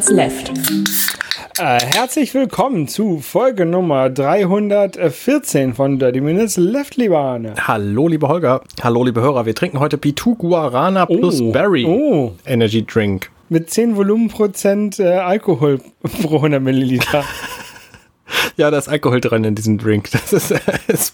Minutes 0.00 0.10
Left. 0.10 0.52
Äh, 1.58 1.78
herzlich 1.94 2.32
willkommen 2.32 2.88
zu 2.88 3.18
Folge 3.20 3.66
Nummer 3.66 4.08
314 4.08 5.74
von 5.74 5.98
Dirty 5.98 6.22
Minutes 6.22 6.56
Left, 6.56 6.96
lieber 6.96 7.18
Arne. 7.18 7.54
Hallo, 7.68 8.08
liebe 8.08 8.26
Holger. 8.26 8.62
Hallo, 8.82 9.04
liebe 9.04 9.20
Hörer. 9.20 9.44
Wir 9.44 9.54
trinken 9.54 9.78
heute 9.78 9.98
P2 9.98 10.36
Guarana 10.38 11.04
plus 11.04 11.42
Oh. 11.42 11.52
Berry 11.52 11.84
Oh. 11.84 12.32
Energy 12.46 12.82
Drink. 12.86 13.30
Mit 13.50 13.68
10 13.68 13.94
Volumenprozent 13.96 15.00
äh, 15.00 15.16
Alkohol 15.16 15.80
pro 16.22 16.36
100 16.36 16.62
Milliliter. 16.62 17.22
Ja, 18.56 18.70
da 18.70 18.78
ist 18.78 18.88
Alkohol 18.88 19.20
drin 19.20 19.42
in 19.42 19.56
diesem 19.56 19.76
Drink. 19.76 20.08
Das 20.12 20.32
ist, 20.32 20.52
es, 20.86 21.12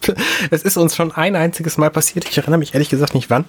es 0.51 0.63
ist 0.63 0.77
uns 0.77 0.95
schon 0.95 1.13
ein 1.13 1.35
einziges 1.35 1.79
Mal 1.79 1.91
passiert. 1.91 2.29
Ich 2.29 2.37
erinnere 2.37 2.59
mich 2.59 2.75
ehrlich 2.75 2.91
gesagt 2.91 3.15
nicht 3.15 3.31
wann. 3.31 3.47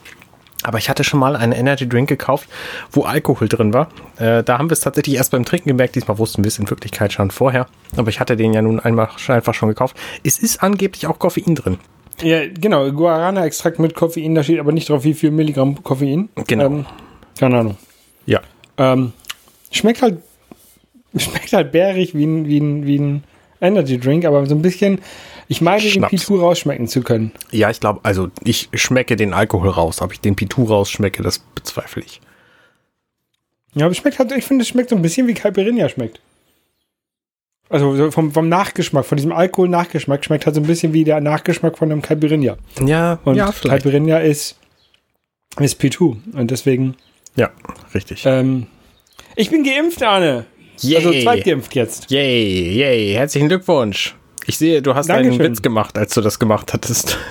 Aber 0.64 0.80
ich 0.80 0.90
hatte 0.90 1.04
schon 1.04 1.20
mal 1.20 1.36
einen 1.36 1.54
Energy 1.54 1.88
Drink 1.88 2.10
gekauft, 2.10 2.50
wo 2.92 3.04
Alkohol 3.04 3.48
drin 3.48 3.74
war. 3.74 3.90
Äh, 4.18 4.44
da 4.44 4.58
haben 4.58 4.70
wir 4.70 4.74
es 4.74 4.80
tatsächlich 4.80 5.16
erst 5.16 5.32
beim 5.32 5.46
Trinken 5.46 5.70
gemerkt. 5.70 5.96
Diesmal 5.96 6.18
wussten 6.18 6.44
wir 6.44 6.48
es 6.48 6.58
in 6.60 6.70
Wirklichkeit 6.70 7.14
schon 7.14 7.32
vorher. 7.32 7.68
Aber 7.96 8.10
ich 8.10 8.20
hatte 8.20 8.36
den 8.36 8.54
ja 8.54 8.62
nun 8.62 8.80
einmal 8.80 9.10
schon 9.18 9.36
einfach 9.36 9.54
schon 9.54 9.70
gekauft. 9.70 9.96
Es 10.24 10.40
ist 10.40 10.64
angeblich 10.64 11.08
auch 11.08 11.20
Koffein 11.20 11.56
drin. 11.56 11.78
ja, 12.22 12.42
genau. 12.48 12.92
Guarana-Extrakt 12.92 13.80
mit 13.80 13.94
Koffein, 13.94 14.34
da 14.36 14.44
steht 14.44 14.60
aber 14.60 14.72
nicht 14.72 14.90
drauf, 14.90 15.04
wie 15.04 15.14
viel 15.14 15.32
Milligramm 15.32 15.84
Koffein. 15.84 16.30
Genau. 16.48 16.66
Ähm, 16.66 16.86
keine 17.40 17.60
Ahnung. 17.60 17.78
Ja. 18.26 18.42
Ähm, 18.78 19.14
schmeckt 19.72 20.02
halt, 20.02 20.18
schmeckt 21.16 21.54
halt 21.54 21.72
bärig 21.72 22.16
wie 22.16 22.26
ein, 22.26 22.48
wie 22.48 22.60
ein, 22.60 22.86
wie 22.86 22.98
ein 22.98 23.24
Energy 23.62 24.00
Drink, 24.00 24.26
aber 24.26 24.46
so 24.48 24.56
ein 24.56 24.62
bisschen, 24.62 25.00
ich 25.48 25.62
meine, 25.62 25.82
den 25.82 25.92
Schnaps. 25.92 26.14
P2 26.14 26.40
rausschmecken 26.40 26.88
zu 26.88 27.02
können. 27.02 27.32
Ja, 27.52 27.70
ich 27.70 27.80
glaube, 27.80 28.02
also 28.04 28.30
ich 28.44 28.70
schmecke 28.74 29.16
den 29.16 29.34
Alkohol 29.34 29.70
raus. 29.70 30.02
Ob 30.02 30.12
ich 30.14 30.20
den 30.20 30.36
P2 30.36 30.68
rausschmecke, 30.68 31.24
das 31.24 31.40
bezweifle 31.40 32.04
ich. 32.04 32.20
Ja, 33.74 33.86
aber 33.86 33.92
es 33.92 33.98
schmeckt 33.98 34.20
halt, 34.20 34.32
ich 34.32 34.44
finde, 34.46 34.64
es 34.64 34.68
schmeckt 34.70 34.90
so 34.90 34.96
ein 34.96 35.02
bisschen 35.02 35.28
wie 35.28 35.34
Caipirinha 35.34 35.88
schmeckt. 35.90 36.20
Also 37.70 37.96
so 37.96 38.12
vom, 38.12 38.32
vom 38.32 38.48
Nachgeschmack, 38.50 39.06
von 39.06 39.18
diesem 39.18 39.34
Alkohol-Nachgeschmack 39.34 40.24
schmeckt 40.24 40.46
halt 40.46 40.56
so 40.56 40.62
ein 40.62 40.68
bisschen 40.68 40.94
wie 40.94 41.04
der 41.04 41.20
Nachgeschmack 41.20 41.78
von 41.78 41.92
einem 41.92 42.02
Caipirinha. 42.02 42.58
Ja, 42.86 43.20
Und 43.26 43.36
ja, 43.36 43.52
vielleicht. 43.52 43.84
Caipirinha 43.84 44.20
ist, 44.20 44.56
ist 45.60 45.80
P2. 45.82 46.16
Und 46.34 46.50
deswegen, 46.52 46.96
Ja, 47.36 47.52
richtig. 47.94 48.24
ähm, 48.26 48.68
ich 49.36 49.50
bin 49.50 49.64
geimpft, 49.64 50.02
Arne. 50.02 50.46
Also 50.82 51.12
Yay. 51.12 51.24
zweitgeimpft 51.24 51.76
jetzt. 51.76 52.10
Yay, 52.10 52.72
yay, 52.78 53.14
herzlichen 53.14 53.48
Glückwunsch. 53.50 54.16
Ich 54.48 54.58
sehe, 54.58 54.82
du 54.82 54.96
hast 54.96 55.10
einen 55.12 55.24
Dankeschön. 55.30 55.52
Witz 55.52 55.62
gemacht, 55.62 55.98
als 55.98 56.14
du 56.14 56.22
das 56.22 56.40
gemacht 56.40 56.74
hattest. 56.74 57.18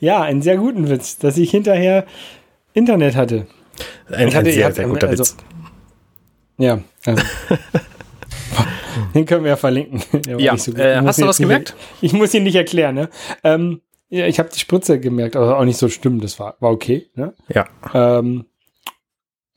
Ja, 0.00 0.22
einen 0.22 0.42
sehr 0.42 0.56
guten 0.56 0.88
Witz, 0.88 1.18
dass 1.18 1.36
ich 1.38 1.50
hinterher 1.50 2.06
Internet 2.72 3.16
hatte. 3.16 3.46
Ein, 4.10 4.28
Ich 4.28 4.36
hatte- 4.36 4.48
ein 4.48 4.54
sehr, 4.54 4.72
sehr 4.72 4.86
guter 4.86 5.08
also- 5.08 5.24
Witz. 5.24 5.36
Ja. 6.58 6.80
Also. 7.04 7.22
Den 9.14 9.26
können 9.26 9.42
wir 9.44 9.50
ja 9.50 9.56
verlinken. 9.56 10.02
Ja, 10.38 10.56
so 10.56 10.72
äh, 10.74 10.96
hast 10.98 11.20
du 11.20 11.26
was 11.26 11.38
gemerkt? 11.38 11.74
Nicht, 12.00 12.12
ich 12.12 12.18
muss 12.18 12.32
ihn 12.34 12.44
nicht 12.44 12.54
erklären, 12.54 12.94
ne? 12.94 13.08
Ähm, 13.42 13.80
ja, 14.08 14.26
ich 14.26 14.38
habe 14.38 14.48
die 14.52 14.58
Spritze 14.58 14.98
gemerkt, 15.00 15.34
aber 15.36 15.58
auch 15.58 15.64
nicht 15.64 15.78
so 15.78 15.88
schlimm, 15.88 16.20
das 16.20 16.38
war, 16.38 16.56
war 16.60 16.70
okay, 16.70 17.08
ne? 17.14 17.34
Ja, 17.48 17.66
Ähm, 17.94 18.46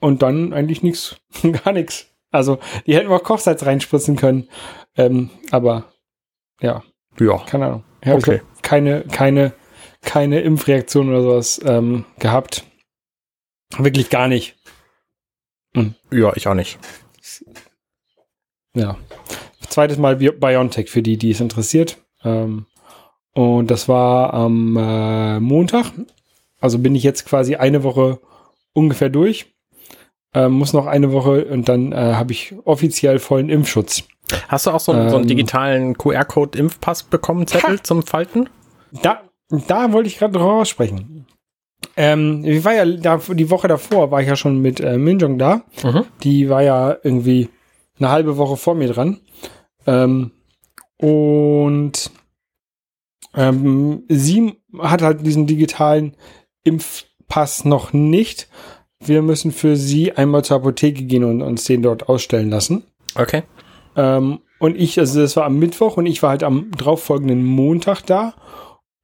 und 0.00 0.22
dann 0.22 0.52
eigentlich 0.52 0.82
nichts, 0.82 1.16
gar 1.64 1.72
nichts. 1.72 2.06
Also, 2.32 2.58
die 2.86 2.94
hätten 2.96 3.08
wir 3.10 3.16
auch 3.16 3.22
Kochsalz 3.22 3.64
reinspritzen 3.64 4.16
können. 4.16 4.48
Ähm, 4.96 5.30
aber 5.50 5.92
ja, 6.60 6.82
ja, 7.18 7.38
keine 7.46 7.66
Ahnung. 7.66 7.84
Ich 8.00 8.08
habe 8.08 8.18
Okay. 8.18 8.40
keine, 8.62 9.02
keine, 9.04 9.52
keine 10.02 10.40
Impfreaktion 10.40 11.08
oder 11.08 11.22
sowas 11.22 11.60
ähm, 11.64 12.04
gehabt. 12.18 12.64
Wirklich 13.78 14.10
gar 14.10 14.28
nicht. 14.28 14.56
ja, 16.10 16.32
ich 16.36 16.46
auch 16.48 16.54
nicht. 16.54 16.78
Ja. 18.74 18.98
Zweites 19.68 19.96
Mal 19.98 20.16
Bi- 20.16 20.32
BioNTech 20.32 20.90
für 20.90 21.02
die, 21.02 21.16
die 21.16 21.30
es 21.30 21.40
interessiert. 21.40 21.98
Ähm, 22.24 22.66
und 23.34 23.70
das 23.70 23.88
war 23.88 24.34
am 24.34 24.76
äh, 24.76 25.40
Montag. 25.40 25.92
Also 26.60 26.78
bin 26.78 26.94
ich 26.94 27.02
jetzt 27.02 27.24
quasi 27.24 27.56
eine 27.56 27.82
Woche 27.82 28.20
ungefähr 28.74 29.08
durch. 29.08 29.51
Ähm, 30.34 30.52
muss 30.52 30.72
noch 30.72 30.86
eine 30.86 31.12
Woche 31.12 31.44
und 31.46 31.68
dann 31.68 31.92
äh, 31.92 31.96
habe 32.14 32.32
ich 32.32 32.54
offiziell 32.64 33.18
vollen 33.18 33.48
Impfschutz. 33.50 34.04
Hast 34.48 34.66
du 34.66 34.70
auch 34.70 34.80
so, 34.80 34.92
einen- 34.92 35.10
so 35.10 35.16
einen 35.16 35.24
Ähm. 35.24 35.28
digitalen 35.28 35.98
QR-Code-Impfpass 35.98 37.02
bekommen, 37.04 37.46
Zettel 37.46 37.76
Ha. 37.78 37.82
zum 37.82 38.02
Falten? 38.02 38.48
Da, 39.02 39.20
da 39.68 39.92
wollte 39.92 40.08
ich 40.08 40.18
gerade 40.18 40.32
drüber 40.32 40.54
aussprechen. 40.54 41.26
Ähm, 41.96 42.42
ich 42.46 42.64
war 42.64 42.72
ja 42.72 42.86
da, 42.86 43.18
die 43.18 43.50
Woche 43.50 43.68
davor 43.68 44.10
war 44.10 44.22
ich 44.22 44.28
ja 44.28 44.36
schon 44.36 44.60
mit 44.62 44.80
äh, 44.80 44.96
Minjong 44.96 45.36
da. 45.38 45.62
Mhm. 45.82 46.04
Die 46.22 46.48
war 46.48 46.62
ja 46.62 46.96
irgendwie 47.02 47.50
eine 47.98 48.08
halbe 48.08 48.38
Woche 48.38 48.56
vor 48.56 48.74
mir 48.74 48.88
dran. 48.88 49.20
Ähm, 49.86 50.30
und 50.96 52.10
ähm, 53.34 54.04
sie 54.08 54.54
hat 54.78 55.02
halt 55.02 55.26
diesen 55.26 55.46
digitalen 55.46 56.16
Impfpass 56.64 57.64
noch 57.64 57.92
nicht. 57.92 58.48
Wir 59.04 59.22
müssen 59.22 59.52
für 59.52 59.76
sie 59.76 60.12
einmal 60.12 60.44
zur 60.44 60.56
Apotheke 60.58 61.04
gehen 61.04 61.24
und 61.24 61.42
uns 61.42 61.64
den 61.64 61.82
dort 61.82 62.08
ausstellen 62.08 62.50
lassen. 62.50 62.84
Okay. 63.14 63.42
Ähm, 63.96 64.40
und 64.58 64.76
ich, 64.76 64.98
also 64.98 65.20
das 65.20 65.36
war 65.36 65.44
am 65.44 65.58
Mittwoch 65.58 65.96
und 65.96 66.06
ich 66.06 66.22
war 66.22 66.30
halt 66.30 66.44
am 66.44 66.70
darauffolgenden 66.76 67.44
Montag 67.44 68.02
da. 68.02 68.34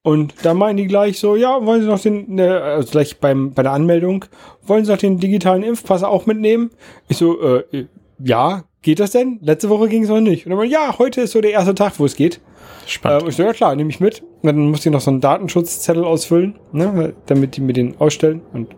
Und 0.02 0.34
da 0.42 0.54
meinen 0.54 0.76
die 0.76 0.86
gleich 0.86 1.18
so, 1.18 1.36
ja, 1.36 1.66
wollen 1.66 1.82
Sie 1.82 1.88
noch 1.88 2.00
den, 2.00 2.38
äh, 2.38 2.42
also 2.42 2.90
gleich 2.90 3.18
beim, 3.18 3.52
bei 3.52 3.62
der 3.62 3.72
Anmeldung, 3.72 4.24
wollen 4.62 4.84
Sie 4.84 4.92
noch 4.92 4.98
den 4.98 5.18
digitalen 5.18 5.62
Impfpass 5.62 6.04
auch 6.04 6.26
mitnehmen? 6.26 6.70
Ich 7.08 7.16
so, 7.16 7.40
äh, 7.42 7.86
ja, 8.22 8.64
geht 8.82 9.00
das 9.00 9.10
denn? 9.10 9.38
Letzte 9.42 9.68
Woche 9.68 9.88
ging 9.88 10.04
es 10.04 10.08
noch 10.08 10.20
nicht. 10.20 10.46
Und 10.46 10.56
dann, 10.56 10.70
ja, 10.70 10.96
heute 10.98 11.22
ist 11.22 11.32
so 11.32 11.40
der 11.40 11.50
erste 11.50 11.74
Tag, 11.74 11.98
wo 11.98 12.04
es 12.04 12.16
geht. 12.16 12.36
Äh, 12.36 12.88
Spannend. 12.88 13.22
und 13.24 13.28
ich 13.30 13.36
so, 13.36 13.42
ja 13.42 13.52
klar, 13.52 13.74
nehme 13.74 13.90
ich 13.90 14.00
mit. 14.00 14.22
Und 14.22 14.46
dann 14.46 14.70
musste 14.70 14.88
ich 14.88 14.92
noch 14.92 15.00
so 15.00 15.10
einen 15.10 15.20
Datenschutzzettel 15.20 16.04
ausfüllen, 16.04 16.58
ne, 16.72 17.14
damit 17.26 17.56
die 17.56 17.60
mir 17.60 17.72
den 17.72 18.00
ausstellen. 18.00 18.42
Und 18.52 18.68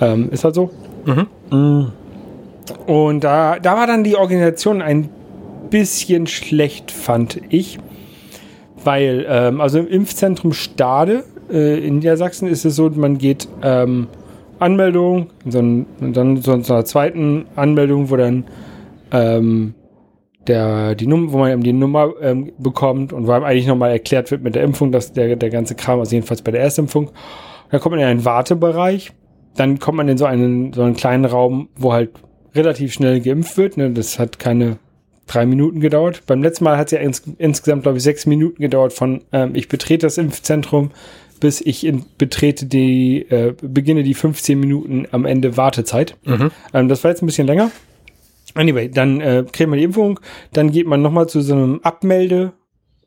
ähm, 0.00 0.30
ist 0.30 0.44
halt 0.44 0.54
so. 0.54 0.70
Mhm. 1.50 1.92
Und 2.86 3.24
da, 3.24 3.58
da 3.58 3.76
war 3.76 3.86
dann 3.86 4.04
die 4.04 4.16
Organisation 4.16 4.82
ein 4.82 5.08
bisschen 5.70 6.26
schlecht, 6.26 6.90
fand 6.90 7.40
ich. 7.48 7.78
Weil, 8.84 9.26
ähm, 9.28 9.60
also 9.60 9.78
im 9.78 9.88
Impfzentrum 9.88 10.52
Stade 10.52 11.24
äh, 11.50 11.84
in 11.84 11.96
Niedersachsen 11.96 12.48
ist 12.48 12.64
es 12.64 12.76
so, 12.76 12.90
man 12.90 13.18
geht 13.18 13.48
ähm, 13.62 14.06
Anmeldung, 14.58 15.28
so 15.46 15.58
ein, 15.58 15.86
und 16.00 16.16
dann 16.16 16.36
so 16.38 16.56
zu 16.58 16.72
einer 16.72 16.84
zweiten 16.84 17.46
Anmeldung, 17.56 18.10
wo 18.10 18.16
dann 18.16 18.44
ähm, 19.12 19.74
der, 20.46 20.94
die 20.94 21.06
Nummer, 21.06 21.32
wo 21.32 21.38
man 21.38 21.52
eben 21.52 21.62
die 21.62 21.72
Nummer 21.72 22.12
ähm, 22.20 22.52
bekommt 22.58 23.12
und 23.12 23.26
wo 23.26 23.32
einem 23.32 23.44
eigentlich 23.44 23.66
nochmal 23.66 23.90
erklärt 23.90 24.30
wird 24.30 24.42
mit 24.42 24.54
der 24.54 24.62
Impfung, 24.62 24.92
dass 24.92 25.12
der, 25.12 25.36
der 25.36 25.50
ganze 25.50 25.74
Kram, 25.74 26.00
also 26.00 26.14
jedenfalls 26.14 26.42
bei 26.42 26.50
der 26.50 26.62
Erstimpfung. 26.62 27.10
Dann 27.70 27.80
kommt 27.80 27.92
man 27.92 28.00
in 28.00 28.06
einen 28.06 28.24
Wartebereich, 28.24 29.12
dann 29.58 29.78
kommt 29.78 29.96
man 29.96 30.08
in 30.08 30.18
so 30.18 30.24
einen, 30.24 30.72
so 30.72 30.82
einen 30.82 30.94
kleinen 30.94 31.24
Raum, 31.24 31.68
wo 31.76 31.92
halt 31.92 32.10
relativ 32.54 32.92
schnell 32.92 33.20
geimpft 33.20 33.56
wird. 33.56 33.76
Ne? 33.76 33.90
Das 33.90 34.18
hat 34.18 34.38
keine 34.38 34.78
drei 35.26 35.46
Minuten 35.46 35.80
gedauert. 35.80 36.22
Beim 36.26 36.42
letzten 36.42 36.64
Mal 36.64 36.78
hat 36.78 36.86
es 36.86 36.92
ja 36.92 36.98
ins, 37.00 37.22
insgesamt, 37.38 37.82
glaube 37.82 37.98
ich, 37.98 38.04
sechs 38.04 38.26
Minuten 38.26 38.62
gedauert 38.62 38.92
von 38.92 39.22
ähm, 39.32 39.54
ich 39.54 39.68
betrete 39.68 40.06
das 40.06 40.18
Impfzentrum 40.18 40.90
bis 41.40 41.60
ich 41.60 41.84
in, 41.84 42.04
betrete 42.18 42.66
die, 42.66 43.22
äh, 43.30 43.54
beginne 43.60 44.02
die 44.02 44.14
15 44.14 44.58
Minuten 44.58 45.06
am 45.10 45.24
Ende 45.24 45.56
Wartezeit. 45.56 46.16
Mhm. 46.24 46.50
Ähm, 46.74 46.88
das 46.88 47.04
war 47.04 47.10
jetzt 47.10 47.22
ein 47.22 47.26
bisschen 47.26 47.46
länger. 47.46 47.70
Anyway, 48.54 48.88
dann 48.90 49.20
äh, 49.20 49.44
kriegt 49.50 49.70
man 49.70 49.78
die 49.78 49.84
Impfung, 49.84 50.20
dann 50.52 50.70
geht 50.70 50.86
man 50.86 51.02
nochmal 51.02 51.28
zu 51.28 51.40
so 51.40 51.54
einem 51.54 51.80
Abmelde 51.82 52.52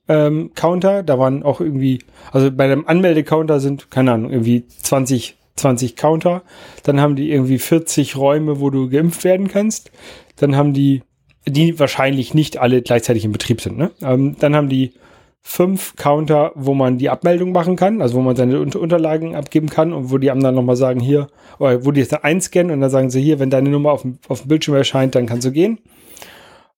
ähm, 0.08 0.52
Counter, 0.56 1.04
da 1.04 1.20
waren 1.20 1.44
auch 1.44 1.62
irgendwie, 1.62 2.00
also 2.32 2.52
bei 2.52 2.68
dem 2.68 2.88
Anmelde-Counter 2.88 3.60
sind, 3.60 3.92
keine 3.92 4.14
Ahnung, 4.14 4.32
irgendwie 4.32 4.66
20, 4.68 5.38
20 5.56 5.96
Counter, 5.96 6.44
dann 6.84 7.00
haben 7.00 7.16
die 7.16 7.32
irgendwie 7.32 7.60
40 7.60 8.16
Räume, 8.16 8.60
wo 8.60 8.70
du 8.70 8.90
geimpft 8.90 9.24
werden 9.24 9.48
kannst, 9.48 9.92
dann 10.38 10.56
haben 10.56 10.74
die, 10.74 11.04
die 11.46 11.80
wahrscheinlich 11.80 12.34
nicht 12.34 12.58
alle 12.58 12.82
gleichzeitig 12.82 13.26
in 13.26 13.32
Betrieb 13.32 13.62
sind, 13.62 13.78
ne? 13.78 13.92
Ähm, 14.02 14.36
dann 14.40 14.56
haben 14.56 14.70
die 14.70 14.94
fünf 15.42 15.96
Counter, 15.96 16.52
wo 16.56 16.74
man 16.74 16.98
die 16.98 17.10
Abmeldung 17.10 17.52
machen 17.52 17.76
kann, 17.76 18.02
also 18.02 18.16
wo 18.16 18.22
man 18.22 18.36
seine 18.36 18.60
Unter 18.60 18.80
Unterlagen 18.80 19.36
abgeben 19.36 19.70
kann 19.70 19.92
und 19.92 20.12
wo 20.12 20.18
die 20.18 20.32
anderen 20.32 20.56
nochmal 20.56 20.76
sagen, 20.76 21.00
hier, 21.00 21.28
oder 21.58 21.84
wo 21.84 21.92
die 21.92 22.00
jetzt 22.00 22.14
dann 22.14 22.24
einscannen 22.24 22.72
und 22.72 22.82
dann 22.82 22.92
sagen 22.92 23.10
sie, 23.10 23.22
hier, 23.22 23.40
wenn 23.40 23.50
deine 23.50 23.70
Nummer 23.70 23.92
auf 23.92 24.04
dem, 24.04 24.20
auf 24.28 24.42
dem 24.42 24.48
Bildschirm 24.50 24.76
erscheint, 24.76 25.16
dann 25.16 25.26
kannst 25.26 25.48
du 25.48 25.52
gehen. 25.52 25.80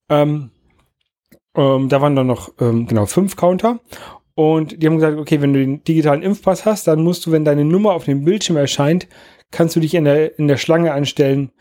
Ähm, 0.09 0.51
ähm, 1.55 1.89
da 1.89 2.01
waren 2.01 2.15
dann 2.15 2.27
noch, 2.27 2.51
ähm, 2.59 2.87
genau, 2.87 3.05
fünf 3.05 3.35
Counter. 3.35 3.79
Und 4.35 4.81
die 4.81 4.87
haben 4.87 4.95
gesagt, 4.95 5.17
okay, 5.17 5.41
wenn 5.41 5.53
du 5.53 5.59
den 5.59 5.83
digitalen 5.83 6.23
Impfpass 6.23 6.65
hast, 6.65 6.87
dann 6.87 7.03
musst 7.03 7.25
du, 7.25 7.31
wenn 7.31 7.45
deine 7.45 7.65
Nummer 7.65 7.93
auf 7.93 8.05
dem 8.05 8.23
Bildschirm 8.25 8.57
erscheint, 8.57 9.07
kannst 9.51 9.75
du 9.75 9.79
dich 9.79 9.93
in 9.93 10.05
der, 10.05 10.37
in 10.39 10.47
der 10.47 10.57
Schlange 10.57 10.91
anstellen 10.93 11.51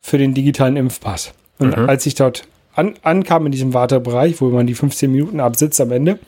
für 0.00 0.18
den 0.18 0.34
digitalen 0.34 0.76
Impfpass. 0.76 1.32
Und 1.58 1.76
Mhm. 1.76 1.88
als 1.88 2.04
ich 2.06 2.14
dort 2.14 2.42
an, 2.74 2.94
ankam 3.02 3.46
in 3.46 3.52
diesem 3.52 3.72
Wartebereich, 3.72 4.40
wo 4.40 4.48
man 4.48 4.66
die 4.66 4.74
15 4.74 5.10
Minuten 5.10 5.40
absitzt 5.40 5.80
am 5.80 5.92
Ende, 5.92 6.18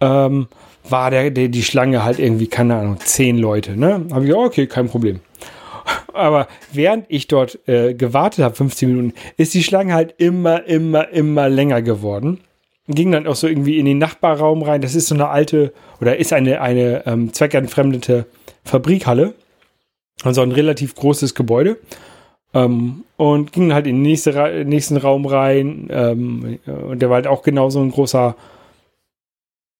ähm, 0.00 0.48
war 0.88 1.10
der, 1.10 1.30
der, 1.30 1.48
die 1.48 1.62
Schlange 1.62 2.04
halt 2.04 2.18
irgendwie, 2.18 2.46
keine 2.46 2.76
Ahnung, 2.76 2.98
zehn 3.00 3.38
Leute, 3.38 3.76
ne? 3.76 4.06
Habe 4.10 4.24
ich 4.24 4.30
gesagt, 4.30 4.46
okay, 4.46 4.66
kein 4.66 4.88
Problem. 4.88 5.20
Aber 6.14 6.48
während 6.72 7.06
ich 7.08 7.28
dort 7.28 7.58
äh, 7.68 7.94
gewartet 7.94 8.44
habe, 8.44 8.54
15 8.54 8.88
Minuten, 8.88 9.14
ist 9.36 9.54
die 9.54 9.62
Schlange 9.62 9.94
halt 9.94 10.14
immer, 10.18 10.64
immer, 10.66 11.08
immer 11.10 11.48
länger 11.48 11.82
geworden. 11.82 12.40
Ging 12.94 13.12
dann 13.12 13.26
auch 13.26 13.34
so 13.34 13.46
irgendwie 13.46 13.78
in 13.78 13.84
den 13.84 13.98
Nachbarraum 13.98 14.62
rein. 14.62 14.80
Das 14.80 14.94
ist 14.94 15.08
so 15.08 15.14
eine 15.14 15.28
alte, 15.28 15.72
oder 16.00 16.18
ist 16.18 16.32
eine, 16.32 16.60
eine 16.60 17.06
ähm, 17.06 17.32
zweckentfremdete 17.32 18.26
Fabrikhalle. 18.64 19.34
Also 20.24 20.42
ein 20.42 20.52
relativ 20.52 20.94
großes 20.94 21.34
Gebäude. 21.34 21.78
Ähm, 22.54 23.04
und 23.16 23.52
ging 23.52 23.72
halt 23.72 23.86
in 23.86 23.96
den 23.96 24.02
nächste, 24.02 24.64
nächsten 24.64 24.96
Raum 24.96 25.26
rein. 25.26 25.88
Ähm, 25.90 26.58
und 26.66 27.00
der 27.00 27.08
war 27.08 27.16
halt 27.16 27.26
auch 27.26 27.42
genauso 27.42 27.80
ein 27.80 27.90
großer 27.90 28.36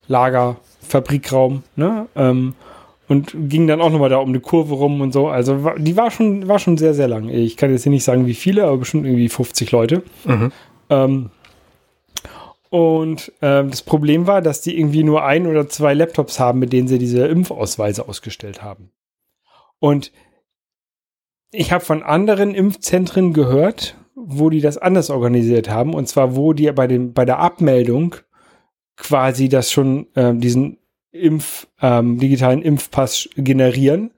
Lager, 0.08 0.56
Fabrikraum. 0.80 1.62
Ne? 1.76 2.06
Ähm, 2.16 2.54
und 3.08 3.34
ging 3.34 3.66
dann 3.66 3.80
auch 3.80 3.90
nochmal 3.90 4.08
da 4.08 4.18
um 4.18 4.30
eine 4.30 4.40
Kurve 4.40 4.74
rum 4.74 5.00
und 5.00 5.12
so. 5.12 5.28
Also 5.28 5.72
die 5.76 5.96
war 5.96 6.10
schon, 6.10 6.48
war 6.48 6.58
schon 6.58 6.78
sehr, 6.78 6.94
sehr 6.94 7.08
lang. 7.08 7.28
Ich 7.28 7.56
kann 7.56 7.70
jetzt 7.70 7.82
hier 7.82 7.92
nicht 7.92 8.04
sagen, 8.04 8.26
wie 8.26 8.34
viele, 8.34 8.64
aber 8.64 8.78
bestimmt 8.78 9.04
irgendwie 9.04 9.28
50 9.28 9.70
Leute. 9.70 10.02
Mhm. 10.24 10.52
Und 12.72 13.30
ähm, 13.42 13.68
das 13.68 13.82
Problem 13.82 14.26
war, 14.26 14.40
dass 14.40 14.62
die 14.62 14.78
irgendwie 14.78 15.04
nur 15.04 15.26
ein 15.26 15.46
oder 15.46 15.68
zwei 15.68 15.92
Laptops 15.92 16.40
haben, 16.40 16.58
mit 16.58 16.72
denen 16.72 16.88
sie 16.88 16.96
diese 16.96 17.26
Impfausweise 17.26 18.08
ausgestellt 18.08 18.62
haben. 18.62 18.90
Und 19.78 20.10
ich 21.50 21.70
habe 21.70 21.84
von 21.84 22.02
anderen 22.02 22.54
Impfzentren 22.54 23.34
gehört, 23.34 23.98
wo 24.14 24.48
die 24.48 24.62
das 24.62 24.78
anders 24.78 25.10
organisiert 25.10 25.68
haben. 25.68 25.92
Und 25.92 26.08
zwar, 26.08 26.34
wo 26.34 26.54
die 26.54 26.72
bei, 26.72 26.86
dem, 26.86 27.12
bei 27.12 27.26
der 27.26 27.40
Abmeldung 27.40 28.16
quasi 28.96 29.50
das 29.50 29.70
schon 29.70 30.06
ähm, 30.16 30.40
diesen 30.40 30.78
Impf, 31.10 31.66
ähm, 31.82 32.18
digitalen 32.18 32.62
Impfpass 32.62 33.28
generieren 33.36 34.12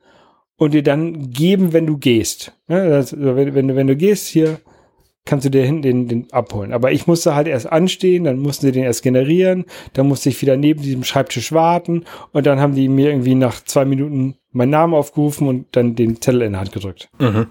und 0.55 0.75
dir 0.75 0.85
dann 0.85 1.33
geben, 1.33 1.73
wenn 1.73 1.89
du 1.89 1.99
gehst. 1.99 2.53
Ja, 2.69 2.89
das, 2.89 3.17
wenn, 3.19 3.57
wenn, 3.57 3.75
wenn 3.75 3.89
du 3.89 3.97
gehst, 3.97 4.29
hier 4.29 4.61
kannst 5.25 5.47
du 5.47 5.51
dir 5.51 5.65
hinten 5.65 5.83
den, 5.83 6.09
den 6.09 6.33
abholen. 6.33 6.73
Aber 6.73 6.93
ich 6.93 7.07
musste 7.07 7.35
halt 7.35 7.49
erst 7.49 7.71
anstehen, 7.71 8.25
dann 8.25 8.39
mussten 8.39 8.67
sie 8.67 8.73
den 8.73 8.85
erst 8.85 9.03
generieren, 9.03 9.65
dann 9.95 10.07
musste 10.07 10.29
ich 10.29 10.41
wieder 10.43 10.57
neben 10.57 10.83
diesem 10.83 11.05
Schreibtisch 11.05 11.53
warten 11.53 12.05
und 12.33 12.47
dann 12.47 12.61
haben 12.61 12.75
die 12.75 12.89
mir 12.89 13.11
irgendwie 13.11 13.35
nach 13.35 13.63
zwei 13.65 13.85
Minuten 13.85 14.37
meinen 14.53 14.71
Namen 14.71 14.95
aufgerufen 14.95 15.49
und 15.49 15.67
dann 15.73 15.95
den 15.95 16.21
Zettel 16.21 16.43
in 16.43 16.53
die 16.53 16.59
Hand 16.59 16.73
gedrückt. 16.73 17.09
Mhm. 17.19 17.47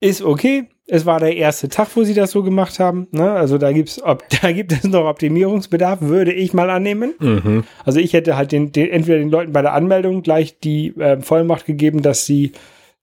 Ist 0.00 0.22
okay. 0.22 0.68
Es 0.88 1.04
war 1.04 1.18
der 1.18 1.34
erste 1.34 1.68
Tag, 1.68 1.88
wo 1.96 2.04
sie 2.04 2.14
das 2.14 2.30
so 2.30 2.44
gemacht 2.44 2.78
haben. 2.78 3.08
Ne? 3.10 3.28
Also 3.32 3.58
da 3.58 3.72
gibt's, 3.72 4.00
ob, 4.00 4.22
da 4.42 4.52
gibt 4.52 4.72
es 4.72 4.84
noch 4.84 5.06
Optimierungsbedarf, 5.06 6.00
würde 6.02 6.32
ich 6.32 6.52
mal 6.52 6.70
annehmen. 6.70 7.14
Mhm. 7.18 7.64
Also 7.84 7.98
ich 7.98 8.12
hätte 8.12 8.36
halt 8.36 8.52
den, 8.52 8.70
den, 8.70 8.90
entweder 8.90 9.18
den 9.18 9.30
Leuten 9.30 9.52
bei 9.52 9.62
der 9.62 9.72
Anmeldung 9.72 10.22
gleich 10.22 10.60
die 10.60 10.88
äh, 10.98 11.20
Vollmacht 11.20 11.66
gegeben, 11.66 12.02
dass 12.02 12.26
sie 12.26 12.52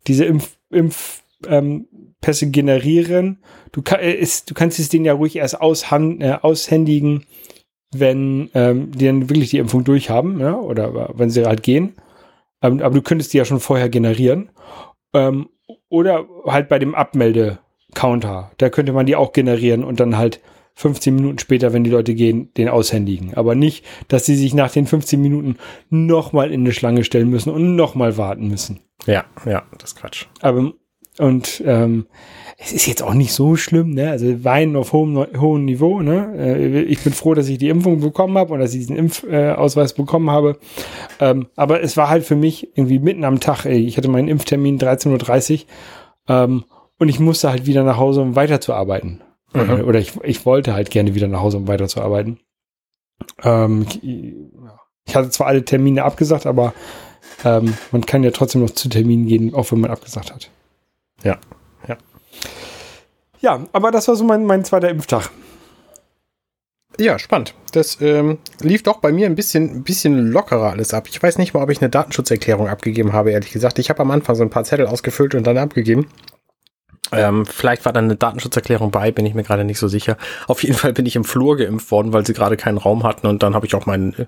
diese 0.08 0.26
Impf, 0.26 0.56
Impfpässe 0.70 2.46
ähm, 2.46 2.52
generieren. 2.52 3.40
Du, 3.74 3.82
kann, 3.82 4.00
äh, 4.00 4.14
ist, 4.14 4.50
du 4.50 4.54
kannst 4.54 4.80
es 4.80 4.88
denen 4.88 5.04
ja 5.04 5.14
ruhig 5.14 5.36
erst 5.36 5.60
aushand, 5.60 6.24
äh, 6.24 6.38
aushändigen, 6.42 7.26
wenn 7.92 8.50
ähm, 8.54 8.92
die 8.92 9.06
dann 9.06 9.30
wirklich 9.30 9.50
die 9.50 9.58
Impfung 9.58 9.84
durchhaben, 9.84 10.40
ja? 10.40 10.56
oder 10.56 11.12
wenn 11.16 11.30
sie 11.30 11.46
halt 11.46 11.64
gehen. 11.64 11.96
Ähm, 12.62 12.82
aber 12.82 12.96
du 12.96 13.02
könntest 13.02 13.34
die 13.34 13.38
ja 13.38 13.46
schon 13.46 13.60
vorher 13.60 13.90
generieren. 13.90 14.50
Ähm, 15.14 15.50
oder 15.90 16.26
halt 16.46 16.70
bei 16.70 16.80
dem 16.80 16.96
Abmelde-Counter. 16.96 18.52
Da 18.58 18.70
könnte 18.70 18.94
man 18.94 19.06
die 19.06 19.16
auch 19.16 19.34
generieren 19.34 19.84
und 19.84 20.00
dann 20.00 20.18
halt 20.18 20.40
15 20.76 21.16
Minuten 21.16 21.40
später, 21.40 21.74
wenn 21.74 21.84
die 21.84 21.92
Leute 21.92 22.16
gehen, 22.16 22.52
den 22.56 22.70
aushändigen. 22.70 23.36
Aber 23.36 23.54
nicht, 23.54 23.86
dass 24.08 24.26
sie 24.26 24.36
sich 24.36 24.54
nach 24.54 24.72
den 24.72 24.88
15 24.88 25.22
Minuten 25.22 25.58
nochmal 25.90 26.52
in 26.52 26.62
eine 26.62 26.74
Schlange 26.74 27.04
stellen 27.04 27.30
müssen 27.30 27.52
und 27.52 27.76
nochmal 27.76 28.18
warten 28.18 28.48
müssen. 28.48 28.80
Ja, 29.06 29.26
ja, 29.46 29.64
das 29.78 29.92
ist 29.92 30.00
Quatsch. 30.00 30.26
Aber, 30.42 30.74
und 31.20 31.62
ähm, 31.66 32.08
es 32.58 32.72
ist 32.72 32.86
jetzt 32.86 33.04
auch 33.04 33.14
nicht 33.14 33.34
so 33.34 33.56
schlimm, 33.56 33.92
ne? 33.92 34.10
Also 34.10 34.44
Weinen 34.44 34.76
auf 34.76 34.94
hohem, 34.94 35.18
hohem 35.40 35.66
Niveau, 35.66 36.02
ne? 36.02 36.34
Äh, 36.38 36.82
ich 36.84 37.04
bin 37.04 37.14
froh, 37.14 37.34
dass 37.34 37.50
ich 37.50 37.58
die 37.58 37.70
Impfung 37.70 38.00
bekommen 38.00 38.38
habe 38.38 38.54
und 38.54 38.60
dass 38.60 38.74
ich 38.74 38.80
diesen 38.80 38.96
Impfausweis 38.96 39.92
äh, 39.92 39.96
bekommen 39.96 40.32
habe. 40.32 40.58
Ähm, 41.20 41.48
aber 41.56 41.82
es 41.84 41.98
war 41.98 42.10
halt 42.10 42.24
für 42.24 42.36
mich 42.36 42.76
irgendwie 42.76 43.00
mitten 43.00 43.26
am 43.26 43.40
Tag, 43.40 43.66
ey, 43.66 43.80
ich 43.80 43.98
hatte 43.98 44.10
meinen 44.10 44.28
Impftermin 44.28 44.80
13.30 44.80 45.54
Uhr 45.54 45.66
ähm, 46.30 46.64
und 46.98 47.10
ich 47.10 47.20
musste 47.20 47.50
halt 47.50 47.66
wieder 47.66 47.84
nach 47.84 47.98
Hause, 47.98 48.22
um 48.22 48.36
weiterzuarbeiten. 48.36 49.22
Mhm. 49.54 49.84
Oder 49.86 50.00
ich, 50.00 50.14
ich 50.24 50.46
wollte 50.46 50.74
halt 50.74 50.90
gerne 50.90 51.14
wieder 51.16 51.28
nach 51.28 51.42
Hause, 51.42 51.58
um 51.58 51.68
weiterzuarbeiten. 51.68 52.40
Ähm, 53.44 53.86
ich, 54.02 54.36
ich 55.06 55.16
hatte 55.16 55.30
zwar 55.30 55.48
alle 55.48 55.66
Termine 55.66 56.04
abgesagt, 56.04 56.46
aber 56.46 56.74
ähm, 57.44 57.74
man 57.92 58.06
kann 58.06 58.24
ja 58.24 58.32
trotzdem 58.32 58.62
noch 58.62 58.72
zu 58.72 58.90
Terminen 58.90 59.28
gehen, 59.28 59.54
auch 59.54 59.72
wenn 59.72 59.82
man 59.82 59.92
abgesagt 59.92 60.34
hat. 60.34 60.50
Ja, 61.24 61.38
ja. 61.88 61.98
Ja, 63.40 63.60
aber 63.74 63.92
das 63.92 64.08
war 64.08 64.16
so 64.16 64.24
mein, 64.24 64.46
mein 64.46 64.64
zweiter 64.64 64.90
Impftag. 64.90 65.30
Ja, 67.00 67.18
spannend. 67.18 67.56
Das 67.72 68.00
ähm, 68.02 68.38
lief 68.62 68.84
doch 68.84 68.98
bei 68.98 69.12
mir 69.12 69.26
ein 69.26 69.36
bisschen, 69.36 69.78
ein 69.78 69.84
bisschen 69.84 70.28
lockerer 70.28 70.72
alles 70.72 70.94
ab. 70.94 71.08
Ich 71.10 71.22
weiß 71.22 71.40
nicht 71.40 71.54
mal, 71.54 71.64
ob 71.64 71.72
ich 71.72 71.82
eine 71.82 71.90
Datenschutzerklärung 71.90 72.68
abgegeben 72.68 73.14
habe, 73.14 73.32
ehrlich 73.32 73.52
gesagt. 73.52 73.80
Ich 73.80 73.90
habe 73.90 74.02
am 74.02 74.12
Anfang 74.12 74.36
so 74.36 74.44
ein 74.44 74.52
paar 74.52 74.64
Zettel 74.64 74.86
ausgefüllt 74.86 75.34
und 75.34 75.48
dann 75.48 75.58
abgegeben. 75.58 76.08
Ähm, 77.12 77.46
vielleicht 77.46 77.86
war 77.86 77.94
dann 77.94 78.06
eine 78.06 78.16
Datenschutzerklärung 78.16 78.92
bei, 78.92 79.12
bin 79.12 79.26
ich 79.26 79.34
mir 79.34 79.44
gerade 79.44 79.64
nicht 79.64 79.80
so 79.80 79.88
sicher. 79.88 80.18
Auf 80.48 80.64
jeden 80.64 80.76
Fall 80.76 80.94
bin 80.94 81.06
ich 81.06 81.16
im 81.16 81.24
Flur 81.24 81.58
geimpft 81.58 81.92
worden, 81.92 82.14
weil 82.14 82.26
sie 82.26 82.34
gerade 82.34 82.58
keinen 82.58 82.78
Raum 82.78 83.04
hatten 83.04 83.28
und 83.28 83.44
dann 83.44 83.56
habe 83.56 83.66
ich 83.66 83.76
auch 83.76 83.86
meinen, 83.86 84.28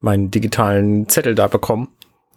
meinen 0.00 0.30
digitalen 0.30 1.08
Zettel 1.08 1.34
da 1.34 1.48
bekommen. 1.48 1.88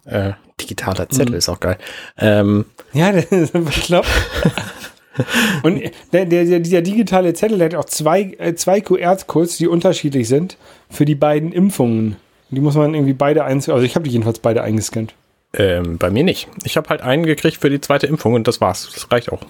Äh, 0.04 0.32
digitaler 0.60 1.08
Zettel 1.08 1.32
mhm. 1.32 1.38
ist 1.38 1.48
auch 1.48 1.60
geil. 1.60 1.78
Ähm, 2.18 2.66
ja, 2.92 3.12
das 3.12 3.26
ist 3.26 3.52
bekloppt. 3.52 4.08
Und 5.62 5.82
der, 6.12 6.26
der, 6.26 6.60
dieser 6.60 6.80
digitale 6.80 7.34
Zettel 7.34 7.58
der 7.58 7.66
hat 7.66 7.74
auch 7.74 7.86
zwei, 7.86 8.36
äh, 8.38 8.54
zwei 8.54 8.80
QR-Codes, 8.80 9.56
die 9.56 9.66
unterschiedlich 9.66 10.28
sind 10.28 10.56
für 10.88 11.04
die 11.04 11.16
beiden 11.16 11.52
Impfungen. 11.52 12.16
Die 12.50 12.60
muss 12.60 12.76
man 12.76 12.94
irgendwie 12.94 13.14
beide 13.14 13.44
einscannen. 13.44 13.76
Also 13.76 13.86
ich 13.86 13.94
habe 13.94 14.04
die 14.04 14.12
jedenfalls 14.12 14.38
beide 14.38 14.62
eingescannt. 14.62 15.14
Ähm, 15.54 15.98
bei 15.98 16.10
mir 16.10 16.24
nicht. 16.24 16.48
Ich 16.64 16.76
habe 16.76 16.88
halt 16.88 17.02
einen 17.02 17.24
gekriegt 17.24 17.58
für 17.58 17.70
die 17.70 17.80
zweite 17.80 18.06
Impfung 18.06 18.34
und 18.34 18.46
das 18.46 18.60
war's. 18.60 18.90
Das 18.94 19.10
reicht 19.10 19.32
auch. 19.32 19.40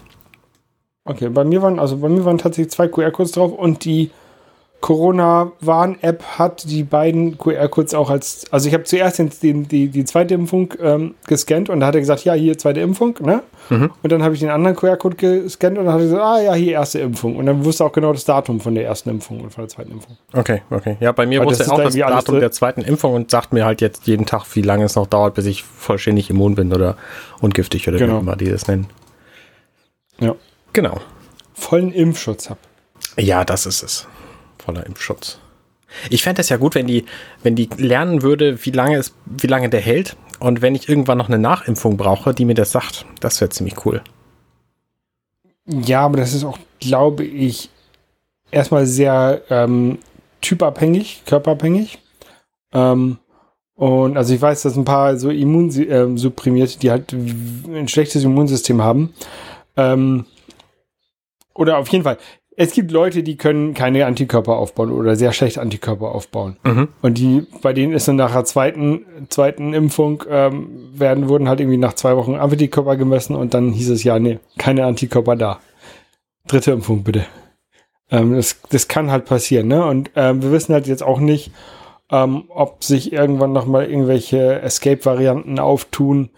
Okay, 1.04 1.28
bei 1.28 1.44
mir 1.44 1.62
waren, 1.62 1.78
also 1.78 1.98
bei 1.98 2.08
mir 2.08 2.24
waren 2.24 2.38
tatsächlich 2.38 2.72
zwei 2.72 2.88
QR-Codes 2.88 3.32
drauf 3.32 3.52
und 3.52 3.84
die 3.84 4.10
Corona-Warn-App 4.80 6.23
hat 6.38 6.70
die 6.70 6.85
beiden 6.85 7.37
QR-Codes 7.37 7.94
auch 7.94 8.11
als, 8.11 8.47
also 8.52 8.68
ich 8.68 8.75
habe 8.75 8.85
zuerst 8.85 9.18
den, 9.42 9.66
die, 9.66 9.88
die 9.88 10.04
zweite 10.04 10.35
Impfung 10.35 10.73
ähm, 10.80 11.14
gescannt 11.26 11.68
und 11.68 11.80
da 11.80 11.87
hat 11.87 11.97
er 11.97 12.00
gesagt, 12.00 12.25
ja, 12.25 12.32
hier 12.35 12.56
zweite 12.58 12.80
Impfung, 12.80 13.16
ne? 13.20 13.42
Mhm. 13.70 13.90
Und 14.02 14.12
dann 14.12 14.23
habe 14.23 14.35
ich 14.35 14.40
den 14.40 14.50
anderen 14.50 14.76
QR-Code 14.76 15.16
gescannt 15.16 15.78
und 15.78 15.87
dann 15.87 15.94
hat 15.94 16.00
er 16.00 16.04
gesagt, 16.04 16.23
ah 16.23 16.40
ja, 16.40 16.54
hier 16.54 16.73
erste 16.75 17.00
Impfung. 17.00 17.35
Und 17.37 17.47
dann 17.47 17.64
wusste 17.64 17.82
er 17.82 17.88
auch 17.88 17.92
genau 17.92 18.12
das 18.12 18.25
Datum 18.25 18.61
von 18.61 18.76
der 18.76 18.85
ersten 18.85 19.11
Impfung 19.11 19.40
und 19.40 19.50
von 19.50 19.64
der 19.64 19.68
zweiten 19.68 19.90
Impfung. 19.90 20.16
Okay, 20.32 20.62
okay. 20.70 20.97
Ja, 21.00 21.11
bei 21.11 21.26
mir 21.26 21.40
Weil 21.40 21.49
wusste 21.49 21.64
er 21.64 21.73
auch 21.73 21.82
das 21.82 21.94
Datum 21.94 22.38
der 22.38 22.52
zweiten 22.52 22.82
Impfung 22.82 23.14
und 23.14 23.32
sagt 23.32 23.52
mir 23.52 23.64
halt 23.64 23.80
jetzt 23.80 24.06
jeden 24.06 24.26
Tag, 24.26 24.44
wie 24.54 24.62
lange 24.62 24.85
es 24.85 24.94
noch 24.94 25.08
dauert, 25.08 25.35
bis 25.35 25.47
ich 25.47 25.64
vollständig 25.64 26.30
immun 26.30 26.54
bin 26.54 26.73
oder 26.73 26.97
ungiftig 27.40 27.88
oder 27.88 27.99
genau. 27.99 28.16
wie 28.16 28.20
immer 28.20 28.37
die 28.37 28.49
das 28.49 28.68
nennen. 28.68 28.87
Ja. 30.20 30.37
Genau. 30.73 31.00
Vollen 31.54 31.92
Impfschutz 31.92 32.49
habe. 32.49 32.61
Ja, 33.16 33.44
das 33.44 33.66
ist 33.66 33.82
es 33.82 34.06
voller 34.68 34.84
Impfschutz. 34.84 35.38
Ich 36.10 36.22
fände 36.22 36.42
es 36.42 36.50
ja 36.50 36.58
gut, 36.58 36.75
wenn 36.75 36.87
die, 36.87 37.06
wenn 37.42 37.54
die 37.54 37.70
lernen 37.78 38.20
würde, 38.20 38.62
wie 38.66 38.70
lange 38.70 38.98
es, 38.98 39.14
wie 39.25 39.46
lange 39.46 39.70
der 39.70 39.80
hält 39.80 40.14
und 40.40 40.60
wenn 40.60 40.75
ich 40.75 40.90
irgendwann 40.90 41.16
noch 41.16 41.28
eine 41.28 41.38
Nachimpfung 41.38 41.96
brauche, 41.96 42.34
die 42.34 42.44
mir 42.44 42.54
das 42.54 42.72
sagt. 42.72 43.06
Das 43.20 43.40
wäre 43.40 43.48
ziemlich 43.48 43.87
cool. 43.87 44.02
Ja, 45.64 46.02
aber 46.02 46.18
das 46.18 46.34
ist 46.34 46.44
auch, 46.44 46.58
glaube 46.80 47.25
ich, 47.25 47.70
erstmal 48.50 48.84
sehr 48.84 49.40
ähm, 49.48 49.98
typabhängig, 50.42 51.22
körperabhängig. 51.25 51.98
Ähm, 52.75 53.16
und 53.75 54.18
also 54.18 54.34
ich 54.34 54.42
weiß, 54.42 54.62
dass 54.62 54.76
ein 54.76 54.84
paar 54.84 55.16
so 55.16 55.30
Immunsupprimierte, 55.30 56.75
ähm, 56.75 56.80
die 56.80 56.90
halt 56.90 57.12
ein 57.14 57.88
schlechtes 57.88 58.25
Immunsystem 58.25 58.82
haben. 58.82 59.14
Ähm, 59.76 60.26
oder 61.54 61.78
auf 61.78 61.88
jeden 61.88 62.04
Fall, 62.04 62.18
es 62.60 62.72
gibt 62.72 62.90
Leute, 62.90 63.22
die 63.22 63.36
können 63.36 63.72
keine 63.72 64.04
Antikörper 64.04 64.56
aufbauen 64.56 64.90
oder 64.90 65.14
sehr 65.14 65.32
schlecht 65.32 65.58
Antikörper 65.58 66.12
aufbauen. 66.12 66.56
Mhm. 66.64 66.88
Und 67.02 67.16
die, 67.16 67.46
bei 67.62 67.72
denen 67.72 67.92
ist 67.92 68.08
dann 68.08 68.16
nach 68.16 68.32
der 68.32 68.44
zweiten, 68.44 69.06
zweiten 69.28 69.74
Impfung, 69.74 70.24
ähm, 70.28 70.90
werden, 70.92 71.28
wurden 71.28 71.48
halt 71.48 71.60
irgendwie 71.60 71.78
nach 71.78 71.92
zwei 71.92 72.16
Wochen 72.16 72.34
Antikörper 72.34 72.96
gemessen 72.96 73.36
und 73.36 73.54
dann 73.54 73.70
hieß 73.70 73.90
es 73.90 74.02
ja, 74.02 74.18
nee, 74.18 74.40
keine 74.58 74.86
Antikörper 74.86 75.36
da. 75.36 75.60
Dritte 76.48 76.72
Impfung 76.72 77.04
bitte. 77.04 77.26
Ähm, 78.10 78.34
das, 78.34 78.60
das 78.70 78.88
kann 78.88 79.12
halt 79.12 79.26
passieren, 79.26 79.68
ne? 79.68 79.86
Und 79.86 80.10
ähm, 80.16 80.42
wir 80.42 80.50
wissen 80.50 80.74
halt 80.74 80.88
jetzt 80.88 81.04
auch 81.04 81.20
nicht, 81.20 81.52
ähm, 82.10 82.46
ob 82.48 82.82
sich 82.82 83.12
irgendwann 83.12 83.52
nochmal 83.52 83.88
irgendwelche 83.88 84.60
Escape-Varianten 84.62 85.60
auftun, 85.60 86.30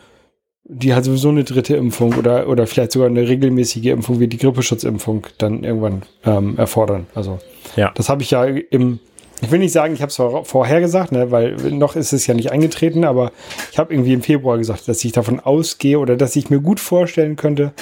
die 0.72 0.94
halt 0.94 1.04
sowieso 1.04 1.30
eine 1.30 1.42
dritte 1.42 1.74
Impfung 1.76 2.14
oder, 2.14 2.48
oder 2.48 2.66
vielleicht 2.66 2.92
sogar 2.92 3.08
eine 3.08 3.28
regelmäßige 3.28 3.86
Impfung 3.86 4.20
wie 4.20 4.28
die 4.28 4.38
Grippeschutzimpfung 4.38 5.26
dann 5.38 5.64
irgendwann 5.64 6.02
ähm, 6.24 6.56
erfordern. 6.58 7.06
Also 7.14 7.40
ja. 7.76 7.90
das 7.94 8.08
habe 8.08 8.22
ich 8.22 8.30
ja 8.30 8.44
im 8.44 9.00
ich 9.42 9.50
will 9.50 9.58
nicht 9.58 9.72
sagen, 9.72 9.94
ich 9.94 10.02
habe 10.02 10.10
es 10.10 10.48
vorher 10.48 10.80
gesagt, 10.80 11.12
ne, 11.12 11.30
weil 11.30 11.54
noch 11.70 11.96
ist 11.96 12.12
es 12.12 12.26
ja 12.26 12.34
nicht 12.34 12.52
eingetreten, 12.52 13.04
aber 13.04 13.32
ich 13.72 13.78
habe 13.78 13.92
irgendwie 13.94 14.12
im 14.12 14.20
Februar 14.20 14.58
gesagt, 14.58 14.86
dass 14.86 15.02
ich 15.02 15.12
davon 15.12 15.40
ausgehe 15.40 15.98
oder 15.98 16.16
dass 16.16 16.36
ich 16.36 16.50
mir 16.50 16.60
gut 16.60 16.78
vorstellen 16.78 17.36
könnte, 17.36 17.72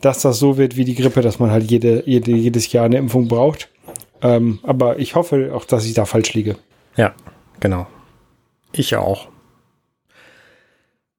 dass 0.00 0.22
das 0.22 0.38
so 0.38 0.56
wird 0.56 0.76
wie 0.76 0.86
die 0.86 0.94
Grippe, 0.94 1.20
dass 1.20 1.38
man 1.38 1.50
halt 1.50 1.70
jede, 1.70 2.02
jede, 2.06 2.32
jedes 2.32 2.72
Jahr 2.72 2.86
eine 2.86 2.96
Impfung 2.96 3.28
braucht. 3.28 3.68
Ähm, 4.22 4.58
aber 4.62 4.98
ich 4.98 5.14
hoffe 5.14 5.52
auch, 5.54 5.66
dass 5.66 5.84
ich 5.84 5.92
da 5.92 6.06
falsch 6.06 6.32
liege. 6.32 6.56
Ja, 6.96 7.14
genau. 7.60 7.86
Ich 8.72 8.96
auch. 8.96 9.28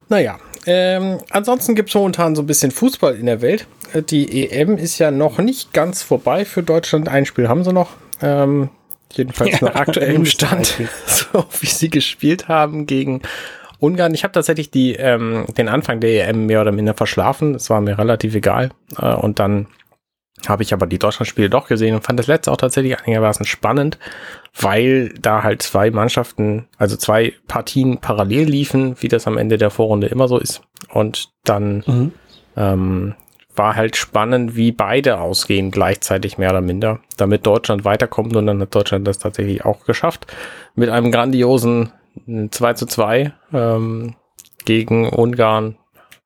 Naja, 0.09 0.39
ähm, 0.67 1.19
ansonsten 1.29 1.75
gibt 1.75 1.89
es 1.89 1.95
momentan 1.95 2.35
so 2.35 2.41
ein 2.41 2.45
bisschen 2.45 2.71
Fußball 2.71 3.15
in 3.15 3.25
der 3.25 3.41
Welt. 3.41 3.67
Äh, 3.93 4.01
die 4.03 4.51
EM 4.51 4.77
ist 4.77 4.99
ja 4.99 5.11
noch 5.11 5.37
nicht 5.37 5.71
ganz 5.71 6.03
vorbei 6.03 6.43
für 6.43 6.61
Deutschland. 6.61 7.07
Ein 7.07 7.25
Spiel 7.25 7.47
haben 7.47 7.63
sie 7.63 7.71
noch. 7.71 7.91
Ähm, 8.21 8.69
jedenfalls 9.13 9.61
ja, 9.61 9.67
nach 9.69 9.75
aktuellem 9.75 10.25
Stand, 10.25 10.75
so 11.05 11.45
wie 11.61 11.67
sie 11.67 11.89
gespielt 11.89 12.49
haben 12.49 12.85
gegen 12.85 13.21
Ungarn. 13.79 14.13
Ich 14.13 14.23
habe 14.23 14.33
tatsächlich 14.33 14.69
die, 14.69 14.93
ähm, 14.95 15.45
den 15.57 15.69
Anfang 15.69 16.01
der 16.01 16.27
EM 16.27 16.47
mehr 16.47 16.61
oder 16.61 16.73
minder 16.73 16.93
verschlafen. 16.93 17.55
Es 17.55 17.69
war 17.69 17.79
mir 17.79 17.97
relativ 17.97 18.35
egal. 18.35 18.71
Äh, 18.99 19.13
und 19.13 19.39
dann 19.39 19.67
habe 20.45 20.63
ich 20.63 20.73
aber 20.73 20.85
die 20.85 20.99
Deutschlandspiele 20.99 21.49
doch 21.49 21.67
gesehen 21.67 21.95
und 21.95 22.03
fand 22.03 22.19
das 22.19 22.27
letzte 22.27 22.51
auch 22.51 22.57
tatsächlich 22.57 22.99
einigermaßen 22.99 23.45
spannend, 23.45 23.97
weil 24.59 25.09
da 25.19 25.43
halt 25.43 25.61
zwei 25.61 25.89
Mannschaften, 25.89 26.67
also 26.77 26.95
zwei 26.95 27.33
Partien 27.47 27.97
parallel 27.99 28.47
liefen, 28.47 28.95
wie 28.99 29.07
das 29.07 29.27
am 29.27 29.37
Ende 29.37 29.57
der 29.57 29.71
Vorrunde 29.71 30.07
immer 30.07 30.27
so 30.27 30.37
ist. 30.37 30.61
Und 30.89 31.29
dann 31.43 31.83
mhm. 31.87 32.11
ähm, 32.55 33.15
war 33.55 33.75
halt 33.75 33.95
spannend, 33.95 34.55
wie 34.55 34.71
beide 34.71 35.19
ausgehen, 35.19 35.71
gleichzeitig 35.71 36.37
mehr 36.37 36.51
oder 36.51 36.61
minder, 36.61 36.99
damit 37.17 37.45
Deutschland 37.45 37.85
weiterkommt 37.85 38.35
und 38.35 38.45
dann 38.45 38.61
hat 38.61 38.75
Deutschland 38.75 39.07
das 39.07 39.17
tatsächlich 39.17 39.65
auch 39.65 39.85
geschafft. 39.85 40.27
Mit 40.75 40.89
einem 40.89 41.11
grandiosen 41.11 41.91
2 42.51 42.73
zu 42.73 42.85
2 42.85 43.33
ähm, 43.53 44.15
gegen 44.65 45.09
Ungarn 45.09 45.77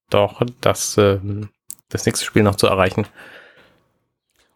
doch 0.09 0.41
das, 0.59 0.97
äh, 0.97 1.19
das 1.89 2.05
nächste 2.05 2.25
Spiel 2.25 2.43
noch 2.43 2.55
zu 2.55 2.67
erreichen. 2.67 3.07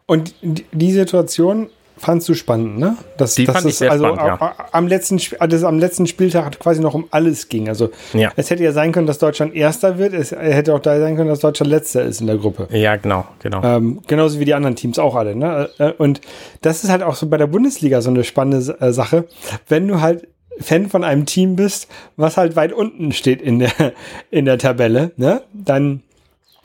Und 0.06 0.34
die 0.42 0.92
Situation 0.92 1.68
fandst 1.98 2.28
du 2.28 2.34
spannend, 2.34 2.78
ne? 2.78 2.96
Dass, 3.16 3.34
die 3.34 3.44
dass 3.44 3.56
fand 3.56 3.66
es 3.66 3.82
also 3.82 4.14
spannend, 4.14 4.40
ja. 4.40 4.54
am 4.72 4.86
letzten 4.86 5.18
dass 5.48 5.64
am 5.64 5.78
letzten 5.78 6.06
Spieltag 6.06 6.58
quasi 6.58 6.80
noch 6.80 6.94
um 6.94 7.06
alles 7.10 7.48
ging. 7.48 7.68
Also 7.68 7.90
ja. 8.12 8.30
es 8.36 8.50
hätte 8.50 8.62
ja 8.62 8.72
sein 8.72 8.92
können, 8.92 9.06
dass 9.06 9.18
Deutschland 9.18 9.54
Erster 9.54 9.98
wird. 9.98 10.12
Es 10.12 10.32
hätte 10.32 10.74
auch 10.74 10.80
da 10.80 10.98
sein 11.00 11.16
können, 11.16 11.28
dass 11.28 11.40
Deutschland 11.40 11.70
Letzter 11.70 12.02
ist 12.02 12.20
in 12.20 12.26
der 12.26 12.36
Gruppe. 12.36 12.68
Ja, 12.70 12.96
genau, 12.96 13.26
genau. 13.40 13.62
Ähm, 13.62 14.00
genauso 14.06 14.38
wie 14.38 14.44
die 14.44 14.54
anderen 14.54 14.76
Teams 14.76 14.98
auch 14.98 15.14
alle. 15.14 15.34
Ne? 15.34 15.70
Äh, 15.78 15.92
und 15.92 16.20
das 16.60 16.84
ist 16.84 16.90
halt 16.90 17.02
auch 17.02 17.14
so 17.14 17.28
bei 17.28 17.38
der 17.38 17.46
Bundesliga 17.46 18.00
so 18.02 18.10
eine 18.10 18.24
spannende 18.24 18.76
äh, 18.80 18.92
Sache, 18.92 19.24
wenn 19.68 19.88
du 19.88 20.00
halt 20.00 20.28
Fan 20.58 20.88
von 20.88 21.04
einem 21.04 21.26
Team 21.26 21.56
bist, 21.56 21.88
was 22.16 22.36
halt 22.36 22.56
weit 22.56 22.72
unten 22.72 23.12
steht 23.12 23.42
in 23.42 23.58
der 23.58 23.72
in 24.30 24.44
der 24.44 24.58
Tabelle, 24.58 25.12
ne? 25.16 25.42
Dann 25.52 26.02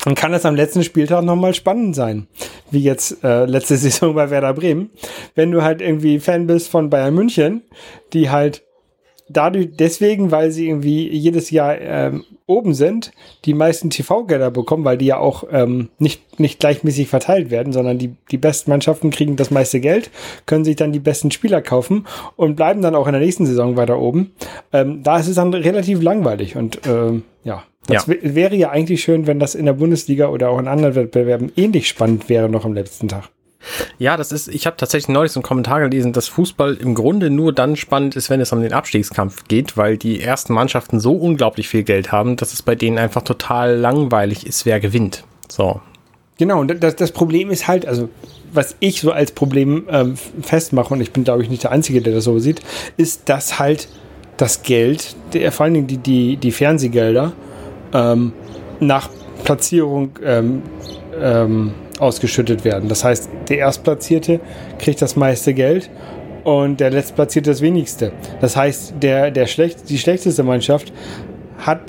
dann 0.03 0.15
kann 0.15 0.33
es 0.33 0.45
am 0.45 0.55
letzten 0.55 0.83
Spieltag 0.83 1.23
nochmal 1.23 1.53
spannend 1.53 1.95
sein. 1.95 2.27
Wie 2.71 2.81
jetzt 2.81 3.23
äh, 3.23 3.45
letzte 3.45 3.77
Saison 3.77 4.15
bei 4.15 4.29
Werder 4.29 4.53
Bremen. 4.53 4.89
Wenn 5.35 5.51
du 5.51 5.63
halt 5.63 5.81
irgendwie 5.81 6.19
Fan 6.19 6.47
bist 6.47 6.69
von 6.69 6.89
Bayern 6.89 7.13
München, 7.13 7.63
die 8.13 8.29
halt 8.29 8.63
dadurch, 9.33 9.69
deswegen, 9.73 10.31
weil 10.31 10.51
sie 10.51 10.67
irgendwie 10.67 11.07
jedes 11.09 11.51
Jahr 11.51 11.79
ähm, 11.79 12.23
oben 12.45 12.73
sind, 12.73 13.11
die 13.45 13.53
meisten 13.53 13.89
TV-Gelder 13.89 14.51
bekommen, 14.51 14.83
weil 14.83 14.97
die 14.97 15.05
ja 15.05 15.17
auch 15.17 15.45
ähm, 15.51 15.89
nicht, 15.99 16.39
nicht 16.39 16.59
gleichmäßig 16.59 17.07
verteilt 17.07 17.49
werden, 17.49 17.73
sondern 17.73 17.97
die, 17.97 18.15
die 18.29 18.37
besten 18.37 18.71
Mannschaften 18.71 19.09
kriegen 19.09 19.35
das 19.35 19.51
meiste 19.51 19.79
Geld, 19.79 20.11
können 20.45 20.65
sich 20.65 20.75
dann 20.75 20.91
die 20.91 20.99
besten 20.99 21.31
Spieler 21.31 21.61
kaufen 21.61 22.05
und 22.35 22.55
bleiben 22.55 22.81
dann 22.81 22.95
auch 22.95 23.07
in 23.07 23.13
der 23.13 23.21
nächsten 23.21 23.45
Saison 23.45 23.77
weiter 23.77 23.99
oben. 23.99 24.31
Ähm, 24.73 25.03
da 25.03 25.19
ist 25.19 25.27
es 25.27 25.35
dann 25.35 25.53
relativ 25.53 26.01
langweilig 26.01 26.55
und 26.55 26.81
ähm, 26.87 27.23
ja, 27.43 27.63
das 27.87 28.05
ja. 28.05 28.15
wäre 28.21 28.55
ja 28.55 28.69
eigentlich 28.69 29.01
schön, 29.01 29.27
wenn 29.27 29.39
das 29.39 29.55
in 29.55 29.65
der 29.65 29.73
Bundesliga 29.73 30.27
oder 30.27 30.49
auch 30.49 30.59
in 30.59 30.67
anderen 30.67 30.95
Wettbewerben 30.95 31.51
ähnlich 31.55 31.87
spannend 31.87 32.29
wäre 32.29 32.49
noch 32.49 32.65
am 32.65 32.73
letzten 32.73 33.07
Tag. 33.07 33.29
Ja, 33.97 34.17
das 34.17 34.31
ist, 34.31 34.47
ich 34.47 34.65
habe 34.65 34.77
tatsächlich 34.77 35.09
neulich 35.09 35.31
so 35.31 35.39
einen 35.39 35.43
Kommentar 35.43 35.79
gelesen, 35.81 36.13
dass 36.13 36.27
Fußball 36.27 36.75
im 36.75 36.95
Grunde 36.95 37.29
nur 37.29 37.53
dann 37.53 37.75
spannend 37.75 38.15
ist, 38.15 38.29
wenn 38.29 38.41
es 38.41 38.51
um 38.51 38.61
den 38.61 38.73
Abstiegskampf 38.73 39.43
geht, 39.47 39.77
weil 39.77 39.97
die 39.97 40.21
ersten 40.21 40.53
Mannschaften 40.53 40.99
so 40.99 41.13
unglaublich 41.13 41.67
viel 41.67 41.83
Geld 41.83 42.11
haben, 42.11 42.35
dass 42.35 42.53
es 42.53 42.61
bei 42.61 42.75
denen 42.75 42.97
einfach 42.97 43.21
total 43.21 43.77
langweilig 43.77 44.45
ist, 44.45 44.65
wer 44.65 44.79
gewinnt. 44.79 45.23
So. 45.49 45.81
Genau, 46.37 46.59
und 46.59 46.83
das, 46.83 46.95
das 46.95 47.11
Problem 47.11 47.51
ist 47.51 47.67
halt, 47.67 47.85
also 47.85 48.09
was 48.51 48.75
ich 48.79 49.01
so 49.01 49.11
als 49.11 49.31
Problem 49.31 49.87
ähm, 49.89 50.15
festmache, 50.41 50.93
und 50.93 51.01
ich 51.01 51.11
bin, 51.11 51.23
glaube 51.23 51.43
ich, 51.43 51.49
nicht 51.49 51.63
der 51.63 51.71
Einzige, 51.71 52.01
der 52.01 52.13
das 52.13 52.23
so 52.23 52.39
sieht, 52.39 52.61
ist, 52.97 53.29
dass 53.29 53.59
halt 53.59 53.87
das 54.37 54.63
Geld, 54.63 55.15
der, 55.33 55.51
vor 55.51 55.65
allen 55.65 55.75
Dingen 55.75 55.87
die, 55.87 55.97
die, 55.97 56.37
die 56.37 56.51
Fernsehgelder, 56.51 57.33
ähm, 57.93 58.33
nach 58.79 59.09
Platzierung 59.43 60.17
ähm, 60.23 60.63
ähm, 61.19 61.73
ausgeschüttet 62.01 62.65
werden. 62.65 62.89
Das 62.89 63.03
heißt, 63.03 63.29
der 63.49 63.59
Erstplatzierte 63.59 64.39
kriegt 64.79 65.01
das 65.01 65.15
meiste 65.15 65.53
Geld 65.53 65.89
und 66.43 66.79
der 66.79 66.89
Letztplatzierte 66.89 67.51
das 67.51 67.61
wenigste. 67.61 68.11
Das 68.39 68.55
heißt, 68.55 68.95
der, 69.01 69.31
der 69.31 69.45
schlecht, 69.45 69.89
die 69.89 69.97
schlechteste 69.97 70.43
Mannschaft 70.43 70.91
hat 71.59 71.81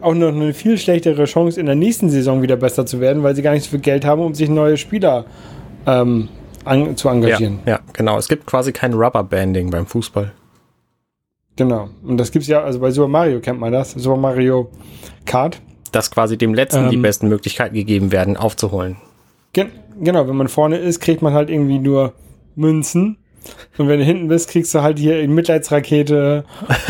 auch 0.00 0.14
noch 0.14 0.28
eine 0.28 0.54
viel 0.54 0.78
schlechtere 0.78 1.24
Chance, 1.24 1.60
in 1.60 1.66
der 1.66 1.74
nächsten 1.74 2.08
Saison 2.10 2.42
wieder 2.42 2.56
besser 2.56 2.86
zu 2.86 3.00
werden, 3.00 3.22
weil 3.22 3.36
sie 3.36 3.42
gar 3.42 3.52
nicht 3.52 3.64
so 3.64 3.70
viel 3.70 3.80
Geld 3.80 4.04
haben, 4.04 4.22
um 4.22 4.34
sich 4.34 4.48
neue 4.48 4.76
Spieler 4.76 5.26
ähm, 5.86 6.28
an, 6.64 6.96
zu 6.96 7.08
engagieren. 7.08 7.60
Ja, 7.66 7.72
ja, 7.72 7.80
genau. 7.92 8.18
Es 8.18 8.28
gibt 8.28 8.46
quasi 8.46 8.72
kein 8.72 8.94
Rubberbanding 8.94 9.70
beim 9.70 9.86
Fußball. 9.86 10.32
Genau. 11.56 11.90
Und 12.02 12.16
das 12.16 12.32
gibt 12.32 12.44
es 12.44 12.48
ja, 12.48 12.62
also 12.62 12.80
bei 12.80 12.90
Super 12.90 13.08
Mario 13.08 13.40
kennt 13.40 13.60
man 13.60 13.72
das. 13.72 13.92
Super 13.92 14.16
Mario 14.16 14.70
Kart. 15.26 15.60
Dass 15.92 16.10
quasi 16.10 16.38
dem 16.38 16.54
Letzten 16.54 16.84
ähm, 16.84 16.90
die 16.90 16.96
besten 16.96 17.28
Möglichkeiten 17.28 17.74
gegeben 17.74 18.12
werden, 18.12 18.36
aufzuholen. 18.36 18.96
Gen 19.52 19.70
genau, 20.00 20.28
wenn 20.28 20.36
man 20.36 20.48
vorne 20.48 20.76
ist, 20.76 21.00
kriegt 21.00 21.22
man 21.22 21.34
halt 21.34 21.50
irgendwie 21.50 21.78
nur 21.78 22.12
Münzen. 22.54 23.16
Und 23.78 23.88
wenn 23.88 23.98
du 23.98 24.04
hinten 24.04 24.28
bist, 24.28 24.50
kriegst 24.50 24.74
du 24.74 24.82
halt 24.82 24.98
hier 24.98 25.26
Mitleidsrakete 25.26 26.44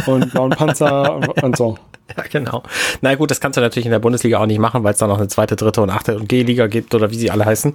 und 0.07 0.33
blauen 0.33 0.51
Panzer 0.51 1.17
und, 1.17 1.43
und, 1.43 1.57
so. 1.57 1.79
Ja, 2.17 2.25
genau. 2.25 2.65
Na 3.03 3.15
gut, 3.15 3.31
das 3.31 3.41
kannst 3.41 3.57
du 3.57 3.61
natürlich 3.61 3.87
in 3.87 3.93
der 3.93 4.01
Bundesliga 4.01 4.41
auch 4.41 4.47
nicht 4.47 4.59
machen, 4.59 4.83
weil 4.83 4.93
es 4.93 4.99
da 4.99 5.07
noch 5.07 5.19
eine 5.19 5.29
zweite, 5.29 5.55
dritte 5.55 5.81
und 5.81 5.91
achte 5.91 6.17
und 6.17 6.29
G-Liga 6.29 6.67
gibt 6.67 6.93
oder 6.93 7.13
wie 7.13 7.15
sie 7.15 7.31
alle 7.31 7.45
heißen. 7.45 7.75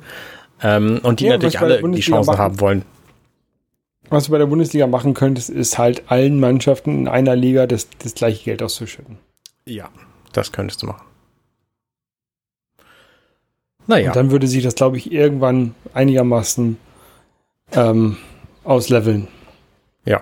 Ähm, 0.61 0.99
und 1.03 1.21
die 1.21 1.27
ja, 1.27 1.33
natürlich 1.33 1.61
alle 1.61 1.81
die 1.81 2.01
Chancen 2.01 2.31
machen, 2.31 2.39
haben 2.39 2.59
wollen. 2.59 2.81
Was 4.09 4.25
du 4.25 4.31
bei 4.31 4.37
der 4.37 4.47
Bundesliga 4.47 4.87
machen 4.87 5.13
könntest, 5.13 5.49
ist 5.49 5.77
halt 5.77 6.03
allen 6.11 6.41
Mannschaften 6.41 6.99
in 6.99 7.07
einer 7.07 7.35
Liga 7.37 7.65
das, 7.65 7.87
das 7.97 8.13
gleiche 8.13 8.43
Geld 8.43 8.61
auszuschütten. 8.61 9.19
Ja, 9.65 9.87
das 10.33 10.51
könntest 10.51 10.83
du 10.83 10.87
machen. 10.87 11.05
Naja. 13.87 14.09
Und 14.09 14.15
dann 14.15 14.31
würde 14.31 14.47
sich 14.47 14.63
das, 14.63 14.75
glaube 14.75 14.97
ich, 14.97 15.11
irgendwann 15.11 15.75
einigermaßen 15.93 16.77
ähm, 17.73 18.17
ausleveln. 18.63 19.27
Ja. 20.05 20.21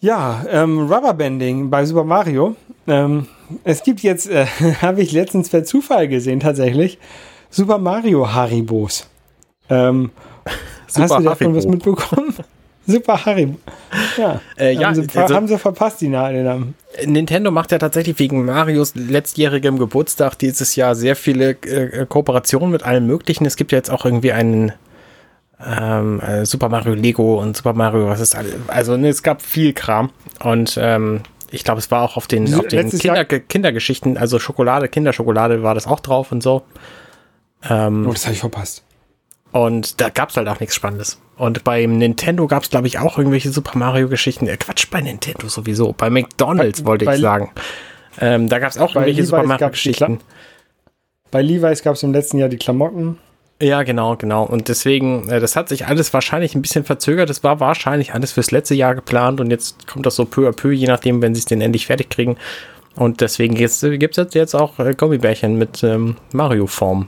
Ja, 0.00 0.44
ähm, 0.50 0.90
Rubberbanding 0.90 1.70
bei 1.70 1.84
Super 1.84 2.04
Mario. 2.04 2.56
Ähm, 2.86 3.26
es 3.64 3.82
gibt 3.82 4.00
jetzt, 4.00 4.28
äh, 4.28 4.46
habe 4.82 5.02
ich 5.02 5.12
letztens 5.12 5.48
per 5.48 5.64
Zufall 5.64 6.08
gesehen 6.08 6.40
tatsächlich, 6.40 6.98
Super 7.50 7.78
Mario 7.78 8.32
Haribos. 8.32 9.08
Ähm, 9.68 10.10
Super 10.86 11.02
hast 11.02 11.18
du 11.18 11.22
davon 11.22 11.54
was 11.54 11.66
mitbekommen? 11.66 12.34
Super 12.86 13.24
Haribo. 13.24 13.58
Ja, 14.16 14.40
äh, 14.56 14.74
ja 14.74 14.86
haben, 14.86 14.94
sie, 14.94 15.18
also, 15.18 15.34
haben 15.34 15.48
sie 15.48 15.58
verpasst, 15.58 16.00
die 16.00 16.08
Namen. 16.08 16.74
Nintendo 17.04 17.50
macht 17.50 17.72
ja 17.72 17.78
tatsächlich 17.78 18.18
wegen 18.18 18.44
Marios 18.44 18.94
letztjährigem 18.94 19.78
Geburtstag 19.78 20.36
dieses 20.38 20.76
Jahr 20.76 20.94
sehr 20.94 21.16
viele 21.16 21.50
äh, 21.50 22.06
Kooperationen 22.06 22.70
mit 22.70 22.84
allem 22.84 23.06
Möglichen. 23.06 23.44
Es 23.44 23.56
gibt 23.56 23.72
ja 23.72 23.78
jetzt 23.78 23.90
auch 23.90 24.04
irgendwie 24.04 24.32
einen 24.32 24.72
ähm, 25.64 26.20
äh, 26.20 26.44
Super 26.44 26.68
Mario 26.68 26.94
Lego 26.94 27.40
und 27.40 27.56
Super 27.56 27.72
Mario, 27.72 28.08
was 28.08 28.20
ist 28.20 28.34
alles. 28.34 28.54
Also 28.68 28.96
ne, 28.96 29.08
es 29.08 29.22
gab 29.22 29.42
viel 29.42 29.72
Kram 29.72 30.10
und 30.42 30.78
ähm, 30.80 31.22
ich 31.50 31.64
glaube, 31.64 31.78
es 31.78 31.90
war 31.90 32.02
auch 32.02 32.16
auf 32.16 32.26
den, 32.26 32.52
auf 32.54 32.66
den 32.66 32.90
Kinder, 32.90 33.24
Kindergeschichten, 33.24 34.18
also 34.18 34.38
Schokolade, 34.38 34.88
Kinderschokolade 34.88 35.62
war 35.62 35.74
das 35.74 35.86
auch 35.86 36.00
drauf 36.00 36.32
und 36.32 36.42
so. 36.42 36.62
Ähm, 37.68 38.06
oh, 38.06 38.12
das 38.12 38.24
habe 38.24 38.34
ich 38.34 38.40
verpasst. 38.40 38.85
Und 39.56 40.02
da 40.02 40.10
gab 40.10 40.28
es 40.28 40.36
halt 40.36 40.48
auch 40.48 40.60
nichts 40.60 40.74
Spannendes. 40.74 41.18
Und 41.38 41.64
beim 41.64 41.96
Nintendo 41.96 42.46
gab 42.46 42.64
es, 42.64 42.68
glaube 42.68 42.88
ich, 42.88 42.98
auch 42.98 43.16
irgendwelche 43.16 43.50
Super 43.50 43.78
Mario-Geschichten. 43.78 44.46
Äh, 44.48 44.58
Quatsch, 44.58 44.84
bei 44.90 45.00
Nintendo 45.00 45.48
sowieso. 45.48 45.94
Bei 45.94 46.10
McDonalds 46.10 46.82
bei, 46.82 46.88
wollte 46.88 47.10
ich 47.10 47.20
sagen. 47.22 47.50
Ähm, 48.20 48.50
da 48.50 48.58
gab 48.58 48.68
es 48.70 48.76
auch 48.76 48.94
irgendwelche 48.94 49.22
Levi's 49.22 49.30
Super 49.30 49.44
Mario-Geschichten. 49.44 50.20
Bei 51.30 51.40
Levi's 51.40 51.82
gab 51.82 51.94
es 51.94 52.02
im 52.02 52.12
letzten 52.12 52.36
Jahr 52.36 52.50
die 52.50 52.58
Klamotten. 52.58 53.18
Ja, 53.58 53.82
genau, 53.82 54.16
genau. 54.16 54.44
Und 54.44 54.68
deswegen, 54.68 55.26
äh, 55.30 55.40
das 55.40 55.56
hat 55.56 55.70
sich 55.70 55.86
alles 55.86 56.12
wahrscheinlich 56.12 56.54
ein 56.54 56.60
bisschen 56.60 56.84
verzögert. 56.84 57.30
Das 57.30 57.42
war 57.42 57.58
wahrscheinlich 57.58 58.12
alles 58.12 58.32
fürs 58.32 58.50
letzte 58.50 58.74
Jahr 58.74 58.94
geplant 58.94 59.40
und 59.40 59.50
jetzt 59.50 59.86
kommt 59.86 60.04
das 60.04 60.16
so 60.16 60.26
peu 60.26 60.46
à 60.50 60.52
peu, 60.52 60.70
je 60.70 60.86
nachdem, 60.86 61.22
wenn 61.22 61.34
sie 61.34 61.38
es 61.38 61.46
denn 61.46 61.62
endlich 61.62 61.86
fertig 61.86 62.10
kriegen. 62.10 62.36
Und 62.94 63.22
deswegen 63.22 63.54
gibt 63.54 64.18
es 64.18 64.34
jetzt 64.34 64.54
auch 64.54 64.78
äh, 64.78 64.92
Gummibärchen 64.94 65.56
mit 65.56 65.82
ähm, 65.82 66.16
Mario-Form. 66.32 67.06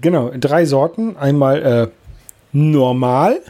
Genau, 0.00 0.30
drei 0.30 0.64
Sorten. 0.64 1.16
Einmal 1.16 1.62
äh, 1.62 1.88
normal, 2.52 3.40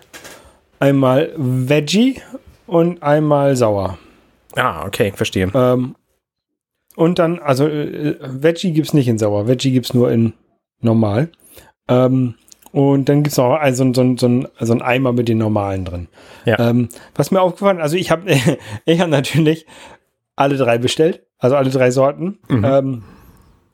einmal 0.79 1.33
Veggie 1.37 2.21
und 2.67 3.03
einmal 3.03 3.57
sauer. 3.57 3.99
Ah, 4.57 4.87
okay, 4.87 5.13
verstehe. 5.15 5.51
Ähm, 5.55 5.95
und 6.97 7.19
dann, 7.19 7.39
also 7.39 7.67
äh, 7.67 8.17
Veggie 8.21 8.73
gibt's 8.73 8.93
nicht 8.93 9.09
in 9.09 9.19
sauer, 9.19 9.47
Veggie 9.47 9.73
gibt's 9.73 9.95
nur 9.95 10.11
in 10.11 10.33
normal. 10.81 11.31
Ähm, 11.89 12.35
und 12.73 13.09
dann 13.09 13.23
gibt's 13.23 13.39
noch 13.39 13.55
ein, 13.55 13.75
so, 13.75 13.85
so, 13.93 14.17
so, 14.17 14.27
ein, 14.27 14.49
so 14.59 14.73
ein 14.73 14.83
Eimer 14.83 15.13
mit 15.13 15.29
den 15.29 15.39
normalen 15.39 15.85
drin. 15.85 16.09
Ja. 16.45 16.59
Ähm, 16.59 16.89
was 17.15 17.31
mir 17.31 17.41
aufgefallen, 17.41 17.81
also 17.81 17.97
ich 17.97 18.11
habe 18.11 18.31
ich 18.85 19.01
hab 19.01 19.09
natürlich 19.09 19.67
alle 20.37 20.57
drei 20.57 20.79
bestellt, 20.79 21.27
also 21.39 21.57
alle 21.57 21.71
drei 21.71 21.91
Sorten. 21.91 22.39
Mhm. 22.49 22.65
Ähm, 22.65 23.05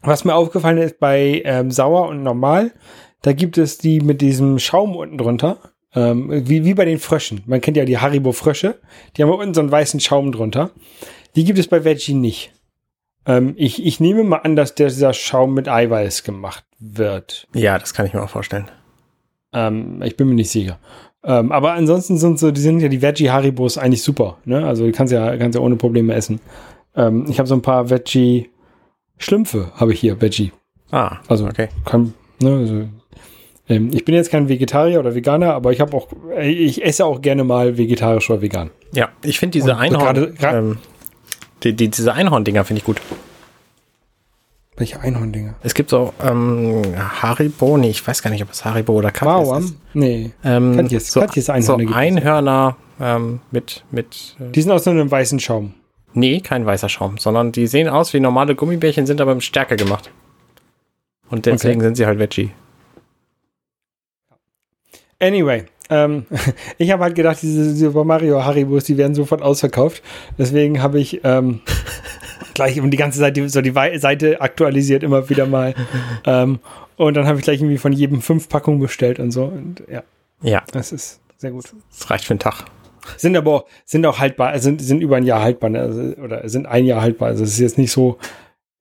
was 0.07 0.25
mir 0.25 0.35
aufgefallen 0.35 0.79
ist 0.79 0.99
bei 0.99 1.43
ähm, 1.45 1.71
sauer 1.71 2.09
und 2.09 2.23
normal, 2.23 2.73
da 3.23 3.33
gibt 3.33 3.59
es 3.59 3.79
die 3.79 4.01
mit 4.01 4.21
diesem 4.21 4.59
Schaum 4.59 4.95
unten 4.97 5.19
drunter. 5.19 5.59
Ähm, 5.95 6.29
wie, 6.49 6.65
wie 6.65 6.75
bei 6.75 6.85
den 6.85 6.99
Fröschen. 6.99 7.43
Man 7.47 7.61
kennt 7.61 7.77
ja 7.77 7.85
die 7.85 7.99
Haribo 7.99 8.33
Frösche. 8.33 8.81
Die 9.17 9.23
haben 9.23 9.31
unten 9.31 9.55
so 9.55 9.61
einen 9.61 9.71
weißen 9.71 10.01
Schaum 10.01 10.33
drunter. 10.33 10.71
Die 11.37 11.45
gibt 11.45 11.59
es 11.59 11.69
bei 11.69 11.85
Veggie 11.85 12.15
nicht. 12.15 12.53
Ähm, 13.27 13.55
ich, 13.57 13.85
ich 13.85 14.01
nehme 14.01 14.25
mal 14.25 14.39
an, 14.39 14.57
dass 14.57 14.75
der, 14.75 14.89
dieser 14.89 15.13
Schaum 15.13 15.55
mit 15.55 15.69
Eiweiß 15.69 16.25
gemacht 16.25 16.65
wird. 16.79 17.47
Ja, 17.55 17.79
das 17.79 17.95
kann 17.95 18.07
ich 18.07 18.13
mir 18.13 18.23
auch 18.23 18.29
vorstellen. 18.29 18.71
Ähm, 19.53 20.03
ich 20.03 20.17
bin 20.17 20.29
mir 20.29 20.35
nicht 20.35 20.51
sicher. 20.51 20.79
Ähm, 21.23 21.53
aber 21.53 21.73
ansonsten 21.73 22.19
sind 22.19 22.39
so, 22.39 22.51
die 22.51 22.61
sind 22.61 22.81
ja 22.81 22.89
die 22.89 23.01
Veggie 23.01 23.31
Haribos 23.31 23.79
eigentlich 23.79 24.03
super. 24.03 24.39
Ne? 24.45 24.67
Also 24.67 24.85
die 24.85 24.93
kannst 24.93 25.13
ja, 25.13 25.37
kannst 25.37 25.57
ja 25.57 25.63
ohne 25.63 25.77
Probleme 25.77 26.13
essen. 26.13 26.41
Ähm, 26.95 27.25
ich 27.29 27.39
habe 27.39 27.49
so 27.49 27.55
ein 27.55 27.63
paar 27.63 27.89
Veggie 27.89 28.51
Schlümpfe 29.19 29.73
habe 29.77 29.93
ich 29.93 30.01
hier, 30.01 30.21
Veggie. 30.21 30.53
Ah, 30.91 31.19
Also 31.29 31.47
okay. 31.47 31.69
kann, 31.85 32.15
ne, 32.41 32.51
also, 32.57 32.85
ähm, 33.69 33.91
ich 33.93 34.05
bin 34.05 34.15
jetzt 34.15 34.31
kein 34.31 34.49
Vegetarier 34.49 35.01
oder 35.01 35.15
Veganer, 35.15 35.55
aber 35.55 35.73
ich 35.73 35.81
habe 35.81 35.97
auch, 35.97 36.09
äh, 36.37 36.51
ich 36.51 36.85
esse 36.85 37.05
auch 37.07 37.23
gerne 37.23 37.45
mal 37.45 37.79
vegetarisch 37.79 38.29
oder 38.31 38.43
vegan. 38.43 38.71
Ja, 38.93 39.09
ich 39.25 39.39
finde 39.39 39.53
diese 39.59 39.73
Und 39.73 39.79
Einhorn, 39.79 40.05
gerade- 40.05 40.35
gra- 40.39 40.59
ähm, 40.59 40.79
die, 41.63 41.73
die, 41.73 41.89
diese 41.89 42.13
Einhorn-Dinger 42.13 42.65
finde 42.65 42.79
ich 42.81 42.85
gut. 42.85 43.01
Welche 44.77 45.01
Einhorndinger? 45.01 45.55
Es 45.63 45.73
gibt 45.75 45.89
so 45.91 46.13
ähm, 46.21 46.83
Haribo, 47.23 47.77
nee, 47.79 47.91
ich 47.91 48.07
weiß 48.07 48.23
gar 48.23 48.31
nicht, 48.31 48.43
ob 48.43 48.51
es 48.51 48.65
Haribo 48.65 48.93
oder 48.95 49.13
Katjes 49.13 49.49
Wauam? 49.49 49.65
ist. 49.65 49.77
Nee. 49.95 50.33
Ähm, 50.45 50.77
Katjes- 50.77 51.13
so, 51.13 51.21
Katjes 51.21 51.47
so 51.47 51.53
Einhörner 51.53 51.85
es. 51.91 51.95
Einhörner 51.97 52.77
ähm, 53.01 53.41
mit, 53.53 53.85
mit 53.93 54.37
äh, 54.41 54.51
Die 54.51 54.61
sind 54.63 54.73
aus 54.73 54.83
so 54.85 54.91
einem 54.91 55.09
weißen 55.11 55.39
Schaum. 55.39 55.75
Nee, 56.15 56.41
kein 56.41 56.67
weißer 56.67 56.89
Schaum, 56.89 57.19
sondern 57.19 57.53
die 57.53 57.67
sehen 57.67 57.89
aus 57.89 58.13
wie 58.13 58.21
normale 58.21 58.55
Gummibärchen, 58.55 59.07
sind 59.07 59.21
aber 59.21 59.35
mit 59.35 59.45
Stärke 59.45 59.77
gemacht. 59.77 60.11
Und 61.31 61.47
deswegen 61.47 61.81
sind 61.81 61.97
sie 61.97 62.07
halt 62.07 62.19
Veggie. 62.19 62.51
Anyway, 65.21 65.65
ähm, 65.91 66.27
ich 66.79 66.91
habe 66.91 67.03
halt 67.03 67.15
gedacht, 67.15 67.39
diese 67.43 67.75
Super 67.75 68.05
Mario 68.05 68.45
Haribos, 68.45 68.85
die 68.85 68.97
werden 68.97 69.15
sofort 69.15 69.43
ausverkauft. 69.43 70.03
Deswegen 70.39 70.83
habe 70.83 71.01
ich 71.01 71.21
ähm, 71.25 71.61
gleich 72.55 72.81
um 72.81 72.91
die 72.91 72.97
ganze 72.97 73.19
Seite 73.19 73.49
so 73.49 73.61
die 73.61 73.73
Seite 73.99 74.41
aktualisiert 74.41 75.03
immer 75.03 75.29
wieder 75.29 75.47
mal. 75.47 75.75
ähm, 76.27 76.59
und 76.97 77.15
dann 77.15 77.27
habe 77.27 77.39
ich 77.39 77.45
gleich 77.45 77.61
irgendwie 77.61 77.79
von 77.79 77.93
jedem 77.93 78.23
fünf 78.23 78.49
Packungen 78.49 78.81
bestellt 78.81 79.19
und 79.19 79.31
so. 79.31 79.45
Und 79.45 79.83
ja, 79.91 80.03
Ja, 80.43 80.63
das 80.73 80.93
ist 80.93 81.21
sehr 81.39 81.51
gut. 81.51 81.65
das 81.91 82.11
reicht 82.11 82.25
für 82.25 82.33
einen 82.33 82.41
Tag. 82.41 82.65
Sind 83.17 83.37
aber 83.37 83.51
auch, 83.53 83.65
sind 83.85 84.05
auch 84.07 84.19
haltbar, 84.19 84.59
sind, 84.59 84.81
sind 84.83 85.01
über 85.01 85.17
ein 85.17 85.25
Jahr 85.25 85.43
haltbar, 85.43 85.71
ne? 85.71 85.81
also, 85.81 86.01
oder 86.23 86.49
sind 86.49 86.67
ein 86.67 86.85
Jahr 86.87 87.01
haltbar. 87.03 87.29
Also 87.29 87.45
es 87.45 87.51
ist 87.53 87.59
jetzt 87.61 87.79
nicht 87.79 87.93
so, 87.93 88.19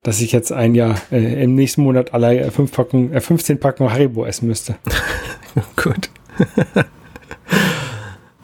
dass 0.01 0.21
ich 0.21 0.31
jetzt 0.31 0.51
ein 0.51 0.75
Jahr 0.75 0.95
äh, 1.11 1.43
im 1.43 1.55
nächsten 1.55 1.81
Monat 1.83 2.13
alle 2.13 2.39
äh, 2.39 2.51
fünf 2.51 2.71
Packungen, 2.71 3.13
äh, 3.13 3.21
15 3.21 3.59
Packungen 3.59 3.91
Haribo 3.91 4.25
essen 4.25 4.47
müsste. 4.47 4.75
Gut. 5.75 6.09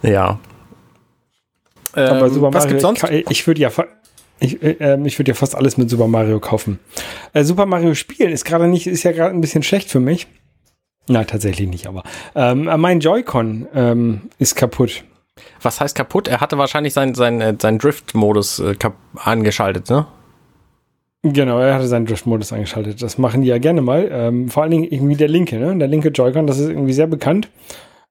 ja. 0.01 0.39
Aber 1.93 2.25
Ähm, 2.27 2.33
Super 2.33 2.47
was 2.53 2.63
Mario, 2.63 2.67
gibt's 2.69 2.81
sonst? 2.83 3.01
ka- 3.01 3.09
Ich 3.11 3.47
würde 3.47 3.61
ja, 3.61 3.71
ich, 4.39 4.61
äh, 4.63 4.75
ähm, 4.79 5.05
ich 5.05 5.17
würde 5.19 5.31
ja 5.31 5.35
fast 5.35 5.55
alles 5.55 5.77
mit 5.77 5.89
Super 5.89 6.07
Mario 6.07 6.39
kaufen. 6.39 6.79
Äh, 7.33 7.43
Super 7.43 7.65
Mario 7.65 7.93
spielen 7.95 8.31
ist 8.31 8.45
gerade 8.45 8.67
nicht, 8.67 8.87
ist 8.87 9.03
ja 9.03 9.11
gerade 9.11 9.33
ein 9.35 9.41
bisschen 9.41 9.63
schlecht 9.63 9.89
für 9.89 9.99
mich. 9.99 10.27
Na, 11.07 11.23
tatsächlich 11.23 11.67
nicht, 11.67 11.87
aber 11.87 12.03
ähm, 12.35 12.69
mein 12.77 12.99
Joy-Con 12.99 13.67
ähm, 13.73 14.21
ist 14.37 14.55
kaputt. 14.55 15.03
Was 15.61 15.81
heißt 15.81 15.95
kaputt? 15.95 16.27
Er 16.27 16.41
hatte 16.41 16.57
wahrscheinlich 16.57 16.93
seinen 16.93 17.15
sein, 17.15 17.41
äh, 17.41 17.55
sein 17.59 17.77
Drift-Modus 17.77 18.59
äh, 18.59 18.75
angeschaltet, 19.15 19.89
ne? 19.89 20.07
Genau, 21.21 21.59
er 21.59 21.75
hatte 21.75 21.87
seinen 21.87 22.05
Drift-Modus 22.05 22.53
eingeschaltet. 22.53 23.01
Das 23.01 23.17
machen 23.17 23.41
die 23.41 23.49
ja 23.49 23.57
gerne 23.57 23.81
mal. 23.81 24.07
Ähm, 24.09 24.49
vor 24.49 24.63
allen 24.63 24.71
Dingen 24.71 24.85
irgendwie 24.85 25.15
der 25.15 25.27
linke, 25.27 25.57
ne? 25.57 25.77
Der 25.77 25.87
linke 25.87 26.09
Joy-Con, 26.09 26.47
das 26.47 26.59
ist 26.59 26.69
irgendwie 26.69 26.93
sehr 26.93 27.07
bekannt. 27.07 27.49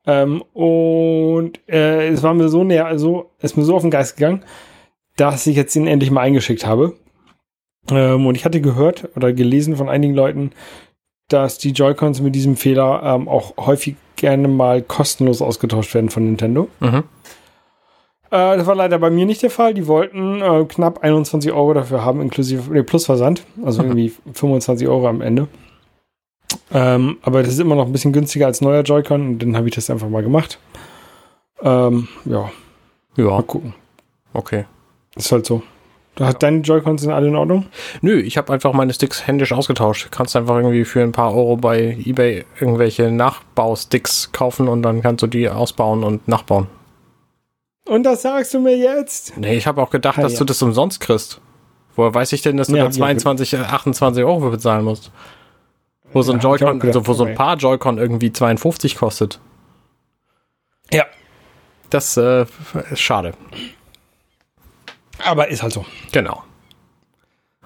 Ähm, 0.06 0.42
und 0.52 1.60
äh, 1.68 2.08
es 2.08 2.22
war 2.22 2.34
mir 2.34 2.48
so 2.48 2.64
näher, 2.64 2.86
also 2.86 3.30
ist 3.40 3.56
mir 3.56 3.64
so 3.64 3.76
auf 3.76 3.82
den 3.82 3.90
Geist 3.90 4.16
gegangen, 4.16 4.42
dass 5.16 5.46
ich 5.46 5.56
jetzt 5.56 5.74
ihn 5.74 5.86
endlich 5.86 6.10
mal 6.10 6.20
eingeschickt 6.20 6.66
habe. 6.66 6.94
Ähm, 7.90 8.26
und 8.26 8.34
ich 8.34 8.44
hatte 8.44 8.60
gehört 8.60 9.08
oder 9.16 9.32
gelesen 9.32 9.76
von 9.76 9.88
einigen 9.88 10.14
Leuten, 10.14 10.52
dass 11.28 11.58
die 11.58 11.72
Joy-Cons 11.72 12.20
mit 12.20 12.34
diesem 12.34 12.56
Fehler 12.56 13.02
ähm, 13.04 13.28
auch 13.28 13.56
häufig 13.58 13.96
gerne 14.16 14.48
mal 14.48 14.82
kostenlos 14.82 15.42
ausgetauscht 15.42 15.94
werden 15.94 16.10
von 16.10 16.24
Nintendo. 16.24 16.68
Mhm. 16.80 17.04
Äh, 18.30 18.56
das 18.58 18.66
war 18.66 18.74
leider 18.74 18.98
bei 18.98 19.10
mir 19.10 19.26
nicht 19.26 19.42
der 19.42 19.50
Fall. 19.50 19.74
Die 19.74 19.86
wollten 19.86 20.40
äh, 20.42 20.64
knapp 20.66 21.02
21 21.02 21.52
Euro 21.52 21.72
dafür 21.74 22.04
haben, 22.04 22.20
inklusive 22.20 22.72
nee, 22.72 22.82
plus 22.82 23.06
Versand. 23.06 23.44
Also 23.64 23.82
irgendwie 23.82 24.12
25 24.32 24.86
Euro 24.88 25.08
am 25.08 25.20
Ende. 25.20 25.48
Ähm, 26.72 27.18
aber 27.22 27.42
das 27.42 27.52
ist 27.52 27.60
immer 27.60 27.74
noch 27.74 27.86
ein 27.86 27.92
bisschen 27.92 28.12
günstiger 28.12 28.46
als 28.46 28.60
neuer 28.60 28.82
Joy-Con 28.82 29.20
und 29.28 29.38
dann 29.40 29.56
habe 29.56 29.68
ich 29.68 29.74
das 29.74 29.90
einfach 29.90 30.08
mal 30.08 30.22
gemacht. 30.22 30.58
Ähm, 31.62 32.08
ja, 32.24 32.50
Ja, 33.16 33.24
mal 33.24 33.42
gucken. 33.42 33.74
okay. 34.32 34.64
Ist 35.16 35.32
halt 35.32 35.46
so. 35.46 35.62
Hast 36.20 36.42
deine 36.42 36.58
Joy-Cons 36.60 37.02
sind 37.02 37.12
alle 37.12 37.28
in 37.28 37.36
Ordnung? 37.36 37.66
Nö, 38.00 38.18
ich 38.20 38.36
habe 38.36 38.52
einfach 38.52 38.72
meine 38.72 38.92
Sticks 38.92 39.26
händisch 39.26 39.52
ausgetauscht. 39.52 40.08
Kannst 40.10 40.34
einfach 40.36 40.56
irgendwie 40.56 40.84
für 40.84 41.00
ein 41.00 41.12
paar 41.12 41.32
Euro 41.32 41.56
bei 41.56 41.96
eBay 42.04 42.44
irgendwelche 42.60 43.10
Nachbausticks 43.12 44.32
kaufen 44.32 44.66
und 44.68 44.82
dann 44.82 45.00
kannst 45.00 45.22
du 45.22 45.26
die 45.28 45.48
ausbauen 45.48 46.02
und 46.02 46.26
nachbauen. 46.26 46.66
Und 47.88 48.02
das 48.04 48.22
sagst 48.22 48.52
du 48.54 48.60
mir 48.60 48.76
jetzt? 48.76 49.36
Nee, 49.36 49.56
ich 49.56 49.66
habe 49.66 49.82
auch 49.82 49.90
gedacht, 49.90 50.18
Ah, 50.18 50.22
dass 50.22 50.34
ja. 50.34 50.38
du 50.40 50.44
das 50.44 50.60
umsonst 50.62 51.00
kriegst. 51.00 51.40
Woher 51.96 52.14
weiß 52.14 52.32
ich 52.32 52.42
denn, 52.42 52.56
dass 52.56 52.68
du 52.68 52.74
Ja, 52.76 52.80
da 52.80 52.84
hab 52.84 52.92
ich 52.92 52.98
auch 52.98 53.06
22, 53.06 53.54
äh, 53.54 53.56
28 53.58 54.24
Euro 54.24 54.40
für 54.40 54.50
bezahlen 54.50 54.84
musst? 54.84 55.10
Wo 56.12 56.22
so 56.22 56.32
ein 56.32 56.38
Ja, 56.40 56.44
Joy-Con, 56.54 56.82
also 56.82 57.06
wo 57.06 57.12
so 57.12 57.24
ein 57.24 57.34
paar 57.34 57.56
Joy-Con 57.56 57.98
irgendwie 57.98 58.32
52 58.32 58.96
kostet. 58.96 59.40
Ja. 60.92 61.04
Das 61.90 62.16
äh, 62.16 62.46
ist 62.90 63.00
schade. 63.00 63.32
Aber 65.24 65.48
ist 65.48 65.62
halt 65.62 65.72
so. 65.72 65.84
Genau. 66.12 66.42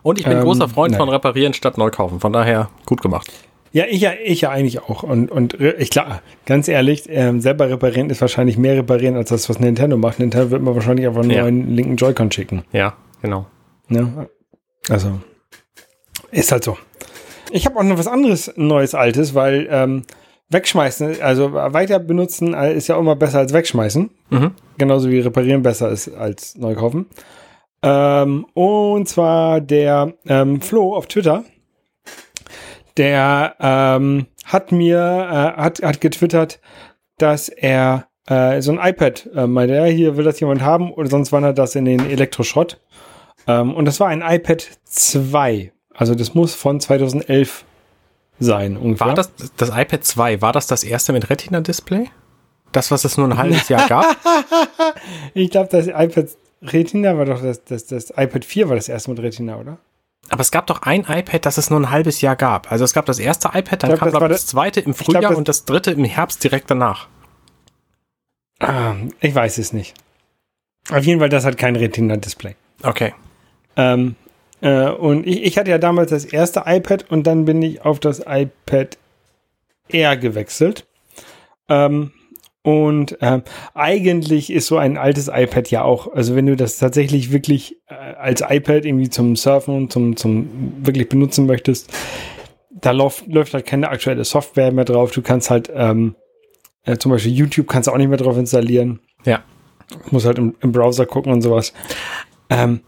Und 0.03 0.19
ich 0.19 0.25
bin 0.25 0.39
Ähm, 0.39 0.45
großer 0.45 0.69
Freund 0.69 0.93
nein. 0.93 0.99
von 1.01 1.09
Reparieren 1.09 1.53
statt 1.55 1.79
Neukaufen. 1.79 2.19
Von 2.21 2.33
daher 2.33 2.71
gut 2.87 3.03
gemacht. 3.03 3.31
Ja, 3.73 3.85
ich 3.89 4.01
ja, 4.03 4.13
ich 4.23 4.43
ja 4.43 4.51
eigentlich 4.51 4.81
auch. 4.83 5.03
Und, 5.03 5.31
und 5.31 5.59
äh, 5.59 5.75
ich 5.79 5.91
klar, 5.91 6.21
ganz 6.47 6.69
ehrlich, 6.69 7.05
ähm, 7.09 7.41
selber 7.41 7.71
reparieren 7.71 8.11
ist 8.11 8.21
wahrscheinlich 8.21 8.59
mehr 8.59 8.77
reparieren 8.77 9.17
als 9.17 9.31
das, 9.31 9.49
was 9.49 9.59
Nintendo 9.61 9.97
macht. 9.97 10.19
Nintendo 10.19 10.51
wird 10.51 10.63
mir 10.63 10.75
wahrscheinlich 10.75 11.07
einfach 11.07 11.23
nur 11.25 11.33
Ja. 11.33 11.45
einen 11.47 11.75
linken 11.75 11.97
Joy-Con 11.97 12.31
schicken. 12.31 12.65
Ja, 12.73 12.95
genau. 13.23 13.47
Ne? 13.89 14.29
Also, 14.91 15.21
ist 16.31 16.53
halt 16.53 16.65
so. 16.65 16.77
Ich 17.51 17.67
habe 17.67 17.79
auch 17.79 17.83
noch 17.83 17.99
was 17.99 18.07
anderes 18.07 18.53
Neues, 18.57 18.95
Altes, 18.95 19.35
weil 19.35 19.67
ähm, 19.71 20.03
wegschmeißen, 20.51 21.23
also 21.23 21.53
weiter 21.55 21.99
benutzen 21.99 22.55
äh, 22.55 22.75
ist 22.75 22.89
ja 22.89 22.99
immer 22.99 23.17
besser 23.17 23.39
als 23.39 23.53
wegschmeißen. 23.53 24.11
Mhm. 24.31 24.51
Genauso 24.79 25.11
wie 25.11 25.21
reparieren 25.21 25.63
besser 25.63 25.91
ist 25.91 26.09
als 26.15 26.57
neu 26.57 26.75
kaufen. 26.75 27.07
Ähm, 27.83 28.45
und 28.55 29.09
zwar 29.09 29.61
der 29.61 30.13
ähm, 30.27 30.61
Flo 30.61 30.95
auf 30.95 31.07
Twitter, 31.07 31.45
der 32.97 33.57
ähm, 33.61 34.27
hat 34.45 34.73
mir, 34.73 34.99
äh, 34.99 35.61
hat, 35.61 35.83
hat 35.83 36.01
getwittert, 36.01 36.61
dass 37.19 37.49
er 37.49 38.09
äh, 38.27 38.61
so 38.61 38.73
ein 38.73 38.79
iPad, 38.79 39.29
äh, 39.35 39.47
meinte 39.47 39.75
er, 39.75 39.87
hier 39.87 40.17
will 40.17 40.25
das 40.25 40.41
jemand 40.41 40.63
haben 40.63 40.93
oder 40.93 41.09
sonst 41.09 41.33
wandert 41.33 41.59
das 41.59 41.75
in 41.75 41.85
den 41.85 42.09
Elektroschrott. 42.09 42.81
Ähm, 43.47 43.75
und 43.75 43.85
das 43.85 44.01
war 44.01 44.09
ein 44.09 44.23
iPad 44.23 44.69
2. 44.85 45.73
Also 45.95 46.15
das 46.15 46.35
muss 46.35 46.55
von 46.55 46.81
2011 46.81 47.65
sein 48.39 48.77
ungefähr. 48.77 49.09
War 49.09 49.15
das 49.15 49.33
das 49.57 49.71
iPad 49.71 50.05
2, 50.05 50.41
war 50.41 50.53
das 50.53 50.67
das 50.67 50.85
erste 50.85 51.13
mit 51.13 51.29
Retina-Display? 51.29 52.09
Das, 52.73 52.91
was 52.91 53.05
es 53.05 53.19
nur 53.19 53.27
ein 53.29 53.37
halbes 53.37 53.69
Jahr 53.69 53.89
gab? 53.89 54.17
Ich 55.35 55.51
glaube, 55.51 55.69
das 55.71 55.87
iPad 55.87 56.29
Retina 56.63 57.17
war 57.17 57.25
doch 57.25 57.43
das, 57.43 57.65
das, 57.65 57.87
das 57.87 58.11
iPad 58.11 58.45
4 58.45 58.69
war 58.69 58.77
das 58.77 58.89
erste 58.89 59.11
mit 59.11 59.21
Retina, 59.21 59.57
oder? 59.57 59.79
Aber 60.29 60.41
es 60.41 60.51
gab 60.51 60.67
doch 60.67 60.83
ein 60.83 61.01
iPad, 61.01 61.45
das 61.45 61.59
es 61.59 61.71
nur 61.71 61.81
ein 61.81 61.91
halbes 61.91 62.21
Jahr 62.21 62.37
gab. 62.37 62.71
Also 62.71 62.85
es 62.85 62.93
gab 62.93 63.07
das 63.07 63.19
erste 63.19 63.49
iPad, 63.49 63.83
dann 63.83 63.91
glaub, 63.91 63.99
kam 63.99 64.11
das 64.11 64.19
glaub, 64.19 64.29
das 64.31 64.47
zweite 64.47 64.81
im 64.81 64.93
glaub, 64.93 64.97
Frühjahr 64.97 65.23
das- 65.23 65.37
und 65.37 65.49
das 65.49 65.65
dritte 65.65 65.91
im 65.91 66.05
Herbst 66.05 66.43
direkt 66.43 66.71
danach. 66.71 67.09
Ah, 68.61 68.95
ich 69.21 69.35
weiß 69.35 69.59
es 69.59 69.73
nicht. 69.73 69.95
Auf 70.91 71.05
jeden 71.05 71.21
Fall, 71.21 71.29
das 71.29 71.45
hat 71.45 71.59
kein 71.59 71.77
Retina-Display. 71.77 72.55
Okay. 72.83 73.15
Ähm, 73.77 74.17
äh, 74.61 74.89
und 74.89 75.27
ich, 75.27 75.43
ich 75.43 75.59
hatte 75.59 75.71
ja 75.71 75.79
damals 75.79 76.11
das 76.11 76.25
erste 76.25 76.65
iPad 76.67 77.11
und 77.11 77.27
dann 77.27 77.45
bin 77.45 77.61
ich 77.63 77.85
auf 77.85 78.01
das 78.01 78.21
iPad 78.21 78.97
Air 79.89 80.17
gewechselt. 80.17 80.87
Ähm, 81.69 82.13
Und 82.63 83.19
ähm, 83.21 83.43
eigentlich 83.75 84.53
ist 84.53 84.69
so 84.69 84.79
ein 84.79 84.97
altes 84.97 85.29
iPad 85.29 85.71
ja 85.71 85.83
auch, 85.83 86.13
also 86.13 86.37
wenn 86.37 86.47
du 86.47 86.55
das 86.55 86.79
tatsächlich 86.79 87.33
wirklich 87.33 87.77
äh, 87.89 87.95
als 87.95 88.41
iPad 88.41 88.85
irgendwie 88.85 89.11
zum 89.11 89.35
Surfen, 89.35 89.91
zum, 89.91 90.17
zum 90.17 90.75
wirklich 90.83 91.09
benutzen 91.09 91.47
möchtest, 91.47 91.93
da 92.71 92.93
läuft, 92.93 93.27
läuft 93.27 93.55
halt 93.55 93.67
keine 93.67 93.89
aktuelle 93.89 94.25
Software 94.25 94.71
mehr 94.71 94.85
drauf. 94.85 95.11
Du 95.11 95.23
kannst 95.23 95.51
halt 95.51 95.73
ähm, 95.75 96.15
äh, 96.85 96.97
zum 96.99 97.11
Beispiel 97.11 97.33
YouTube 97.33 97.67
kannst 97.67 97.89
du 97.89 97.93
auch 97.93 97.97
nicht 97.97 98.09
mehr 98.09 98.19
drauf 98.19 98.37
installieren. 98.37 99.01
Ja. 99.25 99.43
Muss 100.11 100.25
halt 100.25 100.39
im, 100.39 100.55
im 100.61 100.73
Browser 100.73 101.07
gucken 101.07 101.33
und 101.33 101.43
sowas. 101.43 101.73
Ähm, 102.49 102.81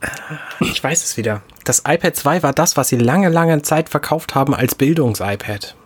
ich 0.61 0.83
weiß 0.83 1.05
es 1.05 1.17
wieder. 1.17 1.43
Das 1.65 1.83
iPad 1.87 2.15
2 2.15 2.43
war 2.43 2.53
das, 2.53 2.77
was 2.77 2.89
sie 2.89 2.97
lange, 2.97 3.29
lange 3.29 3.63
Zeit 3.63 3.89
verkauft 3.89 4.35
haben 4.35 4.55
als 4.55 4.75
Bildungs-iPad. 4.75 5.77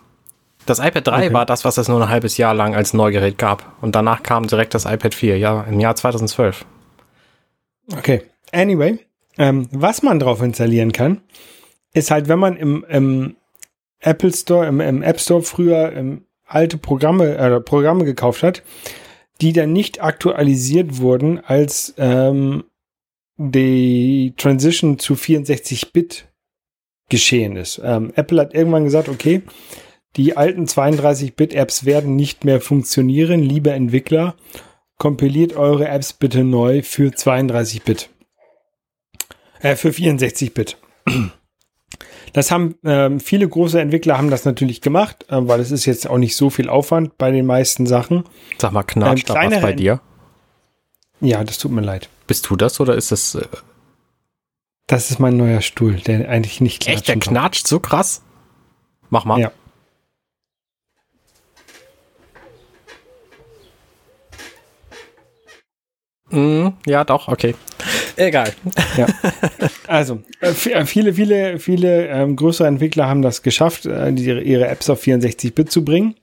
Das 0.69 0.81
iPad 0.81 1.07
3 1.07 1.17
okay. 1.17 1.33
war 1.33 1.47
das, 1.47 1.65
was 1.65 1.79
es 1.79 1.89
nur 1.89 2.03
ein 2.03 2.11
halbes 2.11 2.37
Jahr 2.37 2.53
lang 2.53 2.75
als 2.75 2.93
Neugerät 2.93 3.39
gab. 3.39 3.73
Und 3.81 3.95
danach 3.95 4.23
kam 4.23 4.47
direkt 4.47 4.75
das 4.75 4.85
iPad 4.85 5.15
4, 5.15 5.39
ja, 5.39 5.63
im 5.63 5.81
Jahr 5.81 5.97
2012. 5.97 6.67
Okay. 7.97 8.23
Anyway, 8.53 8.99
ähm, 9.39 9.69
was 9.73 10.03
man 10.03 10.19
drauf 10.19 10.43
installieren 10.43 10.93
kann, 10.93 11.23
ist 11.95 12.11
halt, 12.11 12.29
wenn 12.29 12.39
man 12.39 12.59
im, 12.59 12.85
im 12.87 13.37
Apple 14.01 14.31
Store, 14.31 14.67
im, 14.67 14.81
im, 14.81 15.03
App 15.03 15.21
Store 15.21 15.41
früher 15.41 15.91
ähm, 15.95 16.27
alte 16.45 16.77
Programme, 16.77 17.39
äh, 17.39 17.61
Programme 17.63 18.05
gekauft 18.05 18.43
hat, 18.43 18.63
die 19.41 19.55
dann 19.55 19.73
nicht 19.73 20.03
aktualisiert 20.03 20.99
wurden, 20.99 21.43
als 21.43 21.95
ähm, 21.97 22.65
die 23.39 24.35
Transition 24.37 24.99
zu 24.99 25.15
64-Bit 25.15 26.29
geschehen 27.09 27.57
ist. 27.57 27.81
Ähm, 27.83 28.13
Apple 28.17 28.39
hat 28.39 28.53
irgendwann 28.53 28.85
gesagt, 28.85 29.09
okay, 29.09 29.43
die 30.17 30.37
alten 30.37 30.65
32-Bit-Apps 30.65 31.85
werden 31.85 32.17
nicht 32.17 32.45
mehr 32.45 32.61
funktionieren. 32.61 33.43
Liebe 33.43 33.71
Entwickler, 33.71 34.35
kompiliert 34.97 35.55
eure 35.55 35.89
Apps 35.89 36.13
bitte 36.13 36.45
neu 36.45 36.83
für 36.83 37.11
32-Bit. 37.11 38.11
Äh, 39.61 39.77
für 39.77 39.91
64-Bit. 39.91 40.77
Das 42.33 42.51
haben 42.51 42.75
ähm, 42.85 43.21
viele 43.21 43.49
große 43.49 43.81
Entwickler 43.81 44.19
haben 44.19 44.31
das 44.31 44.45
natürlich 44.45 44.81
gemacht, 44.81 45.25
äh, 45.31 45.37
weil 45.41 45.61
es 45.61 45.71
ist 45.71 45.87
jetzt 45.87 46.09
auch 46.09 46.19
nicht 46.19 46.37
so 46.37 46.51
viel 46.51 46.69
Aufwand 46.69 47.17
bei 47.17 47.31
den 47.31 47.47
meisten 47.47 47.87
Sachen. 47.87 48.25
Sag 48.59 48.73
mal, 48.73 48.83
knatscht 48.83 49.31
ähm, 49.31 49.35
da 49.35 49.51
was 49.51 49.63
bei 49.63 49.73
dir? 49.73 50.01
Ja, 51.21 51.43
das 51.43 51.59
tut 51.59 51.73
mir 51.73 51.81
leid. 51.81 52.09
Bist 52.27 52.49
du 52.51 52.57
das 52.57 52.81
oder 52.81 52.95
ist 52.95 53.11
das? 53.11 53.35
Äh 53.35 53.47
das 54.87 55.11
ist 55.11 55.19
mein 55.19 55.37
neuer 55.37 55.61
Stuhl, 55.61 55.95
der 55.95 56.29
eigentlich 56.29 56.61
nicht 56.61 56.83
knatscht. 56.83 56.99
Echt, 56.99 57.09
der 57.09 57.19
knatscht 57.19 57.67
so 57.67 57.81
krass? 57.81 58.23
Mach 59.11 59.25
mal. 59.25 59.41
Ja. 59.41 59.53
Mm, 66.31 66.69
ja, 66.87 67.05
doch, 67.05 67.29
okay. 67.29 67.55
Egal. 68.17 68.53
Ja. 68.97 69.07
Also, 69.87 70.21
äh, 70.43 70.51
äh, 70.51 70.85
viele, 70.85 71.15
viele, 71.15 71.59
viele 71.59 72.09
ähm, 72.09 72.37
größere 72.37 72.69
Entwickler 72.69 73.09
haben 73.09 73.23
das 73.23 73.43
geschafft, 73.43 73.87
äh, 73.87 74.13
die, 74.13 74.27
ihre 74.27 74.69
Apps 74.69 74.91
auf 74.91 75.03
64-Bit 75.03 75.73
zu 75.73 75.83
bringen. 75.83 76.15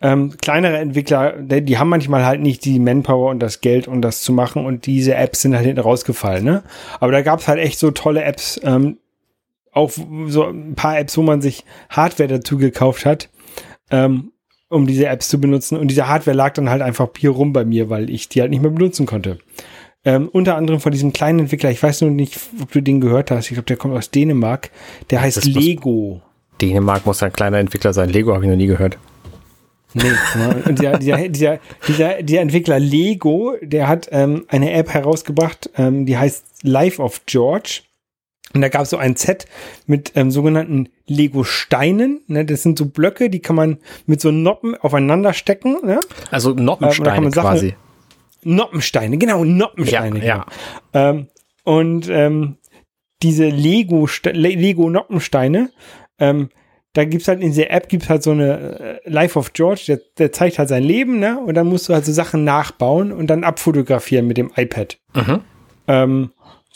Ähm, 0.00 0.36
kleinere 0.40 0.78
Entwickler, 0.78 1.32
die, 1.32 1.62
die, 1.62 1.78
haben 1.78 1.88
manchmal 1.88 2.24
halt 2.24 2.40
nicht 2.40 2.64
die 2.64 2.78
Manpower 2.78 3.30
und 3.30 3.40
das 3.40 3.60
Geld, 3.60 3.88
um 3.88 4.02
das 4.02 4.22
zu 4.22 4.32
machen 4.32 4.64
und 4.64 4.86
diese 4.86 5.16
Apps 5.16 5.42
sind 5.42 5.56
halt 5.56 5.66
hinten 5.66 5.80
rausgefallen. 5.80 6.44
Ne? 6.44 6.62
Aber 7.00 7.10
da 7.10 7.22
gab 7.22 7.40
es 7.40 7.48
halt 7.48 7.58
echt 7.58 7.80
so 7.80 7.90
tolle 7.90 8.22
Apps, 8.22 8.60
ähm, 8.62 8.98
auch 9.72 9.90
so 10.28 10.44
ein 10.44 10.74
paar 10.76 10.98
Apps, 10.98 11.18
wo 11.18 11.22
man 11.22 11.42
sich 11.42 11.64
Hardware 11.90 12.28
dazu 12.28 12.56
gekauft 12.56 13.04
hat, 13.04 13.30
ähm, 13.90 14.32
um 14.68 14.86
diese 14.86 15.06
Apps 15.06 15.28
zu 15.28 15.40
benutzen. 15.40 15.78
Und 15.78 15.88
diese 15.88 16.08
Hardware 16.08 16.36
lag 16.36 16.54
dann 16.54 16.70
halt 16.70 16.82
einfach 16.82 17.08
hier 17.18 17.30
rum 17.30 17.52
bei 17.52 17.64
mir, 17.64 17.90
weil 17.90 18.10
ich 18.10 18.28
die 18.28 18.40
halt 18.40 18.50
nicht 18.50 18.62
mehr 18.62 18.70
benutzen 18.70 19.06
konnte. 19.06 19.38
Ähm, 20.04 20.28
unter 20.28 20.56
anderem 20.56 20.80
von 20.80 20.92
diesem 20.92 21.12
kleinen 21.12 21.40
Entwickler, 21.40 21.70
ich 21.70 21.82
weiß 21.82 22.02
nur 22.02 22.10
nicht, 22.10 22.38
ob 22.62 22.70
du 22.70 22.80
den 22.80 23.00
gehört 23.00 23.30
hast, 23.30 23.46
ich 23.46 23.54
glaube, 23.54 23.66
der 23.66 23.76
kommt 23.76 23.96
aus 23.96 24.10
Dänemark, 24.10 24.70
der 25.10 25.20
heißt 25.20 25.44
Lego. 25.46 26.22
Dänemark 26.60 27.04
muss 27.06 27.22
ein 27.22 27.32
kleiner 27.32 27.58
Entwickler 27.58 27.92
sein. 27.92 28.08
Lego 28.08 28.32
habe 28.32 28.44
ich 28.44 28.50
noch 28.50 28.56
nie 28.56 28.66
gehört. 28.66 28.98
Nee, 29.94 30.02
ne? 30.36 30.62
und 30.66 30.78
dieser, 30.78 30.98
dieser, 30.98 31.28
dieser, 31.28 31.58
dieser, 31.88 32.22
dieser 32.22 32.40
Entwickler 32.40 32.78
Lego, 32.78 33.56
der 33.62 33.88
hat 33.88 34.08
ähm, 34.12 34.44
eine 34.48 34.72
App 34.72 34.90
herausgebracht, 34.90 35.70
ähm, 35.76 36.06
die 36.06 36.16
heißt 36.16 36.44
Life 36.62 37.02
of 37.02 37.22
George. 37.26 37.80
Und 38.54 38.60
da 38.62 38.68
gab 38.68 38.82
es 38.82 38.90
so 38.90 38.96
ein 38.96 39.16
Set 39.16 39.46
mit 39.86 40.12
ähm, 40.14 40.30
sogenannten 40.30 40.88
Lego-Steinen. 41.06 42.22
Ne? 42.26 42.44
Das 42.44 42.62
sind 42.62 42.78
so 42.78 42.86
Blöcke, 42.86 43.28
die 43.28 43.40
kann 43.40 43.56
man 43.56 43.78
mit 44.06 44.20
so 44.20 44.30
Noppen 44.30 44.74
aufeinander 44.76 45.32
stecken. 45.32 45.78
Ne? 45.84 46.00
Also 46.30 46.54
Noppensteine 46.54 47.26
ähm, 47.26 47.32
quasi. 47.32 47.74
Noppensteine, 48.42 49.18
genau, 49.18 49.44
Noppensteine. 49.44 50.24
Ja, 50.24 50.34
genau. 50.34 50.44
ja. 50.94 51.10
Ähm, 51.10 51.26
und 51.64 52.08
ähm, 52.08 52.56
diese 53.22 53.48
Lego, 53.48 54.08
Lego 54.24 54.90
ähm, 56.18 56.48
da 56.92 57.04
gibt's 57.04 57.28
halt 57.28 57.40
in 57.40 57.48
dieser 57.48 57.70
App 57.70 57.88
gibt's 57.88 58.08
halt 58.08 58.22
so 58.22 58.30
eine 58.30 59.00
äh, 59.04 59.10
Life 59.10 59.38
of 59.38 59.52
George, 59.52 59.84
der, 59.88 60.00
der 60.16 60.32
zeigt 60.32 60.58
halt 60.58 60.68
sein 60.68 60.82
Leben, 60.82 61.18
ne? 61.18 61.38
Und 61.38 61.54
dann 61.54 61.66
musst 61.66 61.88
du 61.88 61.94
halt 61.94 62.06
so 62.06 62.12
Sachen 62.12 62.44
nachbauen 62.44 63.12
und 63.12 63.26
dann 63.26 63.44
abfotografieren 63.44 64.26
mit 64.26 64.38
dem 64.38 64.50
iPad. 64.56 64.98
Mhm. 65.14 65.40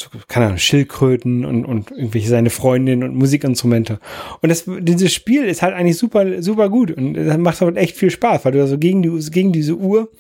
So, 0.00 0.08
keine 0.28 0.46
Ahnung, 0.46 0.58
Schildkröten 0.58 1.44
und, 1.44 1.66
und 1.66 1.90
irgendwelche 1.90 2.30
seine 2.30 2.48
Freundinnen 2.48 3.02
und 3.02 3.16
Musikinstrumente. 3.16 4.00
Und 4.40 4.48
das, 4.48 4.64
dieses 4.66 5.12
Spiel 5.12 5.44
ist 5.44 5.60
halt 5.60 5.74
eigentlich 5.74 5.98
super, 5.98 6.40
super 6.42 6.70
gut 6.70 6.90
und 6.90 7.12
das 7.12 7.36
macht 7.36 7.60
halt 7.60 7.76
echt 7.76 7.98
viel 7.98 8.10
Spaß, 8.10 8.46
weil 8.46 8.52
du 8.52 8.62
also 8.62 8.78
gegen, 8.78 9.02
die, 9.02 9.30
gegen 9.30 9.52
diese 9.52 9.76
Uhr 9.76 10.10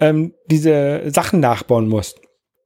ähm, 0.00 0.34
diese 0.46 1.02
Sachen 1.12 1.38
nachbauen 1.38 1.86
musst. 1.86 2.20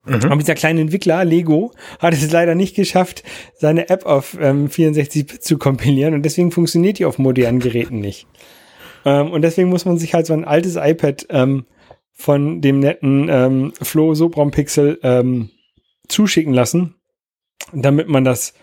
Mhm. 0.06 0.24
Aber 0.24 0.37
dieser 0.37 0.54
kleine 0.54 0.80
Entwickler, 0.80 1.22
Lego, 1.26 1.72
hat 1.98 2.14
es 2.14 2.30
leider 2.30 2.54
nicht 2.54 2.74
geschafft, 2.74 3.24
seine 3.58 3.90
App 3.90 4.06
auf 4.06 4.34
ähm, 4.40 4.68
64-Bit 4.68 5.44
zu 5.44 5.58
kompilieren 5.58 6.14
und 6.14 6.22
deswegen 6.22 6.50
funktioniert 6.50 6.98
die 6.98 7.04
auf 7.04 7.18
modernen 7.18 7.61
Geräten 7.61 8.00
nicht. 8.00 8.26
Ähm, 9.04 9.32
und 9.32 9.42
deswegen 9.42 9.68
muss 9.68 9.84
man 9.84 9.98
sich 9.98 10.14
halt 10.14 10.24
so 10.24 10.32
ein 10.32 10.46
altes 10.46 10.76
iPad 10.76 11.26
ähm, 11.28 11.66
von 12.14 12.62
dem 12.62 12.80
netten 12.80 13.28
ähm, 13.30 13.72
Flo 13.82 14.14
Sopron 14.14 14.50
Pixel 14.50 14.98
ähm, 15.02 15.50
zuschicken 16.09 16.53
lassen, 16.53 16.94
damit 17.73 18.09
man 18.09 18.25
das 18.25 18.55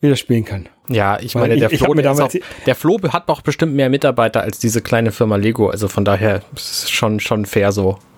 wieder 0.00 0.16
spielen 0.16 0.44
kann. 0.44 0.68
Ja, 0.88 1.18
ich 1.18 1.34
meine, 1.34 1.56
der, 1.56 1.72
ich, 1.72 1.78
Flo, 1.78 1.94
ich 1.94 2.06
auch, 2.06 2.30
der 2.66 2.74
Flo 2.74 2.98
hat 3.10 3.28
doch 3.28 3.40
bestimmt 3.40 3.74
mehr 3.74 3.88
Mitarbeiter 3.88 4.42
als 4.42 4.58
diese 4.58 4.82
kleine 4.82 5.12
Firma 5.12 5.36
Lego. 5.36 5.70
Also 5.70 5.88
von 5.88 6.04
daher 6.04 6.42
ist 6.54 6.84
es 6.84 6.90
schon, 6.90 7.20
schon 7.20 7.46
fair 7.46 7.72
so. 7.72 7.98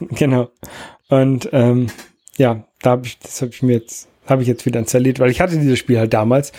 Genau. 0.00 0.50
Und 1.08 1.48
ähm, 1.52 1.86
ja, 2.36 2.64
da 2.82 2.90
habe 2.90 3.06
ich, 3.06 3.18
das 3.18 3.40
habe 3.42 3.52
ich 3.52 3.62
mir 3.62 3.74
jetzt, 3.74 4.08
habe 4.26 4.42
ich 4.42 4.48
jetzt 4.48 4.66
wieder 4.66 4.80
installiert, 4.80 5.20
weil 5.20 5.30
ich 5.30 5.40
hatte 5.40 5.56
dieses 5.56 5.78
Spiel 5.78 5.98
halt 5.98 6.12
damals 6.12 6.52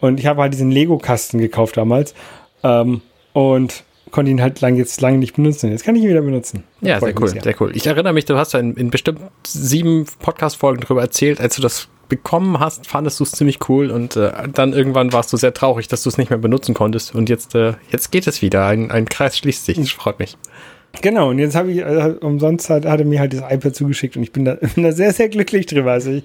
und 0.00 0.18
ich 0.20 0.26
habe 0.26 0.40
halt 0.40 0.54
diesen 0.54 0.70
Lego-Kasten 0.70 1.38
gekauft 1.38 1.76
damals 1.76 2.14
ähm, 2.62 3.02
und 3.34 3.84
konnte 4.10 4.30
ihn 4.30 4.40
halt 4.40 4.60
lang, 4.60 4.76
jetzt 4.76 5.00
lange 5.00 5.18
nicht 5.18 5.36
benutzen. 5.36 5.70
Jetzt 5.70 5.84
kann 5.84 5.96
ich 5.96 6.02
ihn 6.02 6.08
wieder 6.08 6.22
benutzen. 6.22 6.64
Ja, 6.80 7.00
sehr 7.00 7.18
cool, 7.20 7.28
sehr 7.28 7.54
cool. 7.60 7.72
Ich 7.74 7.86
erinnere 7.86 8.12
mich, 8.12 8.24
du 8.24 8.36
hast 8.36 8.52
ja 8.52 8.60
in, 8.60 8.74
in 8.74 8.90
bestimmt 8.90 9.20
sieben 9.46 10.06
Podcast-Folgen 10.20 10.80
darüber 10.82 11.00
erzählt, 11.00 11.40
als 11.40 11.56
du 11.56 11.62
das 11.62 11.88
bekommen 12.08 12.58
hast, 12.58 12.86
fandest 12.86 13.20
du 13.20 13.24
es 13.24 13.32
ziemlich 13.32 13.68
cool 13.68 13.90
und 13.90 14.16
äh, 14.16 14.32
dann 14.52 14.72
irgendwann 14.72 15.12
warst 15.12 15.32
du 15.32 15.36
sehr 15.36 15.52
traurig, 15.52 15.88
dass 15.88 16.02
du 16.02 16.08
es 16.08 16.16
nicht 16.16 16.30
mehr 16.30 16.38
benutzen 16.38 16.74
konntest 16.74 17.14
und 17.14 17.28
jetzt, 17.28 17.54
äh, 17.54 17.74
jetzt 17.90 18.10
geht 18.10 18.26
es 18.26 18.40
wieder. 18.40 18.66
Ein, 18.66 18.90
ein 18.90 19.06
Kreis 19.06 19.36
schließt 19.36 19.66
sich. 19.66 19.76
Das 19.76 19.90
freut 19.90 20.18
mich. 20.18 20.36
Genau, 21.02 21.30
und 21.30 21.38
jetzt 21.38 21.54
habe 21.54 21.70
ich, 21.70 21.78
äh, 21.78 22.14
umsonst 22.20 22.70
hat, 22.70 22.86
hat 22.86 23.00
er 23.00 23.06
mir 23.06 23.20
halt 23.20 23.34
das 23.34 23.40
iPad 23.40 23.74
zugeschickt 23.74 24.16
und 24.16 24.22
ich 24.22 24.32
bin 24.32 24.44
da, 24.44 24.54
bin 24.74 24.84
da 24.84 24.92
sehr, 24.92 25.12
sehr 25.12 25.28
glücklich 25.28 25.66
drüber. 25.66 25.92
Also 25.92 26.10
ich, 26.10 26.24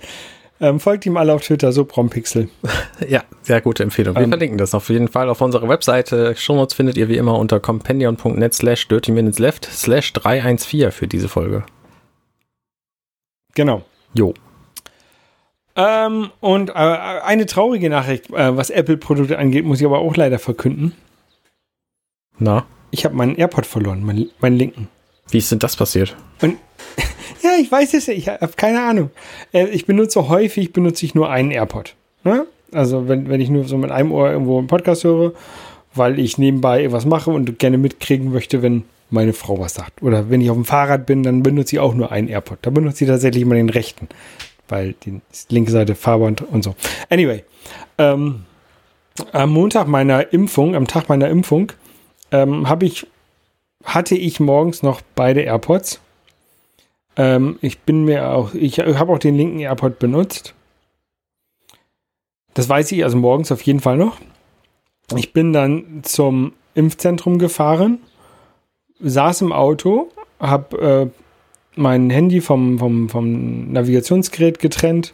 ähm, 0.63 0.79
folgt 0.79 1.05
ihm 1.05 1.17
alle 1.17 1.33
auf 1.33 1.43
Twitter, 1.43 1.73
so 1.73 1.83
Prompixel. 1.83 2.49
ja, 3.07 3.23
sehr 3.41 3.59
gute 3.59 3.83
Empfehlung. 3.83 4.15
Wir 4.15 4.23
ähm, 4.23 4.29
verlinken 4.29 4.57
das 4.57 4.73
auf 4.73 4.89
jeden 4.89 5.09
Fall 5.09 5.29
auf 5.29 5.41
unserer 5.41 5.67
Webseite. 5.67 6.35
Shownotes 6.37 6.73
findet 6.73 6.95
ihr 6.95 7.09
wie 7.09 7.17
immer 7.17 7.37
unter 7.37 7.59
companion.net 7.59 8.53
slash 8.53 8.87
dirty 8.87 9.11
minutes 9.11 9.39
left 9.39 9.65
slash 9.65 10.13
314 10.13 10.91
für 10.91 11.07
diese 11.07 11.27
Folge. 11.27 11.63
Genau. 13.55 13.83
Jo. 14.13 14.33
Ähm, 15.75 16.31
und 16.39 16.69
äh, 16.69 16.73
eine 16.73 17.45
traurige 17.45 17.89
Nachricht, 17.89 18.29
äh, 18.29 18.55
was 18.55 18.69
Apple-Produkte 18.69 19.37
angeht, 19.37 19.65
muss 19.65 19.81
ich 19.81 19.85
aber 19.85 19.99
auch 19.99 20.15
leider 20.15 20.39
verkünden. 20.39 20.93
Na? 22.39 22.65
Ich 22.91 23.03
habe 23.05 23.15
meinen 23.15 23.35
AirPod 23.35 23.65
verloren, 23.65 24.05
meinen, 24.05 24.29
meinen 24.39 24.55
linken. 24.55 24.87
Wie 25.29 25.39
ist 25.39 25.51
denn 25.51 25.59
das 25.59 25.75
passiert? 25.75 26.15
Und 26.41 26.57
ich 27.59 27.71
weiß 27.71 27.93
es, 27.93 28.07
ich 28.07 28.27
habe 28.27 28.53
keine 28.55 28.81
Ahnung. 28.81 29.09
Äh, 29.51 29.67
ich 29.67 29.85
benutze 29.85 30.29
häufig, 30.29 30.73
benutze 30.73 31.05
ich 31.05 31.15
nur 31.15 31.29
einen 31.29 31.51
AirPod. 31.51 31.95
Ne? 32.23 32.45
Also 32.71 33.07
wenn, 33.07 33.29
wenn 33.29 33.41
ich 33.41 33.49
nur 33.49 33.65
so 33.65 33.77
mit 33.77 33.91
einem 33.91 34.11
Ohr 34.11 34.31
irgendwo 34.31 34.57
einen 34.57 34.67
Podcast 34.67 35.03
höre, 35.03 35.33
weil 35.93 36.19
ich 36.19 36.37
nebenbei 36.37 36.79
irgendwas 36.79 37.05
mache 37.05 37.29
und 37.31 37.59
gerne 37.59 37.77
mitkriegen 37.77 38.31
möchte, 38.31 38.61
wenn 38.61 38.83
meine 39.09 39.33
Frau 39.33 39.59
was 39.59 39.75
sagt. 39.75 40.01
Oder 40.01 40.29
wenn 40.29 40.41
ich 40.41 40.49
auf 40.49 40.55
dem 40.55 40.65
Fahrrad 40.65 41.05
bin, 41.05 41.21
dann 41.21 41.43
benutze 41.43 41.75
ich 41.75 41.79
auch 41.79 41.93
nur 41.93 42.11
einen 42.11 42.27
AirPod. 42.27 42.59
Da 42.63 42.71
benutze 42.71 43.03
ich 43.03 43.09
tatsächlich 43.09 43.43
immer 43.43 43.55
den 43.55 43.69
rechten 43.69 44.07
weil 44.67 44.93
die 45.05 45.21
linke 45.49 45.71
Seite 45.71 45.95
Farbe 45.95 46.25
und, 46.25 46.41
und 46.41 46.63
so. 46.63 46.75
Anyway, 47.09 47.43
ähm, 47.97 48.45
am 49.31 49.51
Montag 49.51 49.87
meiner 49.87 50.33
Impfung, 50.33 50.75
am 50.75 50.87
Tag 50.87 51.09
meiner 51.09 51.29
Impfung, 51.29 51.71
ähm, 52.31 52.67
habe 52.67 52.85
ich 52.85 53.07
hatte 53.83 54.15
ich 54.15 54.39
morgens 54.39 54.81
noch 54.81 55.01
beide 55.13 55.41
AirPods. 55.41 55.99
Ähm, 57.15 57.57
ich 57.61 57.79
bin 57.79 58.05
mir 58.05 58.31
auch, 58.31 58.53
ich 58.53 58.79
habe 58.79 59.13
auch 59.13 59.19
den 59.19 59.35
linken 59.35 59.59
AirPod 59.59 59.99
benutzt. 59.99 60.53
Das 62.53 62.69
weiß 62.69 62.91
ich 62.91 63.03
also 63.03 63.17
morgens 63.17 63.51
auf 63.51 63.61
jeden 63.61 63.79
Fall 63.79 63.97
noch. 63.97 64.17
Ich 65.15 65.33
bin 65.33 65.53
dann 65.53 66.01
zum 66.03 66.53
Impfzentrum 66.75 67.39
gefahren, 67.39 67.99
saß 68.99 69.41
im 69.41 69.51
Auto, 69.51 70.09
habe 70.39 71.11
äh, 71.15 71.23
mein 71.75 72.09
Handy 72.09 72.41
vom, 72.41 72.79
vom, 72.79 73.09
vom 73.09 73.71
Navigationsgerät 73.71 74.59
getrennt 74.59 75.13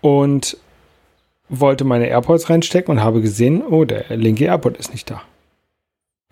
und 0.00 0.56
wollte 1.48 1.84
meine 1.84 2.08
AirPods 2.08 2.48
reinstecken 2.48 2.96
und 2.96 3.04
habe 3.04 3.20
gesehen, 3.20 3.62
oh, 3.62 3.84
der 3.84 4.16
linke 4.16 4.44
AirPod 4.44 4.76
ist 4.76 4.90
nicht 4.92 5.10
da. 5.10 5.22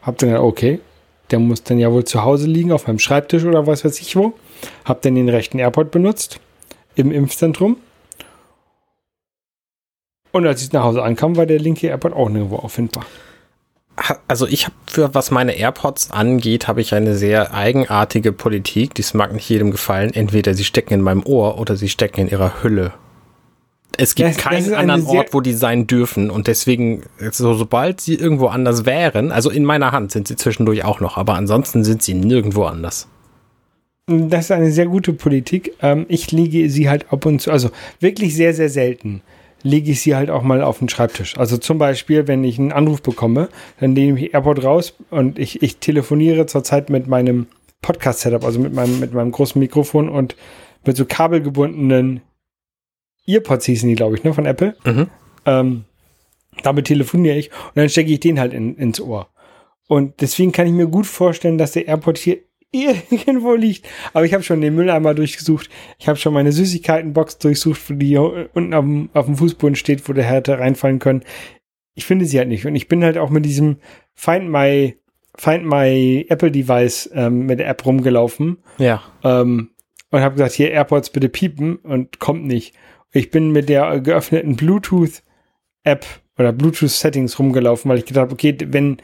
Hab 0.01 0.19
dann 0.19 0.31
gedacht, 0.31 0.45
okay, 0.45 0.81
der 1.31 1.39
muss 1.39 1.63
dann 1.63 1.79
ja 1.79 1.93
wohl 1.93 2.05
zu 2.05 2.23
Hause 2.23 2.47
liegen, 2.47 2.73
auf 2.73 2.87
meinem 2.87 2.99
Schreibtisch 2.99 3.45
oder 3.45 3.67
was 3.67 3.85
weiß 3.85 4.01
ich 4.01 4.17
wo. 4.17 4.35
Hab 4.85 5.03
dann 5.03 5.15
den 5.15 5.29
rechten 5.29 5.59
AirPod 5.59 5.91
benutzt 5.91 6.41
im 6.95 7.13
Impfzentrum. 7.13 7.77
Und 10.33 10.47
als 10.47 10.63
ich 10.63 10.73
nach 10.73 10.85
Hause 10.85 11.03
ankam, 11.03 11.37
war 11.37 11.47
der 11.47 11.59
linke 11.59 11.89
AirPod 11.89 12.13
auch 12.13 12.29
nirgendwo 12.29 12.57
auffindbar. 12.57 13.05
Also 14.29 14.47
ich 14.47 14.65
habe 14.65 14.75
für 14.87 15.15
was 15.15 15.31
meine 15.31 15.57
AirPods 15.57 16.11
angeht, 16.11 16.69
habe 16.69 16.81
ich 16.81 16.95
eine 16.95 17.17
sehr 17.17 17.53
eigenartige 17.53 18.33
Politik. 18.33 18.95
Dies 18.95 19.13
mag 19.15 19.33
nicht 19.33 19.49
jedem 19.49 19.71
gefallen. 19.71 20.13
Entweder 20.15 20.55
sie 20.55 20.65
stecken 20.65 20.95
in 20.95 21.01
meinem 21.01 21.25
Ohr 21.27 21.59
oder 21.59 21.77
sie 21.77 21.89
stecken 21.89 22.21
in 22.21 22.29
ihrer 22.29 22.63
Hülle. 22.63 22.93
Es 23.97 24.15
gibt 24.15 24.31
das, 24.31 24.37
keinen 24.37 24.65
das 24.65 24.73
anderen 24.73 25.05
Ort, 25.07 25.35
wo 25.35 25.41
die 25.41 25.53
sein 25.53 25.87
dürfen. 25.87 26.31
Und 26.31 26.47
deswegen, 26.47 27.03
so, 27.31 27.55
sobald 27.55 28.01
sie 28.01 28.15
irgendwo 28.15 28.47
anders 28.47 28.87
wären, 28.87 29.33
also 29.33 29.51
in 29.51 29.65
meiner 29.65 29.93
Hand 29.93 30.13
sind 30.13 30.29
sie 30.29 30.37
zwischendurch 30.37 30.85
auch 30.85 31.01
noch, 31.01 31.17
aber 31.17 31.35
ansonsten 31.35 31.85
sind 31.85 32.03
sie 32.03 32.15
nirgendwo 32.15 32.65
anders. 32.65 33.09
Das 34.07 34.47
ist 34.47 34.51
eine 34.51 34.73
sehr 34.73 34.87
gute 34.87 35.13
Politik. 35.13 35.75
Ähm, 35.83 36.07
ich 36.09 36.33
lege 36.33 36.69
sie 36.69 36.89
halt 36.89 37.13
ab 37.13 37.27
und 37.27 37.41
zu, 37.41 37.51
also 37.51 37.71
wirklich 38.01 38.35
sehr, 38.35 38.55
sehr 38.55 38.69
selten, 38.69 39.23
lege 39.63 39.93
ich 39.93 40.01
sie 40.01 40.17
halt 40.17 40.31
auch 40.31 40.43
mal 40.43 40.63
auf 40.63 40.79
den 40.79 40.89
Schreibtisch. 40.89 41.39
Also 41.39 41.59
zum 41.59 41.79
Beispiel, 41.79 42.27
wenn 42.27 42.43
ich 42.43 42.59
einen 42.59 42.73
Anruf 42.73 43.03
bekomme, 43.03 43.49
dann 43.79 43.93
nehme 43.93 44.19
ich 44.19 44.35
AirPod 44.35 44.65
raus 44.65 44.95
und 45.11 45.39
ich, 45.39 45.63
ich 45.63 45.77
telefoniere 45.77 46.47
zurzeit 46.47 46.91
mit 46.91 47.07
meinem 47.07 47.47
Podcast-Setup, 47.83 48.45
also 48.45 48.59
mit 48.59 48.75
meinem, 48.75 49.01
mit 49.01 49.15
meinem 49.15 49.31
großen 49.31 49.61
Mikrofon 49.61 50.09
und 50.09 50.35
mit 50.85 50.97
so 50.97 51.05
kabelgebundenen 51.05 52.21
Earpods 53.27 53.67
hießen 53.67 53.89
die, 53.89 53.95
glaube 53.95 54.17
ich, 54.17 54.25
ne, 54.25 54.35
von 54.35 54.47
Apple. 54.47 54.77
Mhm. 54.85 55.09
Ähm, 55.47 55.85
damit 56.63 56.87
telefoniere 56.87 57.37
ich 57.37 57.51
und 57.51 57.77
dann 57.77 57.89
stecke 57.89 58.11
ich 58.11 58.21
den 58.21 58.41
halt 58.41 58.53
in, 58.53 58.77
ins 58.77 59.01
Ohr. 59.01 59.29
Und 59.89 60.21
deswegen 60.21 60.53
kann 60.53 60.67
ich 60.67 60.73
mir 60.73 60.87
gut 60.87 61.07
vorstellen, 61.07 61.59
dass 61.59 61.73
der 61.73 61.89
AirPod 61.89 62.19
hier 62.19 62.39
irgendwo 62.73 63.55
liegt. 63.55 63.87
Aber 64.13 64.25
ich 64.25 64.33
habe 64.33 64.45
schon 64.45 64.61
den 64.61 64.75
Mülleimer 64.75 65.15
durchgesucht. 65.15 65.69
Ich 65.99 66.09
habe 66.09 66.19
schon 66.19 66.33
meine 66.33 66.53
Süßigkeitenbox 66.53 67.39
durchsucht, 67.39 67.81
die 67.89 68.17
unten 68.17 68.75
auf 68.75 68.85
dem, 68.85 69.11
auf 69.13 69.27
dem 69.27 69.37
Fußboden 69.37 69.75
steht, 69.75 70.09
wo 70.09 70.13
der 70.13 70.25
hätte 70.25 70.59
reinfallen 70.59 71.01
können. 71.01 71.25
Ich 71.95 72.05
finde 72.05 72.25
sie 72.25 72.39
halt 72.39 72.49
nicht. 72.49 72.67
Und 72.67 72.77
ich 72.77 72.87
bin 72.87 73.03
halt 73.03 73.19
auch 73.19 73.31
mit 73.31 73.45
diesem 73.45 73.79
Find 74.15 74.49
My, 74.49 74.97
Find 75.37 75.67
My 75.67 76.25
Apple 76.29 76.53
Device 76.53 77.11
ähm, 77.13 77.47
mit 77.47 77.59
der 77.59 77.69
App 77.69 77.85
rumgelaufen. 77.85 78.59
Ja. 78.79 79.03
Ähm, 79.25 79.71
und 80.11 80.21
habe 80.21 80.37
gesagt, 80.37 80.53
hier 80.53 80.71
AirPods 80.71 81.11
bitte 81.11 81.29
piepen 81.29 81.77
und 81.77 82.21
kommt 82.21 82.45
nicht. 82.45 82.75
Ich 83.13 83.31
bin 83.31 83.51
mit 83.51 83.69
der 83.69 84.01
geöffneten 84.01 84.57
Bluetooth-App 84.57 86.07
oder 86.39 86.53
Bluetooth-Settings 86.53 87.39
rumgelaufen, 87.39 87.91
weil 87.91 87.99
ich 87.99 88.07
gedacht 88.07 88.23
habe, 88.23 88.33
okay, 88.33 88.57
wenn, 88.67 88.99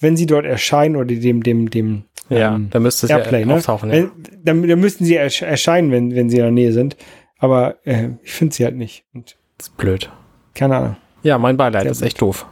wenn 0.00 0.16
sie 0.16 0.26
dort 0.26 0.44
erscheinen 0.44 0.96
oder 0.96 1.14
dem, 1.14 1.42
dem, 1.42 1.70
dem 1.70 2.04
ja, 2.28 2.54
ähm, 2.54 2.68
da 2.70 2.80
müsste 2.80 3.06
es 3.06 3.10
Airplay, 3.10 3.40
ja 3.40 3.46
ne? 3.46 3.54
auftauchen. 3.54 3.92
Ja. 3.92 4.10
Dann, 4.42 4.66
dann 4.66 4.80
müssten 4.80 5.04
sie 5.04 5.16
ersch 5.16 5.42
erscheinen, 5.42 5.90
wenn, 5.90 6.14
wenn 6.14 6.30
sie 6.30 6.36
in 6.36 6.42
der 6.42 6.50
Nähe 6.50 6.72
sind. 6.72 6.96
Aber 7.38 7.76
äh, 7.84 8.10
ich 8.22 8.32
finde 8.32 8.54
sie 8.54 8.64
halt 8.64 8.76
nicht. 8.76 9.04
Und 9.12 9.36
das 9.58 9.68
ist 9.68 9.76
blöd. 9.76 10.10
Keine 10.54 10.76
Ahnung. 10.76 10.96
Ja, 11.22 11.38
mein 11.38 11.56
Beileid, 11.56 11.86
das 11.86 11.98
ist 11.98 12.02
echt 12.02 12.20
doof. 12.20 12.46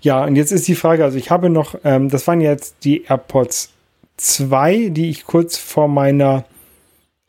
Ja, 0.00 0.24
und 0.24 0.36
jetzt 0.36 0.52
ist 0.52 0.68
die 0.68 0.74
Frage, 0.74 1.04
also 1.04 1.16
ich 1.16 1.30
habe 1.30 1.48
noch, 1.50 1.76
ähm, 1.84 2.08
das 2.08 2.26
waren 2.26 2.40
jetzt 2.40 2.84
die 2.84 3.04
AirPods 3.04 3.72
2, 4.16 4.88
die 4.90 5.08
ich 5.08 5.24
kurz 5.24 5.56
vor 5.56 5.88
meiner 5.88 6.44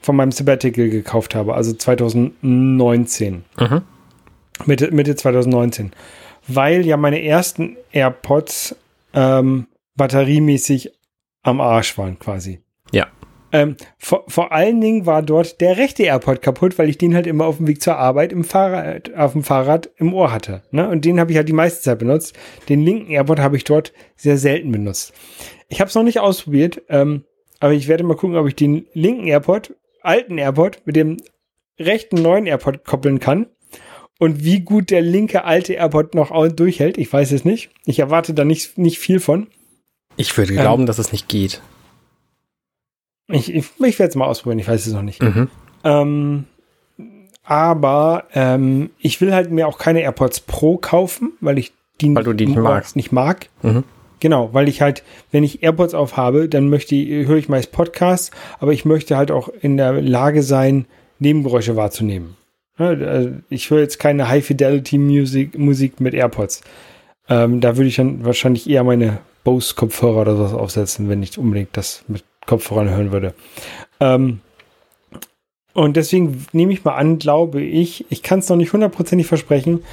von 0.04 0.16
meinem 0.16 0.32
Sabbatical 0.32 0.90
gekauft 0.90 1.34
habe, 1.34 1.56
also 1.56 1.74
2019. 1.74 3.44
Mhm. 3.60 3.82
Mitte, 4.66 4.92
Mitte 4.92 5.16
2019. 5.16 5.92
Weil 6.48 6.86
ja 6.86 6.98
meine 6.98 7.24
ersten 7.24 7.78
AirPods 7.92 8.76
ähm, 9.14 9.68
batteriemäßig 9.96 10.92
am 11.42 11.62
Arsch 11.62 11.98
waren 11.98 12.20
quasi. 12.20 12.60
Ja. 12.92 13.08
Ähm, 13.54 13.78
vor, 13.98 14.24
vor 14.28 14.52
allen 14.52 14.82
Dingen 14.82 15.06
war 15.06 15.22
dort 15.22 15.62
der 15.62 15.78
rechte 15.78 16.04
AirPod 16.04 16.42
kaputt, 16.42 16.78
weil 16.80 16.90
ich 16.90 16.98
den 16.98 17.14
halt 17.16 17.28
immer 17.28 17.46
auf 17.46 17.58
dem 17.58 17.68
Weg 17.68 17.82
zur 17.82 17.98
Arbeit 17.98 18.34
im 18.34 18.44
Fahrrad, 18.44 19.14
auf 19.14 19.34
dem 19.34 19.44
Fahrrad 19.44 19.90
im 19.98 20.14
Ohr 20.14 20.34
hatte. 20.34 20.64
Ne? 20.72 20.90
Und 20.90 21.06
den 21.06 21.20
habe 21.20 21.32
ich 21.32 21.38
halt 21.38 21.48
die 21.48 21.54
meiste 21.54 21.82
Zeit 21.82 22.00
benutzt. 22.00 22.36
Den 22.68 22.84
linken 22.84 23.12
AirPod 23.12 23.40
habe 23.40 23.56
ich 23.56 23.64
dort 23.64 23.94
sehr 24.16 24.38
selten 24.38 24.72
benutzt. 24.72 25.14
Ich 25.70 25.80
habe 25.80 25.88
es 25.88 25.96
noch 25.96 26.04
nicht 26.04 26.20
ausprobiert, 26.20 26.82
ähm, 26.90 27.24
aber 27.60 27.74
ich 27.74 27.88
werde 27.88 28.04
mal 28.04 28.18
gucken, 28.18 28.36
ob 28.36 28.48
ich 28.48 28.56
den 28.56 28.88
linken 28.94 29.28
AirPod 29.28 29.76
alten 30.04 30.38
AirPod 30.38 30.82
mit 30.86 30.96
dem 30.96 31.18
rechten 31.80 32.22
neuen 32.22 32.46
AirPod 32.46 32.84
koppeln 32.84 33.20
kann. 33.20 33.48
Und 34.20 34.44
wie 34.44 34.62
gut 34.62 34.90
der 34.90 35.02
linke 35.02 35.44
alte 35.44 35.74
AirPod 35.74 36.16
noch 36.16 36.32
durchhält, 36.50 36.98
ich 36.98 37.12
weiß 37.12 37.32
es 37.32 37.46
nicht. 37.46 37.72
Ich 37.86 38.00
erwarte 38.00 38.34
da 38.34 38.46
nicht, 38.46 38.78
nicht 38.78 39.00
viel 39.00 39.20
von. 39.20 39.48
Ich 40.16 40.38
würde 40.38 40.54
ähm, 40.54 40.60
glauben, 40.60 40.86
dass 40.86 41.00
es 41.00 41.12
nicht 41.12 41.28
geht. 41.28 41.62
Ich, 43.28 43.54
ich, 43.54 43.66
ich 43.80 44.00
werde 44.00 44.10
es 44.10 44.16
mal 44.16 44.26
ausprobieren, 44.26 44.60
ich 44.60 44.68
weiß 44.68 44.86
es 44.86 44.94
noch 44.94 45.02
nicht. 45.02 45.22
Mhm. 45.22 45.50
Ähm, 45.84 46.46
aber 47.44 48.26
ähm, 48.34 48.92
ich 49.00 49.20
will 49.20 49.34
halt 49.34 49.52
mir 49.52 49.68
auch 49.68 49.78
keine 49.78 50.02
AirPods 50.02 50.42
Pro 50.42 50.78
kaufen, 50.78 51.34
weil 51.42 51.58
ich 51.58 51.74
die, 52.00 52.16
weil 52.16 52.24
du 52.24 52.34
die 52.34 52.46
nicht 52.46 52.58
magst. 52.58 52.96
Nicht 52.96 53.12
mag. 53.12 53.50
Mhm. 53.62 53.84
Genau, 54.24 54.54
weil 54.54 54.70
ich 54.70 54.82
halt, 54.82 55.04
wenn 55.34 55.44
ich 55.44 55.64
AirPods 55.64 55.94
aufhabe, 55.94 56.48
dann 56.48 56.70
möchte 56.70 56.96
höre 56.96 57.36
ich 57.36 57.50
meist 57.50 57.74
Podcasts, 57.74 58.32
aber 58.58 58.72
ich 58.72 58.86
möchte 58.86 59.18
halt 59.18 59.32
auch 59.32 59.50
in 59.50 59.76
der 59.76 60.02
Lage 60.02 60.44
sein, 60.44 60.86
Nebengeräusche 61.20 61.76
wahrzunehmen. 61.76 62.38
Also 62.78 63.32
ich 63.50 63.70
höre 63.70 63.82
jetzt 63.82 64.00
keine 64.00 64.30
High-Fidelity-Musik 64.30 65.60
Musik 65.60 66.00
mit 66.00 66.14
AirPods. 66.14 66.62
Ähm, 67.28 67.60
da 67.60 67.76
würde 67.76 67.90
ich 67.90 67.98
dann 67.98 68.24
wahrscheinlich 68.24 68.70
eher 68.70 68.86
meine 68.86 69.18
Bose-Kopfhörer 69.44 70.22
oder 70.22 70.38
sowas 70.38 70.54
aufsetzen, 70.54 71.10
wenn 71.10 71.22
ich 71.22 71.38
unbedingt 71.38 71.76
das 71.76 72.06
mit 72.08 72.24
Kopfhörern 72.46 72.92
hören 72.92 73.12
würde. 73.12 73.34
Ähm, 74.00 74.40
und 75.74 75.98
deswegen 75.98 76.46
nehme 76.54 76.72
ich 76.72 76.86
mal 76.86 76.96
an, 76.96 77.20
glaube 77.20 77.62
ich, 77.62 78.06
ich 78.10 78.24
kann 78.24 78.40
es 78.40 78.48
noch 78.48 78.56
nicht 78.56 78.72
hundertprozentig 78.72 79.28
versprechen, 79.28 79.84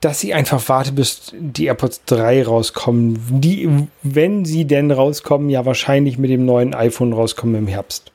dass 0.00 0.24
ich 0.24 0.34
einfach 0.34 0.66
warte, 0.68 0.92
bis 0.92 1.32
die 1.32 1.66
AirPods 1.66 2.02
3 2.06 2.44
rauskommen. 2.44 3.18
Die, 3.40 3.68
wenn 4.02 4.44
sie 4.44 4.64
denn 4.64 4.90
rauskommen, 4.90 5.50
ja 5.50 5.66
wahrscheinlich 5.66 6.18
mit 6.18 6.30
dem 6.30 6.46
neuen 6.46 6.74
iPhone 6.74 7.12
rauskommen 7.12 7.54
im 7.54 7.66
Herbst. 7.66 8.10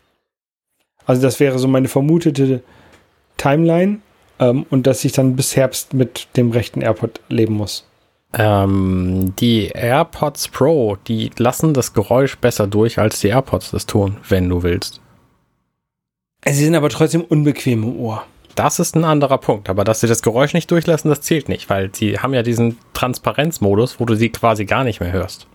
Also 1.06 1.22
das 1.22 1.40
wäre 1.40 1.60
so 1.60 1.68
meine 1.68 1.88
vermutete 1.88 2.64
Timeline 3.38 4.00
ähm, 4.40 4.66
und 4.72 4.88
dass 4.88 5.06
ich 5.06 5.12
dann 5.12 5.36
bis 5.36 5.56
Herbst 5.56 5.94
mit 5.94 6.28
dem 6.36 6.52
rechten 6.52 6.82
AirPod 6.82 7.22
leben 7.30 7.54
muss. 7.54 7.88
Ähm, 8.34 9.34
die 9.40 9.68
AirPods 9.68 10.48
Pro, 10.48 10.98
die 11.08 11.30
lassen 11.38 11.74
das 11.74 11.94
Geräusch 11.94 12.38
besser 12.38 12.66
durch, 12.66 12.98
als 12.98 13.20
die 13.20 13.28
AirPods 13.28 13.72
das 13.72 13.86
tun, 13.86 14.18
wenn 14.28 14.50
du 14.50 14.64
willst. 14.64 15.00
Sie 16.44 16.66
sind 16.66 16.76
aber 16.76 16.90
trotzdem 16.90 17.24
unbequem 17.24 17.84
im 17.84 18.00
Ohr. 18.00 18.26
Das 18.56 18.80
ist 18.80 18.96
ein 18.96 19.04
anderer 19.04 19.38
Punkt. 19.38 19.70
Aber 19.70 19.84
dass 19.84 20.00
sie 20.00 20.08
das 20.08 20.22
Geräusch 20.22 20.54
nicht 20.54 20.72
durchlassen, 20.72 21.10
das 21.10 21.22
zählt 21.22 21.50
nicht, 21.50 21.70
weil 21.70 21.94
sie 21.94 22.20
haben 22.20 22.34
ja 22.34 22.42
diesen 22.42 22.78
Transparenzmodus, 22.94 24.00
wo 24.00 24.06
du 24.06 24.16
sie 24.16 24.30
quasi 24.30 24.66
gar 24.66 24.84
nicht 24.84 25.02
mehr 25.02 25.12
hörst. 25.12 25.48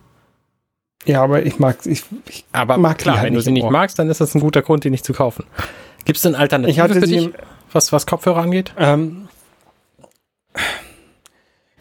Ja, 1.07 1.23
aber 1.23 1.47
ich 1.47 1.59
mag 1.59 1.79
ich, 1.87 2.05
ich 2.29 2.45
Aber 2.53 2.77
mag 2.77 2.99
klar, 2.99 3.17
halt 3.17 3.27
wenn 3.27 3.35
du 3.35 3.41
sie 3.41 3.53
nicht 3.53 3.69
magst, 3.71 3.99
dann 3.99 4.11
ist 4.11 4.21
das 4.21 4.35
ein 4.35 4.41
guter 4.41 4.61
Grund, 4.61 4.85
die 4.85 4.91
nicht 4.91 5.05
zu 5.05 5.15
kaufen. 5.15 5.45
Gibt 6.05 6.17
es 6.17 6.23
denn 6.23 6.35
Alternativen 6.35 6.75
ich 6.75 6.81
hatte 6.81 7.01
für 7.01 7.07
dich, 7.07 7.31
was, 7.73 7.93
was 7.93 8.07
Kopfhörer 8.07 8.43
angeht? 8.43 8.75
Ähm, 8.79 9.29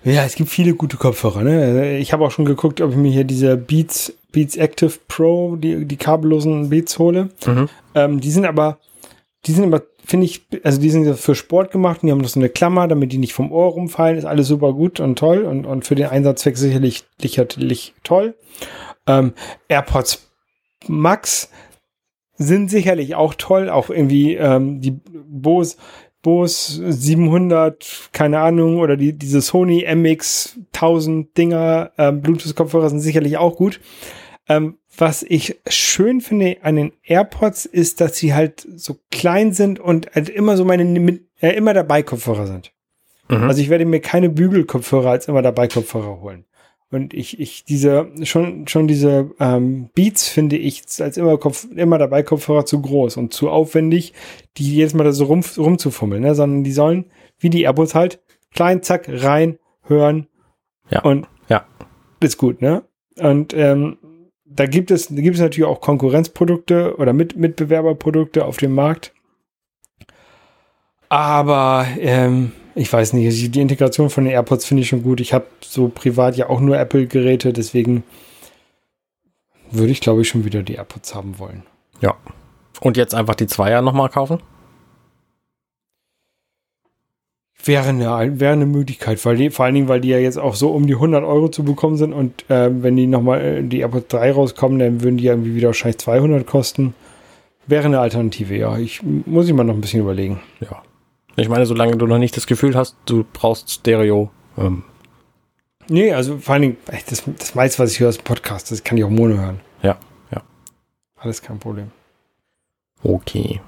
ja, 0.04 0.24
es 0.24 0.36
gibt 0.36 0.50
viele 0.50 0.74
gute 0.74 0.98
Kopfhörer. 0.98 1.44
Ne? 1.44 1.98
Ich 1.98 2.14
habe 2.14 2.26
auch 2.26 2.32
schon 2.32 2.46
geguckt, 2.46 2.80
ob 2.80 2.92
ich 2.92 2.98
mir 2.98 3.12
hier 3.12 3.26
diese 3.26 3.58
Beats, 3.58 4.14
Beats 4.32 4.56
Active 4.56 4.94
Pro, 5.08 5.58
die, 5.58 5.86
die 5.86 5.98
kabellosen 5.98 6.70
Beats 6.70 6.98
hole. 6.98 7.30
Mhm. 7.46 7.70
Ähm, 7.96 8.22
die 8.22 8.32
sind 8.32 8.46
aber, 8.46 8.78
die 9.46 9.52
sind 9.52 9.66
aber 9.66 9.84
finde 10.10 10.26
ich, 10.26 10.42
also 10.64 10.82
die 10.82 10.90
sind 10.90 11.16
für 11.18 11.36
Sport 11.36 11.72
gemacht 11.72 12.02
und 12.02 12.08
die 12.08 12.12
haben 12.12 12.24
so 12.26 12.40
eine 12.40 12.50
Klammer, 12.50 12.88
damit 12.88 13.12
die 13.12 13.20
nicht 13.20 13.34
vom 13.34 13.52
Ohr 13.52 13.72
rumfallen. 13.74 14.18
Ist 14.18 14.26
alles 14.26 14.48
super 14.48 14.74
gut 14.74 15.00
und 15.00 15.20
toll 15.20 15.44
und, 15.44 15.66
und 15.66 15.86
für 15.86 15.94
den 15.94 16.08
Einsatzzweck 16.08 16.58
sicherlich, 16.58 17.04
sicherlich 17.22 17.94
toll. 18.04 18.36
Ähm, 19.06 19.34
AirPods 19.68 20.28
Max 20.88 21.52
sind 22.38 22.72
sicherlich 22.72 23.14
auch 23.16 23.36
toll, 23.36 23.70
auch 23.70 23.90
irgendwie 23.90 24.34
ähm, 24.34 24.82
die 24.82 25.00
Bose, 25.28 25.78
Bose 26.24 26.92
700, 26.92 28.10
keine 28.12 28.40
Ahnung, 28.40 28.80
oder 28.80 28.98
die, 28.98 29.14
diese 29.14 29.42
Sony 29.42 29.86
MX 29.94 30.58
1000 30.74 31.38
Dinger, 31.38 31.92
ähm, 31.98 32.22
Bluetooth-Kopfhörer 32.22 32.90
sind 32.90 33.02
sicherlich 33.02 33.38
auch 33.38 33.56
gut. 33.56 33.80
Ähm, 34.48 34.80
was 35.00 35.24
ich 35.24 35.60
schön 35.68 36.22
finde 36.22 36.58
an 36.62 36.76
den 36.76 36.94
AirPods 37.04 37.66
ist, 37.66 38.02
dass 38.02 38.18
sie 38.18 38.34
halt 38.34 38.68
so 38.76 38.98
klein 39.12 39.54
sind 39.54 39.80
und 39.80 40.12
halt 40.14 40.30
immer 40.30 40.58
so 40.58 40.66
meine, 40.66 41.20
äh, 41.40 41.56
immer 41.56 41.74
dabei 41.74 42.04
Kopfhörer 42.04 42.48
sind. 42.48 42.74
Mhm. 43.30 43.44
Also 43.44 43.62
ich 43.62 43.70
werde 43.70 43.86
mir 43.86 44.02
keine 44.02 44.30
Bügelkopfhörer 44.30 45.12
als 45.12 45.28
immer 45.28 45.42
dabei 45.42 45.68
Kopfhörer 45.68 46.22
holen. 46.22 46.46
Und 46.92 47.14
ich, 47.14 47.40
ich, 47.40 47.66
diese, 47.66 48.10
schon, 48.24 48.68
schon 48.68 48.88
diese 48.88 49.30
ähm, 49.40 49.90
Beats 49.94 50.28
finde 50.28 50.58
ich 50.58 50.84
als 51.00 51.18
immer, 51.18 51.38
Kopf, 51.38 51.68
immer 51.76 52.00
dabei 52.00 52.24
Kopfhörer 52.24 52.66
zu 52.66 52.82
groß 52.82 53.18
und 53.18 53.32
zu 53.32 53.50
aufwendig, 53.50 54.14
die 54.58 54.74
jedes 54.74 54.96
Mal 54.96 55.04
da 55.04 55.12
so 55.12 55.26
rum, 55.26 55.44
rumzufummeln, 55.56 56.24
ne? 56.24 56.34
sondern 56.34 56.64
die 56.64 56.72
sollen, 56.72 57.06
wie 57.38 57.52
die 57.52 57.62
AirPods 57.62 57.94
halt, 57.94 58.20
klein, 58.56 58.82
zack, 58.82 59.06
rein, 59.08 59.60
hören. 59.84 60.28
Ja. 60.90 61.04
Und 61.04 61.28
ja. 61.48 61.66
ist 62.22 62.38
gut, 62.38 62.64
ne? 62.64 62.84
Und 63.20 63.54
ähm, 63.54 63.99
da 64.60 64.66
gibt 64.66 64.92
es, 64.92 65.08
da 65.08 65.22
gibt 65.22 65.36
es 65.36 65.42
natürlich 65.42 65.70
auch 65.70 65.80
Konkurrenzprodukte 65.80 66.98
oder 66.98 67.14
Mit 67.14 67.38
Mitbewerberprodukte 67.38 68.44
auf 68.44 68.58
dem 68.58 68.76
Markt. 68.76 69.14
Aber 71.08 71.88
ähm, 71.98 72.52
ich 72.76 72.92
weiß 72.92 73.14
nicht, 73.14 73.56
die 73.56 73.62
Integration 73.62 74.10
von 74.10 74.26
den 74.26 74.34
AirPods 74.34 74.66
finde 74.66 74.82
ich 74.82 74.90
schon 74.90 75.02
gut. 75.02 75.22
Ich 75.22 75.32
habe 75.32 75.46
so 75.62 75.88
privat 75.88 76.36
ja 76.36 76.50
auch 76.50 76.60
nur 76.60 76.78
Apple-Geräte, 76.78 77.54
deswegen 77.54 78.04
würde 79.72 79.94
ich, 79.94 80.02
glaube 80.02 80.24
ich, 80.24 80.28
schon 80.28 80.44
wieder 80.44 80.62
die 80.62 80.74
AirPods 80.74 81.16
haben 81.16 81.40
wollen. 81.40 81.64
Ja. 82.02 82.16
Und 82.82 82.98
jetzt 82.98 83.16
einfach 83.16 83.36
die 83.36 83.48
Zweier 83.48 83.82
nochmal 83.82 84.10
kaufen? 84.10 84.40
Wäre 87.70 87.90
eine, 87.90 88.40
wäre 88.40 88.54
eine 88.54 88.66
Möglichkeit, 88.66 89.24
weil 89.26 89.38
die, 89.38 89.52
vor 89.52 89.66
allen 89.66 89.76
Dingen, 89.76 89.88
weil 89.88 90.02
die 90.02 90.08
ja 90.08 90.18
jetzt 90.18 90.40
auch 90.40 90.56
so 90.56 90.72
um 90.72 90.88
die 90.88 90.96
100 90.96 91.24
Euro 91.24 91.50
zu 91.50 91.64
bekommen 91.64 91.98
sind 91.98 92.14
und 92.14 92.50
äh, 92.50 92.68
wenn 92.72 92.96
die 92.96 93.06
nochmal 93.06 93.42
äh, 93.42 93.64
die 93.64 93.82
AirPods 93.82 94.08
3 94.08 94.32
rauskommen, 94.32 94.80
dann 94.80 95.04
würden 95.04 95.18
die 95.18 95.26
ja 95.26 95.34
irgendwie 95.34 95.54
wieder 95.54 95.68
wahrscheinlich 95.68 96.00
200 96.00 96.48
kosten. 96.48 96.96
Wäre 97.68 97.86
eine 97.86 98.00
Alternative, 98.00 98.56
ja. 98.56 98.76
Ich 98.80 99.04
muss 99.04 99.48
ich 99.48 99.54
mal 99.54 99.66
noch 99.66 99.76
ein 99.76 99.82
bisschen 99.82 100.00
überlegen. 100.00 100.42
Ja. 100.62 100.82
Ich 101.36 101.48
meine, 101.48 101.68
solange 101.68 101.96
du 101.96 102.08
noch 102.08 102.18
nicht 102.18 102.36
das 102.36 102.48
Gefühl 102.48 102.76
hast, 102.76 102.96
du 103.06 103.24
brauchst 103.34 103.70
Stereo. 103.70 104.32
Ähm. 104.58 104.82
Nee, 105.90 106.12
also 106.12 106.40
vor 106.40 106.54
allen 106.54 106.64
Dingen, 106.64 106.78
das, 107.08 107.24
das 107.38 107.54
meiste, 107.54 107.84
was 107.84 107.92
ich 107.92 108.00
höre, 108.00 108.10
ist 108.10 108.24
Podcast. 108.24 108.72
Das 108.72 108.84
kann 108.84 108.98
ich 108.98 109.04
auch 109.04 109.12
Mono 109.12 109.38
hören. 109.38 109.60
Ja, 109.84 110.00
ja. 110.32 110.42
Alles 111.18 111.40
kein 111.40 111.60
Problem. 111.60 111.92
Okay. 113.04 113.62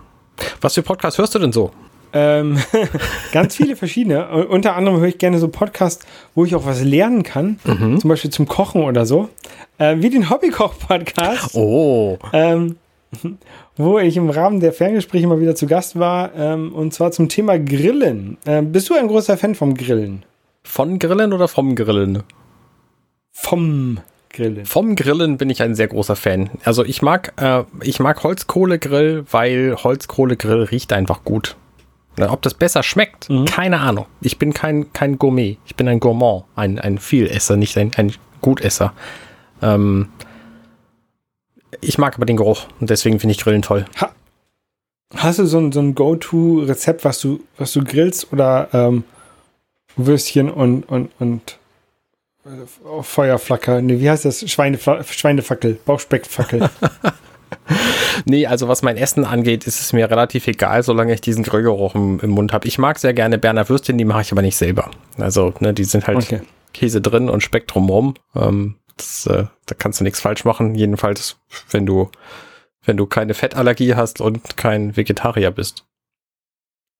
Was 0.59 0.73
für 0.73 0.81
Podcasts 0.81 1.19
hörst 1.19 1.35
du 1.35 1.39
denn 1.39 1.51
so? 1.51 1.69
Ähm, 2.13 2.57
ganz 3.31 3.55
viele 3.55 3.75
verschiedene. 3.75 4.47
Unter 4.47 4.75
anderem 4.75 4.99
höre 4.99 5.07
ich 5.07 5.17
gerne 5.17 5.39
so 5.39 5.47
Podcasts, 5.47 6.05
wo 6.35 6.45
ich 6.45 6.55
auch 6.55 6.65
was 6.65 6.83
lernen 6.83 7.23
kann. 7.23 7.59
Mhm. 7.63 7.99
Zum 7.99 8.09
Beispiel 8.09 8.31
zum 8.31 8.47
Kochen 8.47 8.83
oder 8.83 9.05
so. 9.05 9.29
Äh, 9.77 9.97
wie 9.99 10.09
den 10.09 10.29
Hobbykoch-Podcast. 10.29 11.55
Oh. 11.55 12.17
Ähm, 12.33 12.77
wo 13.77 13.99
ich 13.99 14.17
im 14.17 14.29
Rahmen 14.29 14.59
der 14.59 14.73
Ferngespräche 14.73 15.27
mal 15.27 15.39
wieder 15.39 15.55
zu 15.55 15.67
Gast 15.67 15.97
war, 15.97 16.33
ähm, 16.35 16.73
und 16.73 16.93
zwar 16.93 17.11
zum 17.11 17.29
Thema 17.29 17.59
Grillen. 17.59 18.37
Ähm, 18.45 18.71
bist 18.71 18.89
du 18.89 18.95
ein 18.95 19.07
großer 19.07 19.37
Fan 19.37 19.55
vom 19.55 19.75
Grillen? 19.75 20.23
Von 20.63 20.99
Grillen 20.99 21.33
oder 21.33 21.47
vom 21.47 21.75
Grillen? 21.75 22.23
Vom 23.31 23.99
Grillen. 24.29 24.65
Vom 24.65 24.95
Grillen 24.95 25.37
bin 25.37 25.49
ich 25.49 25.61
ein 25.61 25.75
sehr 25.75 25.87
großer 25.87 26.15
Fan. 26.15 26.51
Also 26.63 26.85
ich 26.85 27.01
mag, 27.01 27.33
äh, 27.41 27.63
ich 27.83 27.99
mag 27.99 28.23
Holzkohlegrill, 28.23 29.25
weil 29.29 29.75
Holzkohlegrill 29.83 30.63
riecht 30.63 30.93
einfach 30.93 31.23
gut. 31.23 31.55
Ob 32.19 32.41
das 32.41 32.53
besser 32.53 32.83
schmeckt, 32.83 33.29
mhm. 33.29 33.45
keine 33.45 33.79
Ahnung. 33.79 34.05
Ich 34.21 34.37
bin 34.37 34.53
kein, 34.53 34.91
kein 34.93 35.17
Gourmet. 35.17 35.57
Ich 35.65 35.75
bin 35.75 35.87
ein 35.87 35.99
Gourmand, 35.99 36.45
ein, 36.55 36.77
ein 36.79 36.97
Vielesser, 36.97 37.55
nicht 37.55 37.77
ein, 37.77 37.91
ein 37.95 38.13
Gutesser. 38.41 38.93
Ähm, 39.61 40.09
ich 41.79 41.97
mag 41.97 42.15
aber 42.15 42.25
den 42.25 42.37
Geruch 42.37 42.67
und 42.79 42.89
deswegen 42.89 43.19
finde 43.19 43.31
ich 43.33 43.41
Grillen 43.41 43.61
toll. 43.61 43.85
Ha 43.99 44.11
Hast 45.15 45.39
du 45.39 45.45
so 45.45 45.57
ein, 45.57 45.71
so 45.71 45.81
ein 45.81 45.93
Go-To-Rezept, 45.93 47.03
was 47.03 47.19
du, 47.19 47.41
was 47.57 47.73
du 47.73 47.83
grillst 47.83 48.31
oder 48.31 48.69
ähm, 48.71 49.03
Würstchen 49.97 50.49
und, 50.49 50.83
und, 50.83 51.11
und 51.19 51.57
äh, 52.45 53.01
Feuerflacker? 53.01 53.81
Ne, 53.81 53.99
wie 53.99 54.09
heißt 54.09 54.23
das? 54.23 54.49
Schweinefla 54.49 55.03
Schweinefackel, 55.03 55.79
Bauchspeckfackel. 55.85 56.69
nee, 58.25 58.45
also 58.45 58.67
was 58.67 58.81
mein 58.81 58.97
Essen 58.97 59.25
angeht, 59.25 59.67
ist 59.67 59.79
es 59.79 59.93
mir 59.93 60.09
relativ 60.09 60.47
egal, 60.47 60.83
solange 60.83 61.13
ich 61.13 61.21
diesen 61.21 61.43
Grillgeruch 61.43 61.95
im, 61.95 62.19
im 62.19 62.29
Mund 62.31 62.53
habe. 62.53 62.67
Ich 62.67 62.77
mag 62.77 62.99
sehr 62.99 63.13
gerne 63.13 63.37
Berner 63.37 63.67
Würstchen, 63.69 63.97
die 63.97 64.05
mache 64.05 64.21
ich 64.21 64.31
aber 64.31 64.41
nicht 64.41 64.57
selber. 64.57 64.91
Also, 65.17 65.53
ne, 65.59 65.73
die 65.73 65.83
sind 65.83 66.07
halt 66.07 66.17
okay. 66.17 66.41
Käse 66.73 67.01
drin 67.01 67.29
und 67.29 67.41
Speck 67.41 67.67
drumherum. 67.67 68.15
Ähm, 68.35 68.75
das, 68.97 69.25
äh, 69.25 69.45
da 69.65 69.75
kannst 69.77 69.99
du 69.99 70.03
nichts 70.03 70.21
falsch 70.21 70.45
machen. 70.45 70.75
Jedenfalls, 70.75 71.37
wenn 71.69 71.85
du, 71.85 72.09
wenn 72.85 72.97
du 72.97 73.05
keine 73.05 73.33
Fettallergie 73.33 73.95
hast 73.95 74.21
und 74.21 74.57
kein 74.57 74.95
Vegetarier 74.95 75.51
bist. 75.51 75.85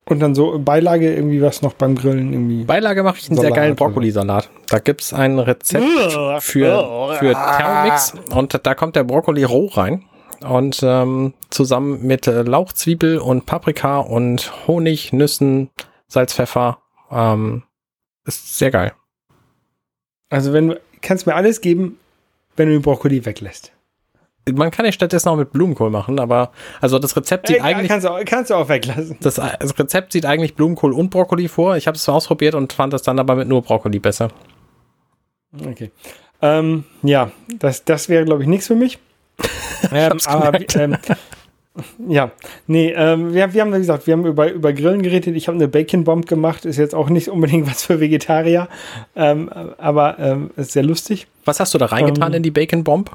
Und 0.10 0.20
dann 0.20 0.34
so 0.34 0.58
Beilage 0.58 1.14
irgendwie 1.14 1.42
was 1.42 1.62
noch 1.62 1.74
beim 1.74 1.96
Grillen 1.96 2.34
irgendwie. 2.34 2.64
Beilage 2.64 3.04
mache 3.04 3.20
ich 3.20 3.30
einen 3.30 3.38
Salat 3.38 3.54
sehr 3.54 3.62
geilen 3.62 3.76
Brokkolisalat. 3.76 4.50
Da 4.68 4.80
gibt's 4.80 5.14
ein 5.14 5.38
Rezept 5.38 5.86
für, 6.40 7.16
für 7.20 7.34
Thermomix 7.34 8.16
und 8.32 8.60
da 8.66 8.74
kommt 8.74 8.96
der 8.96 9.04
Brokkoli 9.04 9.44
roh 9.44 9.68
rein 9.68 10.04
und 10.44 10.82
ähm, 10.84 11.34
zusammen 11.50 12.06
mit 12.06 12.28
äh, 12.28 12.42
Lauch, 12.44 12.74
Zwiebel 12.74 13.20
und 13.20 13.46
Paprika 13.46 14.00
und 14.00 14.68
Honig, 14.68 15.14
Nüssen, 15.14 15.70
Salz, 16.08 16.34
Pfeffer 16.34 16.80
ähm, 17.12 17.64
ist 18.26 18.58
sehr 18.58 18.72
geil. 18.72 18.94
Also 20.30 20.54
wenn 20.54 20.70
du 20.70 20.82
kannst 21.02 21.26
mir 21.26 21.36
alles 21.36 21.62
geben, 21.62 21.98
wenn 22.56 22.68
du 22.68 22.74
den 22.74 22.82
Brokkoli 22.82 23.26
weglässt. 23.26 23.74
Man 24.52 24.72
kann 24.72 24.86
ja 24.86 24.92
stattdessen 24.92 25.30
auch 25.30 25.36
mit 25.36 25.52
Blumenkohl 25.52 25.92
machen, 25.92 26.20
aber 26.20 26.52
also 26.80 26.98
das 26.98 27.16
Rezept 27.16 27.48
sieht 27.48 27.58
Ey, 27.58 27.62
eigentlich. 27.62 27.90
Kannst 27.90 28.08
du, 28.08 28.12
auch, 28.12 28.26
kannst 28.26 28.50
du 28.50 28.56
auch 28.56 28.70
weglassen. 28.70 29.18
Das, 29.22 29.36
das 29.36 29.80
Rezept 29.80 30.14
sieht 30.14 30.26
eigentlich 30.26 30.56
Blumenkohl 30.56 30.94
und 30.94 31.12
Brokkoli 31.12 31.48
vor. 31.48 31.78
Ich 31.78 31.86
habe 31.88 31.96
es 31.96 32.10
ausprobiert 32.10 32.56
und 32.56 32.74
fand 32.74 32.92
das 32.92 33.04
dann 33.04 33.20
aber 33.20 33.36
mit 33.36 33.48
nur 33.48 33.62
Brokkoli 33.62 34.00
besser. 34.00 34.30
Okay. 35.64 35.92
Ähm, 36.42 36.86
ja, 37.04 37.32
das, 37.60 37.86
das 37.86 38.10
wäre, 38.10 38.26
glaube 38.26 38.42
ich, 38.42 38.50
nichts 38.50 38.68
für 38.68 38.76
mich. 38.76 38.98
ähm, 39.92 40.18
aber, 40.26 40.60
ähm, 40.76 40.98
ja, 42.08 42.32
nee, 42.68 42.92
ähm, 42.92 43.34
wir, 43.34 43.54
wir 43.54 43.62
haben, 43.62 43.74
wie 43.74 43.78
gesagt, 43.78 44.08
wir 44.08 44.14
haben 44.14 44.26
über, 44.26 44.52
über 44.52 44.74
Grillen 44.74 45.02
geredet. 45.02 45.36
Ich 45.36 45.48
habe 45.48 45.56
eine 45.56 45.68
Bacon 45.68 46.04
Bomb 46.04 46.28
gemacht, 46.28 46.66
ist 46.66 46.78
jetzt 46.78 46.96
auch 46.96 47.10
nicht 47.10 47.30
unbedingt 47.30 47.68
was 47.72 47.84
für 47.84 48.00
Vegetarier, 48.00 48.68
ähm, 49.16 49.50
aber 49.78 50.20
ähm, 50.20 50.52
ist 50.56 50.74
sehr 50.74 50.84
lustig. 50.84 51.28
Was 51.46 51.60
hast 51.60 51.74
du 51.74 51.78
da 51.78 51.88
reingetan 51.88 52.34
ähm, 52.34 52.38
in 52.38 52.44
die 52.44 52.52
Bacon 52.52 52.84
Bomb? 52.84 53.12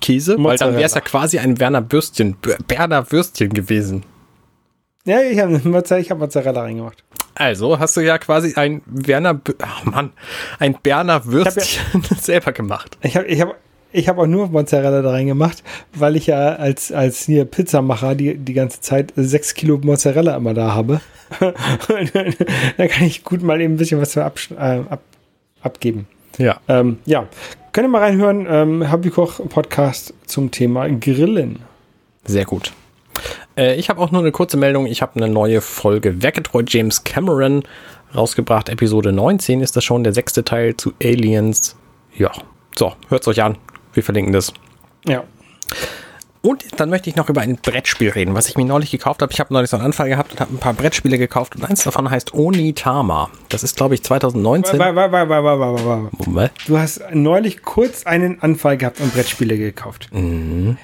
Käse? 0.00 0.36
Mozzarella. 0.36 0.48
Weil 0.48 0.58
dann 0.58 0.74
wäre 0.74 0.86
es 0.86 0.94
ja 0.94 1.00
quasi 1.00 1.38
ein 1.38 1.58
Werner 1.58 1.90
Würstchen, 1.90 2.36
Berner 2.68 3.10
Würstchen 3.10 3.50
gewesen. 3.52 4.04
Ja, 5.04 5.20
ich 5.22 5.38
habe 5.38 5.58
Mozzarella, 5.64 6.10
hab 6.10 6.18
Mozzarella 6.18 6.62
reingemacht. 6.62 7.04
Also 7.34 7.78
hast 7.78 7.96
du 7.96 8.00
ja 8.00 8.18
quasi 8.18 8.54
ein 8.56 8.82
Werner, 8.86 9.40
ach 9.62 9.84
Mann, 9.84 10.12
ein 10.58 10.76
Berner 10.82 11.24
Würstchen 11.26 12.02
ja, 12.10 12.16
selber 12.16 12.52
gemacht. 12.52 12.98
Ich 13.02 13.16
habe 13.16 13.26
ich 13.26 13.40
hab 13.40 13.56
ich 13.92 14.08
habe 14.08 14.22
auch 14.22 14.26
nur 14.26 14.48
Mozzarella 14.48 15.02
da 15.02 15.10
reingemacht, 15.10 15.62
weil 15.94 16.16
ich 16.16 16.26
ja 16.26 16.54
als, 16.54 16.92
als 16.92 17.24
hier 17.24 17.44
Pizzamacher 17.44 18.14
die, 18.14 18.36
die 18.36 18.54
ganze 18.54 18.80
Zeit 18.80 19.12
sechs 19.16 19.54
Kilo 19.54 19.78
Mozzarella 19.82 20.36
immer 20.36 20.54
da 20.54 20.74
habe. 20.74 21.00
da 21.40 22.88
kann 22.88 23.06
ich 23.06 23.24
gut 23.24 23.42
mal 23.42 23.60
eben 23.60 23.74
ein 23.74 23.76
bisschen 23.76 24.00
was 24.00 24.16
ab, 24.16 24.38
äh, 24.50 24.80
ab, 24.88 25.00
abgeben. 25.62 26.06
Ja. 26.38 26.60
Ähm, 26.68 26.98
ja. 27.06 27.26
Könnt 27.72 27.86
ihr 27.86 27.90
mal 27.90 28.02
reinhören, 28.02 28.46
ähm, 28.48 28.90
Hobbykoch 28.90 29.40
Podcast 29.48 30.14
zum 30.26 30.50
Thema 30.50 30.88
Grillen. 30.88 31.60
Sehr 32.24 32.44
gut. 32.44 32.72
Äh, 33.56 33.76
ich 33.76 33.88
habe 33.90 34.00
auch 34.00 34.10
nur 34.10 34.20
eine 34.20 34.32
kurze 34.32 34.56
Meldung. 34.56 34.86
Ich 34.86 35.02
habe 35.02 35.16
eine 35.16 35.32
neue 35.32 35.60
Folge 35.60 36.22
Werketreu 36.22 36.62
James 36.66 37.04
Cameron 37.04 37.62
rausgebracht. 38.14 38.68
Episode 38.68 39.12
19 39.12 39.60
ist 39.60 39.76
das 39.76 39.84
schon, 39.84 40.02
der 40.02 40.12
sechste 40.12 40.44
Teil 40.44 40.76
zu 40.76 40.92
Aliens. 41.02 41.76
Ja, 42.16 42.32
so, 42.76 42.94
hört 43.08 43.22
es 43.22 43.28
euch 43.28 43.42
an. 43.42 43.56
Wir 43.92 44.02
verlinken 44.02 44.32
das. 44.32 44.52
Ja. 45.06 45.24
Und 46.42 46.80
dann 46.80 46.88
möchte 46.88 47.10
ich 47.10 47.16
noch 47.16 47.28
über 47.28 47.42
ein 47.42 47.56
Brettspiel 47.56 48.08
reden, 48.10 48.34
was 48.34 48.48
ich 48.48 48.56
mir 48.56 48.64
neulich 48.64 48.90
gekauft 48.90 49.20
habe. 49.20 49.30
Ich 49.30 49.40
habe 49.40 49.52
neulich 49.52 49.68
so 49.68 49.76
einen 49.76 49.84
Anfall 49.84 50.08
gehabt 50.08 50.32
und 50.32 50.40
habe 50.40 50.54
ein 50.54 50.58
paar 50.58 50.72
Brettspiele 50.72 51.18
gekauft 51.18 51.54
und 51.54 51.64
eins 51.68 51.84
davon 51.84 52.10
heißt 52.10 52.32
Onitama. 52.32 53.28
Das 53.50 53.62
ist, 53.62 53.76
glaube 53.76 53.94
ich, 53.94 54.02
2019. 54.02 54.78
War, 54.78 54.94
war, 54.94 55.12
war. 55.12 56.50
Du 56.66 56.78
hast 56.78 57.02
neulich 57.12 57.62
kurz 57.62 58.06
einen 58.06 58.40
Anfall 58.40 58.78
gehabt 58.78 59.00
und 59.00 59.12
Brettspiele 59.12 59.58
gekauft. 59.58 60.08
Mhm. 60.12 60.78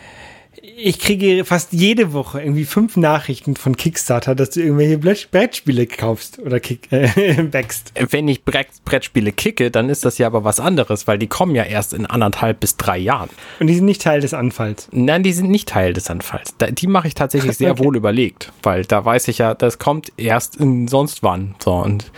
Ich 0.79 0.99
kriege 0.99 1.45
fast 1.47 1.73
jede 1.73 2.13
Woche 2.13 2.41
irgendwie 2.41 2.67
fünf 2.67 2.99
Nachrichten 2.99 3.57
von 3.57 3.77
Kickstarter, 3.77 4.35
dass 4.35 4.51
du 4.51 4.61
irgendwelche 4.61 4.99
Brettspiele 4.99 5.87
kaufst 5.87 6.39
oder 6.39 6.61
kick, 6.61 6.93
äh, 6.93 7.43
backst. 7.51 7.93
Wenn 8.11 8.29
ich 8.29 8.45
Brettspiele 8.45 9.33
kicke, 9.33 9.71
dann 9.71 9.89
ist 9.89 10.05
das 10.05 10.19
ja 10.19 10.27
aber 10.27 10.45
was 10.45 10.61
anderes, 10.61 11.07
weil 11.07 11.19
die 11.19 11.29
kommen 11.29 11.55
ja 11.55 11.63
erst 11.63 11.95
in 11.95 12.05
anderthalb 12.05 12.61
bis 12.61 12.77
drei 12.77 12.99
Jahren. 12.99 13.31
Und 13.59 13.69
die 13.69 13.75
sind 13.75 13.87
nicht 13.87 14.03
Teil 14.03 14.21
des 14.21 14.35
Anfalls. 14.35 14.89
Nein, 14.93 15.23
die 15.23 15.33
sind 15.33 15.51
nicht 15.51 15.69
Teil 15.69 15.95
des 15.95 16.11
Anfalls. 16.11 16.55
die 16.59 16.87
mache 16.87 17.09
ich 17.09 17.15
tatsächlich 17.15 17.57
sehr 17.57 17.73
okay. 17.73 17.85
wohl 17.85 17.97
überlegt, 17.97 18.53
weil 18.63 18.85
da 18.85 19.03
weiß 19.03 19.29
ich 19.29 19.39
ja, 19.39 19.55
das 19.55 19.79
kommt 19.79 20.13
erst 20.19 20.57
in 20.57 20.89
sonst 20.89 21.23
wann. 21.23 21.55
So 21.65 21.73
und 21.73 22.13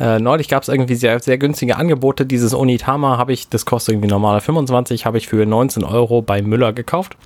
äh, 0.00 0.18
neulich 0.18 0.48
gab 0.48 0.62
es 0.62 0.70
irgendwie 0.70 0.94
sehr, 0.94 1.20
sehr 1.20 1.36
günstige 1.36 1.76
Angebote. 1.76 2.24
Dieses 2.24 2.54
Onitama 2.54 3.18
habe 3.18 3.34
ich, 3.34 3.48
das 3.48 3.66
kostet 3.66 3.94
irgendwie 3.94 4.08
normaler 4.08 4.40
25, 4.40 5.04
habe 5.04 5.18
ich 5.18 5.28
für 5.28 5.44
19 5.44 5.84
Euro 5.84 6.22
bei 6.22 6.40
Müller 6.40 6.72
gekauft. 6.72 7.16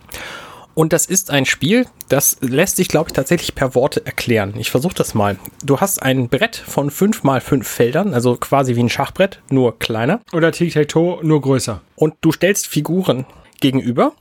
Und 0.75 0.93
das 0.93 1.07
ist 1.07 1.31
ein 1.31 1.45
Spiel, 1.45 1.87
das 2.09 2.39
lässt 2.41 2.77
sich, 2.77 2.89
glaube 2.89 3.09
ich, 3.09 3.13
tatsächlich 3.13 3.55
per 3.55 3.75
Worte 3.75 4.07
erklären. 4.07 4.55
Ich 4.57 4.71
versuche 4.71 4.95
das 4.95 5.15
mal. 5.15 5.39
Du 5.65 5.81
hast 5.81 6.03
ein 6.03 6.29
Brett 6.29 6.57
von 6.57 6.91
5 6.91 7.23
mal 7.25 7.41
5 7.41 7.67
Feldern, 7.67 8.15
also 8.15 8.37
quasi 8.37 8.75
wie 8.77 8.83
ein 8.83 8.89
Schachbrett, 8.89 9.43
nur 9.51 9.79
kleiner. 9.79 10.21
Oder 10.33 10.53
Tic-Tac-Toe, 10.53 11.21
nur 11.23 11.43
größer. 11.43 11.83
Und 11.95 12.15
du 12.23 12.33
stellst 12.33 12.67
Figuren 12.67 13.27
gegenüber, 13.61 14.13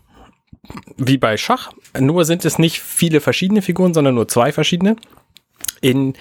wie 0.98 1.18
bei 1.18 1.38
Schach. 1.38 1.72
Nur 1.98 2.26
sind 2.26 2.46
es 2.46 2.60
nicht 2.60 2.80
viele 2.82 3.22
verschiedene 3.22 3.62
Figuren, 3.62 3.94
sondern 3.94 4.16
nur 4.16 4.28
zwei 4.28 4.52
verschiedene. 4.52 4.96
In 5.82 6.14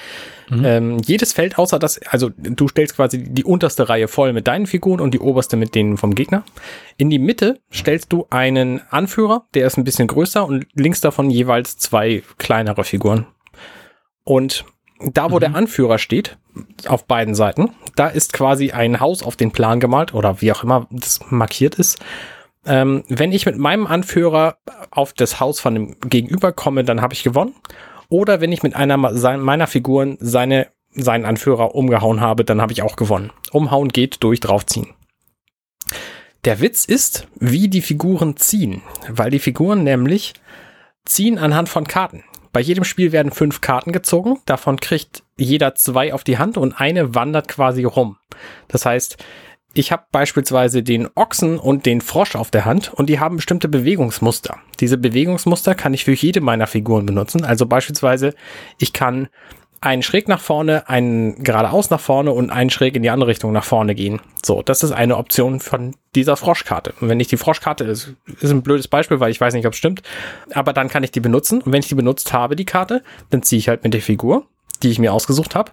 Mhm. 0.51 0.65
Ähm, 0.65 0.99
jedes 0.99 1.33
Feld 1.33 1.59
außer 1.59 1.79
das, 1.79 2.01
also 2.09 2.31
du 2.37 2.69
stellst 2.69 2.97
quasi 2.97 3.23
die 3.23 3.45
unterste 3.45 3.89
Reihe 3.89 4.09
voll 4.09 4.33
mit 4.33 4.49
deinen 4.49 4.67
Figuren 4.67 5.01
und 5.01 5.15
die 5.15 5.21
oberste 5.21 5.57
mit 5.57 5.75
denen 5.75 5.97
vom 5.97 6.15
Gegner. 6.15 6.43
In 6.97 7.09
die 7.09 7.21
Mitte 7.21 7.61
stellst 7.73 8.13
du 8.13 8.27
einen 8.31 8.81
Anführer, 8.91 9.47
der 9.55 9.67
ist 9.67 9.79
ein 9.79 9.85
bisschen 9.85 10.09
größer 10.09 10.45
und 10.45 10.67
links 10.75 11.01
davon 11.01 11.31
jeweils 11.31 11.79
zwei 11.79 12.23
kleinere 12.39 12.83
Figuren. 12.85 13.27
Und 14.25 14.65
da, 15.01 15.31
wo 15.31 15.37
mhm. 15.37 15.41
der 15.41 15.55
Anführer 15.55 15.99
steht, 15.99 16.37
auf 16.87 17.07
beiden 17.07 17.37
Seiten, 17.37 17.71
da 17.95 18.09
ist 18.09 18.33
quasi 18.33 18.73
ein 18.73 18.99
Haus 18.99 19.23
auf 19.23 19.37
den 19.37 19.53
Plan 19.53 19.79
gemalt 19.79 20.15
oder 20.15 20.41
wie 20.41 20.51
auch 20.51 20.65
immer 20.65 20.89
das 20.91 21.21
markiert 21.31 21.77
ist. 21.77 22.01
Ähm, 22.67 23.05
wenn 23.09 23.33
ich 23.33 23.47
mit 23.47 23.57
meinem 23.57 23.87
Anführer 23.87 24.59
auf 24.91 25.13
das 25.13 25.39
Haus 25.39 25.61
von 25.61 25.75
dem 25.75 26.01
Gegenüber 26.01 26.53
komme, 26.53 26.85
dann 26.85 27.01
habe 27.01 27.15
ich 27.15 27.23
gewonnen. 27.23 27.55
Oder 28.11 28.43
wenn 28.43 28.53
ich 28.53 28.63
mit 28.63 28.77
einer 28.77 28.99
meiner 28.99 29.67
Figuren 29.67 30.19
seine, 30.21 30.67
seinen 30.91 31.25
Anführer 31.25 31.75
umgehauen 31.75 32.21
habe, 32.21 32.45
dann 32.45 32.61
habe 32.61 32.73
ich 32.73 32.83
auch 32.83 32.97
gewonnen. 32.97 33.33
Umhauen 33.53 33.89
geht 33.89 34.23
durch 34.23 34.41
draufziehen. 34.41 34.89
Der 36.45 36.61
Witz 36.61 36.85
ist, 36.85 37.29
wie 37.37 37.69
die 37.69 37.83
Figuren 37.83 38.37
ziehen, 38.37 38.83
weil 39.09 39.31
die 39.31 39.39
Figuren 39.39 39.85
nämlich 39.85 40.35
ziehen 41.05 41.39
anhand 41.39 41.69
von 41.69 41.87
Karten. 41.87 42.25
Bei 42.53 42.61
jedem 42.61 42.83
Spiel 42.83 43.13
werden 43.13 43.31
fünf 43.31 43.61
Karten 43.61 43.93
gezogen, 43.93 44.41
davon 44.45 44.81
kriegt 44.81 45.23
jeder 45.37 45.77
zwei 45.77 46.13
auf 46.13 46.25
die 46.25 46.39
Hand 46.39 46.57
und 46.57 46.81
eine 46.81 47.15
wandert 47.15 47.47
quasi 47.47 47.85
rum. 47.85 48.17
Das 48.67 48.85
heißt, 48.87 49.19
ich 49.73 49.93
habe 49.93 50.05
beispielsweise 50.11 50.83
den 50.83 51.09
Ochsen 51.15 51.59
und 51.59 51.87
den 51.87 52.01
Frosch 52.01 52.35
auf 52.35 52.51
der 52.51 52.65
Hand 52.65 52.93
und 52.93 53.07
die 53.07 53.21
haben 53.21 53.37
bestimmte 53.37 53.69
Bewegungsmuster. 53.69 54.57
Diese 54.81 54.99
Bewegungsmuster 54.99 55.75
kann 55.75 55.95
ich 55.95 56.05
für 56.05 56.13
jede 56.13 56.41
meiner 56.41 56.67
Figuren 56.67 57.07
benutzen. 57.07 57.45
Also 57.45 57.67
beispielsweise, 57.67 58.35
ich 58.79 58.93
kann 58.93 59.29
einen 59.81 60.03
schräg 60.03 60.29
nach 60.29 60.41
vorne, 60.41 60.89
einen 60.89 61.43
geradeaus 61.43 61.89
nach 61.89 62.01
vorne 62.01 62.33
und 62.33 62.51
einen 62.51 62.69
schräg 62.69 62.97
in 62.97 63.03
die 63.03 63.11
andere 63.11 63.31
Richtung 63.31 63.53
nach 63.53 63.65
vorne 63.65 63.95
gehen. 63.95 64.21
So, 64.45 64.61
das 64.61 64.83
ist 64.83 64.93
eine 64.93 65.17
Option 65.17 65.61
von 65.61 65.95
dieser 66.15 66.37
Froschkarte. 66.37 66.93
Und 67.01 67.09
wenn 67.09 67.21
ich 67.21 67.29
die 67.29 67.39
Froschkarte, 67.39 67.85
ist, 67.85 68.15
ist 68.41 68.51
ein 68.51 68.63
blödes 68.63 68.89
Beispiel, 68.89 69.21
weil 69.21 69.31
ich 69.31 69.41
weiß 69.41 69.55
nicht, 69.55 69.67
ob 69.67 69.73
es 69.73 69.79
stimmt, 69.79 70.03
aber 70.53 70.73
dann 70.73 70.89
kann 70.89 71.03
ich 71.03 71.13
die 71.13 71.21
benutzen. 71.21 71.63
Und 71.63 71.73
wenn 71.73 71.81
ich 71.81 71.89
die 71.89 71.95
benutzt 71.95 72.33
habe, 72.33 72.57
die 72.57 72.67
Karte, 72.67 73.03
dann 73.31 73.43
ziehe 73.43 73.59
ich 73.59 73.69
halt 73.69 73.85
mit 73.85 73.95
der 73.95 74.03
Figur, 74.03 74.45
die 74.83 74.91
ich 74.91 74.99
mir 74.99 75.15
ausgesucht 75.15 75.55
habe 75.55 75.73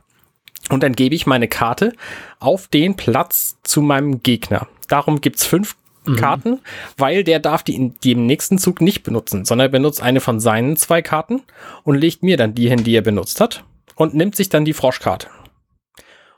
und 0.70 0.84
dann 0.84 0.94
gebe 0.94 1.16
ich 1.16 1.26
meine 1.26 1.48
Karte 1.48 1.94
auf 2.40 2.68
den 2.68 2.96
Platz 2.96 3.58
zu 3.64 3.82
meinem 3.82 4.24
Gegner. 4.24 4.68
Darum 4.88 5.22
gibt's 5.22 5.46
fünf 5.46 5.76
mhm. 6.06 6.16
Karten, 6.16 6.60
weil 6.98 7.24
der 7.24 7.40
darf 7.40 7.64
die 7.64 7.76
in 7.76 7.96
dem 8.04 8.26
nächsten 8.26 8.58
Zug 8.58 8.82
nicht 8.82 9.04
benutzen, 9.04 9.46
sondern 9.46 9.68
er 9.68 9.72
benutzt 9.72 10.02
eine 10.02 10.20
von 10.20 10.40
seinen 10.40 10.78
zwei 10.78 11.02
Karten 11.02 11.42
und 11.84 11.96
legt 11.96 12.24
mir 12.24 12.38
dann 12.38 12.56
die 12.56 12.70
hin, 12.70 12.84
die 12.84 12.96
er 12.96 13.02
benutzt 13.02 13.42
hat 13.42 13.64
und 13.96 14.14
nimmt 14.14 14.36
sich 14.36 14.50
dann 14.50 14.66
die 14.66 14.74
Froschkarte. 14.74 15.28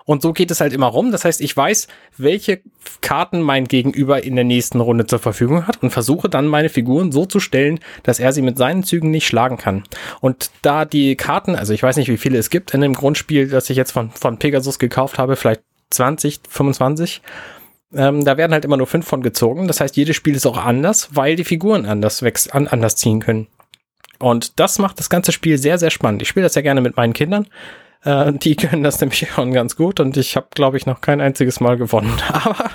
Und 0.09 0.23
so 0.23 0.33
geht 0.33 0.49
es 0.49 0.59
halt 0.59 0.73
immer 0.73 0.87
rum. 0.87 1.11
Das 1.11 1.23
heißt, 1.23 1.39
ich 1.39 1.55
weiß, 1.55 1.87
welche 2.17 2.61
Karten 2.99 3.41
mein 3.43 3.65
Gegenüber 3.65 4.23
in 4.23 4.35
der 4.35 4.43
nächsten 4.43 4.79
Runde 4.79 5.05
zur 5.05 5.19
Verfügung 5.19 5.67
hat 5.67 5.83
und 5.83 5.91
versuche 5.91 6.29
dann 6.29 6.47
meine 6.47 6.69
Figuren 6.69 7.11
so 7.11 7.27
zu 7.27 7.39
stellen, 7.39 7.79
dass 8.01 8.19
er 8.19 8.33
sie 8.33 8.41
mit 8.41 8.57
seinen 8.57 8.83
Zügen 8.83 9.11
nicht 9.11 9.27
schlagen 9.27 9.57
kann. 9.57 9.83
Und 10.19 10.49
da 10.63 10.85
die 10.85 11.15
Karten, 11.15 11.55
also 11.55 11.73
ich 11.73 11.83
weiß 11.83 11.95
nicht, 11.97 12.09
wie 12.09 12.17
viele 12.17 12.39
es 12.39 12.49
gibt 12.49 12.73
in 12.73 12.81
dem 12.81 12.95
Grundspiel, 12.95 13.49
das 13.49 13.69
ich 13.69 13.77
jetzt 13.77 13.91
von, 13.91 14.09
von 14.09 14.39
Pegasus 14.39 14.79
gekauft 14.79 15.19
habe, 15.19 15.35
vielleicht 15.35 15.61
20, 15.91 16.39
25, 16.49 17.21
ähm, 17.93 18.25
da 18.25 18.35
werden 18.35 18.53
halt 18.53 18.65
immer 18.65 18.77
nur 18.77 18.87
fünf 18.87 19.05
von 19.05 19.21
gezogen. 19.21 19.67
Das 19.67 19.79
heißt, 19.79 19.95
jedes 19.95 20.15
Spiel 20.15 20.33
ist 20.33 20.47
auch 20.47 20.57
anders, 20.57 21.09
weil 21.11 21.35
die 21.35 21.43
Figuren 21.45 21.85
anders, 21.85 22.23
an, 22.49 22.65
anders 22.67 22.95
ziehen 22.95 23.19
können. 23.19 23.45
Und 24.17 24.59
das 24.59 24.79
macht 24.79 24.97
das 24.97 25.11
ganze 25.11 25.31
Spiel 25.31 25.59
sehr, 25.59 25.77
sehr 25.77 25.91
spannend. 25.91 26.23
Ich 26.23 26.29
spiele 26.29 26.47
das 26.47 26.55
ja 26.55 26.63
gerne 26.63 26.81
mit 26.81 26.97
meinen 26.97 27.13
Kindern. 27.13 27.45
Äh, 28.03 28.33
die 28.33 28.55
können 28.55 28.83
das 28.83 28.99
nämlich 28.99 29.27
schon 29.29 29.53
ganz 29.53 29.75
gut 29.75 29.99
und 29.99 30.17
ich 30.17 30.35
habe, 30.35 30.47
glaube 30.51 30.77
ich, 30.77 30.85
noch 30.85 31.01
kein 31.01 31.21
einziges 31.21 31.59
Mal 31.59 31.77
gewonnen. 31.77 32.13
Aber 32.31 32.69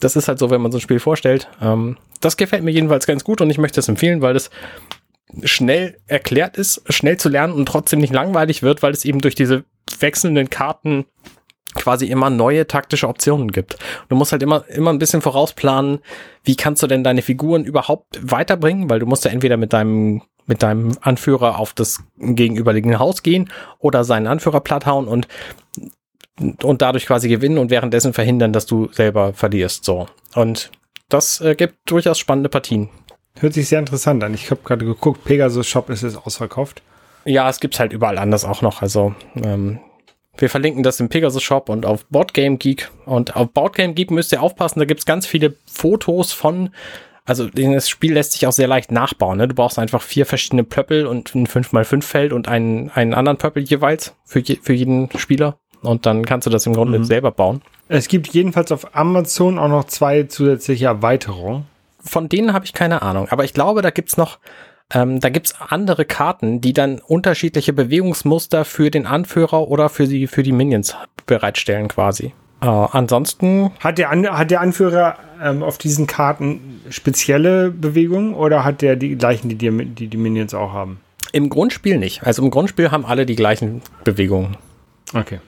das 0.00 0.16
ist 0.16 0.28
halt 0.28 0.38
so, 0.38 0.50
wenn 0.50 0.60
man 0.60 0.72
so 0.72 0.78
ein 0.78 0.82
Spiel 0.82 1.00
vorstellt. 1.00 1.48
Ähm, 1.60 1.96
das 2.20 2.36
gefällt 2.36 2.64
mir 2.64 2.70
jedenfalls 2.70 3.06
ganz 3.06 3.24
gut 3.24 3.40
und 3.40 3.50
ich 3.50 3.58
möchte 3.58 3.80
es 3.80 3.88
empfehlen, 3.88 4.22
weil 4.22 4.36
es 4.36 4.50
schnell 5.42 5.98
erklärt 6.06 6.56
ist, 6.56 6.82
schnell 6.88 7.16
zu 7.16 7.28
lernen 7.28 7.52
und 7.52 7.66
trotzdem 7.66 8.00
nicht 8.00 8.12
langweilig 8.12 8.62
wird, 8.62 8.82
weil 8.82 8.92
es 8.92 9.04
eben 9.04 9.20
durch 9.20 9.34
diese 9.34 9.64
wechselnden 9.98 10.50
Karten 10.50 11.04
quasi 11.74 12.06
immer 12.06 12.30
neue 12.30 12.66
taktische 12.66 13.08
Optionen 13.08 13.52
gibt. 13.52 13.76
Du 14.08 14.16
musst 14.16 14.32
halt 14.32 14.42
immer, 14.42 14.64
immer 14.68 14.92
ein 14.92 14.98
bisschen 14.98 15.20
vorausplanen, 15.20 15.98
wie 16.42 16.56
kannst 16.56 16.82
du 16.82 16.86
denn 16.86 17.04
deine 17.04 17.22
Figuren 17.22 17.64
überhaupt 17.64 18.18
weiterbringen, 18.22 18.88
weil 18.88 18.98
du 18.98 19.06
musst 19.06 19.24
ja 19.24 19.30
entweder 19.30 19.56
mit 19.56 19.72
deinem 19.72 20.22
mit 20.46 20.62
deinem 20.62 20.96
Anführer 21.00 21.58
auf 21.58 21.72
das 21.72 22.02
gegenüberliegende 22.18 22.98
Haus 22.98 23.22
gehen 23.22 23.50
oder 23.78 24.04
seinen 24.04 24.26
Anführer 24.26 24.60
platthauen 24.60 25.08
und 25.08 25.28
und 26.62 26.82
dadurch 26.82 27.06
quasi 27.06 27.28
gewinnen 27.28 27.56
und 27.56 27.70
währenddessen 27.70 28.12
verhindern, 28.12 28.52
dass 28.52 28.66
du 28.66 28.88
selber 28.92 29.32
verlierst. 29.32 29.86
So. 29.86 30.06
Und 30.34 30.70
das 31.08 31.40
äh, 31.40 31.54
gibt 31.54 31.78
durchaus 31.86 32.18
spannende 32.18 32.50
Partien. 32.50 32.90
Hört 33.38 33.54
sich 33.54 33.68
sehr 33.68 33.78
interessant 33.78 34.22
an. 34.24 34.34
Ich 34.34 34.50
habe 34.50 34.60
gerade 34.64 34.84
geguckt, 34.84 35.24
Pegasus 35.24 35.66
Shop 35.66 35.88
ist 35.90 36.02
es 36.02 36.16
ausverkauft. 36.16 36.82
Ja, 37.24 37.48
es 37.48 37.60
gibt's 37.60 37.80
halt 37.80 37.92
überall 37.92 38.18
anders 38.18 38.44
auch 38.44 38.62
noch. 38.62 38.82
Also 38.82 39.14
ähm, 39.36 39.80
wir 40.38 40.50
verlinken 40.50 40.82
das 40.82 41.00
im 41.00 41.08
Pegasus 41.08 41.42
Shop 41.42 41.68
und 41.68 41.86
auf 41.86 42.06
Boardgame 42.06 42.56
Geek. 42.56 42.90
Und 43.04 43.36
auf 43.36 43.50
Boardgame 43.50 43.94
Geek 43.94 44.10
müsst 44.10 44.32
ihr 44.32 44.42
aufpassen, 44.42 44.78
da 44.78 44.84
gibt's 44.84 45.06
ganz 45.06 45.26
viele 45.26 45.54
Fotos 45.66 46.32
von 46.32 46.70
also 47.26 47.48
das 47.48 47.88
Spiel 47.88 48.14
lässt 48.14 48.32
sich 48.32 48.46
auch 48.46 48.52
sehr 48.52 48.68
leicht 48.68 48.92
nachbauen. 48.92 49.38
Ne? 49.38 49.48
Du 49.48 49.54
brauchst 49.54 49.78
einfach 49.78 50.00
vier 50.00 50.26
verschiedene 50.26 50.62
Pöppel 50.62 51.06
und 51.06 51.34
ein 51.34 51.46
5x5-Feld 51.46 52.32
und 52.32 52.48
einen, 52.48 52.90
einen 52.90 53.14
anderen 53.14 53.36
Pöppel 53.36 53.64
jeweils 53.64 54.14
für, 54.24 54.38
je, 54.38 54.58
für 54.62 54.72
jeden 54.72 55.10
Spieler. 55.18 55.58
Und 55.82 56.06
dann 56.06 56.24
kannst 56.24 56.46
du 56.46 56.50
das 56.50 56.66
im 56.66 56.72
Grunde 56.72 57.00
mhm. 57.00 57.04
selber 57.04 57.32
bauen. 57.32 57.62
Es 57.88 58.08
gibt 58.08 58.28
jedenfalls 58.28 58.72
auf 58.72 58.96
Amazon 58.96 59.58
auch 59.58 59.68
noch 59.68 59.84
zwei 59.84 60.22
zusätzliche 60.24 60.86
Erweiterungen. 60.86 61.66
Von 62.00 62.28
denen 62.28 62.52
habe 62.52 62.64
ich 62.64 62.72
keine 62.72 63.02
Ahnung. 63.02 63.28
Aber 63.30 63.44
ich 63.44 63.52
glaube, 63.52 63.82
da 63.82 63.90
gibt's 63.90 64.16
noch, 64.16 64.38
ähm, 64.94 65.20
da 65.20 65.28
gibt's 65.28 65.54
andere 65.60 66.04
Karten, 66.04 66.60
die 66.60 66.72
dann 66.72 67.00
unterschiedliche 67.00 67.72
Bewegungsmuster 67.72 68.64
für 68.64 68.90
den 68.90 69.06
Anführer 69.06 69.68
oder 69.68 69.88
für 69.88 70.06
die, 70.06 70.28
für 70.28 70.44
die 70.44 70.52
Minions 70.52 70.96
bereitstellen 71.26 71.88
quasi. 71.88 72.32
Äh, 72.62 72.66
ansonsten. 72.66 73.72
Hat 73.80 73.98
der, 73.98 74.10
An 74.10 74.26
hat 74.26 74.50
der 74.50 74.60
Anführer 74.60 75.16
ähm, 75.42 75.62
auf 75.62 75.78
diesen 75.78 76.06
Karten 76.06 76.80
spezielle 76.90 77.70
Bewegungen 77.70 78.34
oder 78.34 78.64
hat 78.64 78.82
der 78.82 78.96
die 78.96 79.16
gleichen, 79.16 79.48
die 79.48 79.56
die, 79.56 79.70
die 79.70 80.08
die 80.08 80.16
Minions 80.16 80.54
auch 80.54 80.72
haben? 80.72 81.00
Im 81.32 81.48
Grundspiel 81.48 81.98
nicht. 81.98 82.24
Also 82.24 82.42
im 82.42 82.50
Grundspiel 82.50 82.90
haben 82.90 83.04
alle 83.04 83.26
die 83.26 83.36
gleichen 83.36 83.82
Bewegungen. 84.04 84.56
Okay. 85.14 85.40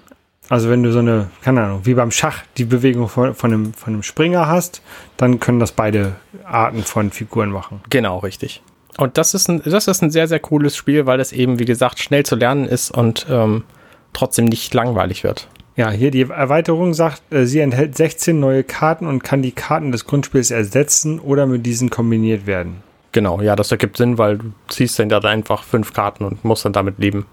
Also 0.48 0.70
wenn 0.70 0.82
du 0.82 0.92
so 0.92 1.00
eine, 1.00 1.30
keine 1.42 1.62
Ahnung, 1.62 1.80
wie 1.84 1.94
beim 1.94 2.10
Schach 2.10 2.42
die 2.56 2.64
Bewegung 2.64 3.08
von, 3.08 3.34
von, 3.34 3.52
einem, 3.52 3.74
von 3.74 3.92
einem 3.92 4.02
Springer 4.02 4.46
hast, 4.46 4.82
dann 5.16 5.40
können 5.40 5.60
das 5.60 5.72
beide 5.72 6.16
Arten 6.44 6.82
von 6.82 7.10
Figuren 7.10 7.50
machen. 7.50 7.80
Genau, 7.90 8.18
richtig. 8.18 8.62
Und 8.96 9.18
das 9.18 9.34
ist 9.34 9.48
ein, 9.48 9.62
das 9.64 9.86
ist 9.86 10.02
ein 10.02 10.10
sehr, 10.10 10.26
sehr 10.26 10.40
cooles 10.40 10.76
Spiel, 10.76 11.06
weil 11.06 11.20
es 11.20 11.32
eben, 11.32 11.58
wie 11.58 11.66
gesagt, 11.66 12.00
schnell 12.00 12.24
zu 12.24 12.34
lernen 12.34 12.64
ist 12.64 12.90
und 12.90 13.26
ähm, 13.30 13.64
trotzdem 14.12 14.46
nicht 14.46 14.72
langweilig 14.74 15.22
wird. 15.22 15.48
Ja, 15.78 15.92
hier 15.92 16.10
die 16.10 16.22
Erweiterung 16.22 16.92
sagt, 16.92 17.22
äh, 17.32 17.46
sie 17.46 17.60
enthält 17.60 17.96
16 17.96 18.40
neue 18.40 18.64
Karten 18.64 19.06
und 19.06 19.22
kann 19.22 19.42
die 19.42 19.52
Karten 19.52 19.92
des 19.92 20.06
Grundspiels 20.06 20.50
ersetzen 20.50 21.20
oder 21.20 21.46
mit 21.46 21.64
diesen 21.64 21.88
kombiniert 21.88 22.48
werden. 22.48 22.82
Genau, 23.12 23.40
ja, 23.40 23.54
das 23.54 23.70
ergibt 23.70 23.96
Sinn, 23.96 24.18
weil 24.18 24.38
du 24.38 24.52
ziehst 24.66 24.98
dann 24.98 25.08
da 25.08 25.18
einfach 25.20 25.62
fünf 25.62 25.92
Karten 25.92 26.24
und 26.24 26.44
musst 26.44 26.64
dann 26.64 26.72
damit 26.72 26.98
leben. 26.98 27.26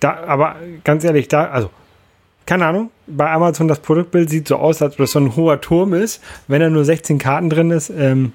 Da, 0.00 0.24
aber 0.26 0.56
ganz 0.84 1.04
ehrlich, 1.04 1.28
da, 1.28 1.50
also, 1.50 1.68
keine 2.46 2.64
Ahnung, 2.64 2.90
bei 3.06 3.30
Amazon 3.30 3.68
das 3.68 3.80
Produktbild 3.80 4.30
sieht 4.30 4.48
so 4.48 4.56
aus, 4.56 4.80
als 4.80 4.94
ob 4.94 4.98
das 4.98 5.12
so 5.12 5.20
ein 5.20 5.36
hoher 5.36 5.60
Turm 5.60 5.92
ist. 5.92 6.22
Wenn 6.48 6.62
da 6.62 6.70
nur 6.70 6.86
16 6.86 7.18
Karten 7.18 7.50
drin 7.50 7.70
ist, 7.70 7.90
ähm, 7.90 8.32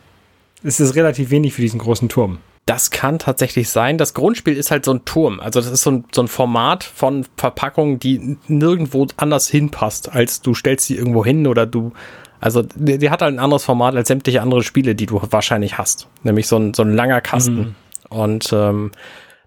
ist 0.61 0.79
es 0.79 0.95
relativ 0.95 1.31
wenig 1.31 1.55
für 1.55 1.61
diesen 1.63 1.79
großen 1.79 2.09
Turm. 2.09 2.37
Das 2.67 2.91
kann 2.91 3.17
tatsächlich 3.17 3.69
sein. 3.69 3.97
Das 3.97 4.13
Grundspiel 4.13 4.57
ist 4.57 4.71
halt 4.71 4.83
so 4.83 4.93
ein 4.93 5.05
Turm. 5.05 5.39
Also 5.39 5.61
das 5.61 5.71
ist 5.71 5.83
so 5.83 5.91
ein, 5.91 6.05
so 6.13 6.21
ein 6.21 6.27
Format 6.27 6.83
von 6.83 7.25
Verpackungen, 7.37 7.97
die 7.97 8.37
nirgendwo 8.47 9.07
anders 9.15 9.47
hinpasst, 9.47 10.11
als 10.11 10.41
du 10.41 10.53
stellst 10.53 10.85
sie 10.85 10.97
irgendwo 10.97 11.23
hin 11.23 11.47
oder 11.47 11.65
du. 11.65 11.93
Also 12.41 12.63
die, 12.75 12.97
die 12.97 13.09
hat 13.09 13.21
halt 13.21 13.33
ein 13.33 13.39
anderes 13.39 13.63
Format 13.63 13.95
als 13.95 14.09
sämtliche 14.09 14.41
andere 14.41 14.63
Spiele, 14.63 14.95
die 14.95 15.05
du 15.05 15.21
wahrscheinlich 15.31 15.77
hast. 15.77 16.09
Nämlich 16.23 16.47
so 16.47 16.57
ein, 16.57 16.73
so 16.73 16.83
ein 16.83 16.93
langer 16.93 17.21
Kasten. 17.21 17.55
Mhm. 17.55 17.75
Und 18.09 18.49
ähm, 18.51 18.91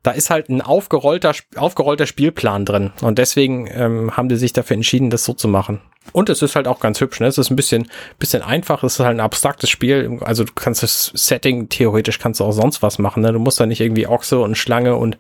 da 0.03 0.13
ist 0.13 0.31
halt 0.31 0.49
ein 0.49 0.63
aufgerollter, 0.63 1.35
aufgerollter 1.57 2.07
Spielplan 2.07 2.65
drin. 2.65 2.91
Und 3.03 3.19
deswegen 3.19 3.69
ähm, 3.71 4.17
haben 4.17 4.31
die 4.31 4.37
sich 4.37 4.55
dafür 4.55 4.77
entschieden, 4.77 5.11
das 5.11 5.25
so 5.25 5.35
zu 5.35 5.47
machen. 5.47 5.81
Und 6.13 6.29
es 6.29 6.43
ist 6.43 6.57
halt 6.57 6.67
auch 6.67 6.81
ganz 6.81 7.01
hübsch. 7.01 7.21
Ne? 7.21 7.27
Es 7.27 7.39
ist 7.39 7.51
ein 7.51 7.57
bisschen, 7.57 7.89
bisschen 8.19 8.43
einfach. 8.43 8.83
Es 8.83 8.95
ist 8.95 9.01
halt 9.01 9.17
ein 9.17 9.21
abstraktes 9.21 9.71
Spiel. 9.71 10.19
Also 10.23 10.45
du 10.45 10.53
kannst 10.55 10.83
das 10.83 11.13
Setting, 11.15 11.69
theoretisch 11.69 12.19
kannst 12.19 12.41
du 12.41 12.45
auch 12.45 12.53
sonst 12.53 12.83
was 12.83 12.99
machen. 12.99 13.23
Ne? 13.23 13.33
Du 13.33 13.39
musst 13.39 13.61
da 13.61 13.67
nicht 13.67 13.81
irgendwie 13.81 14.07
Ochse 14.07 14.41
und 14.41 14.57
Schlange 14.57 14.97
und 14.97 15.19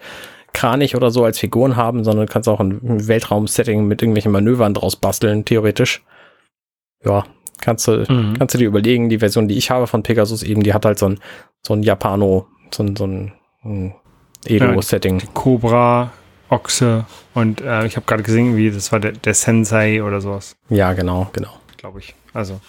Kranich 0.52 0.96
oder 0.96 1.10
so 1.10 1.24
als 1.24 1.38
Figuren 1.38 1.76
haben, 1.76 2.02
sondern 2.02 2.26
du 2.26 2.32
kannst 2.32 2.48
auch 2.48 2.60
ein 2.60 3.06
Weltraum-Setting 3.06 3.84
mit 3.86 4.02
irgendwelchen 4.02 4.32
Manövern 4.32 4.74
draus 4.74 4.96
basteln, 4.96 5.44
theoretisch. 5.44 6.02
Ja, 7.04 7.24
kannst 7.60 7.86
du, 7.86 8.04
mhm. 8.08 8.34
kannst 8.38 8.54
du 8.54 8.58
dir 8.58 8.66
überlegen. 8.66 9.08
Die 9.08 9.18
Version, 9.18 9.48
die 9.48 9.56
ich 9.56 9.70
habe 9.70 9.86
von 9.86 10.02
Pegasus 10.02 10.42
eben, 10.42 10.62
die 10.62 10.74
hat 10.74 10.84
halt 10.84 10.98
so 10.98 11.06
ein, 11.06 11.20
so 11.62 11.74
ein 11.74 11.82
Japano, 11.82 12.48
so 12.74 12.82
ein, 12.82 12.96
so 12.96 13.06
ein, 13.06 13.32
ein 13.64 13.94
Edo-Setting. 14.44 15.20
Ja, 15.20 15.26
Cobra, 15.34 16.12
Ochse 16.50 17.06
und 17.34 17.60
äh, 17.60 17.86
ich 17.86 17.96
habe 17.96 18.06
gerade 18.06 18.22
gesehen, 18.22 18.56
wie 18.56 18.70
das 18.70 18.92
war 18.92 19.00
der, 19.00 19.12
der 19.12 19.34
Sensei 19.34 20.02
oder 20.02 20.20
sowas. 20.20 20.56
Ja, 20.68 20.92
genau, 20.92 21.30
genau. 21.32 21.52
Glaube 21.76 22.00
ich. 22.00 22.14
Also. 22.32 22.60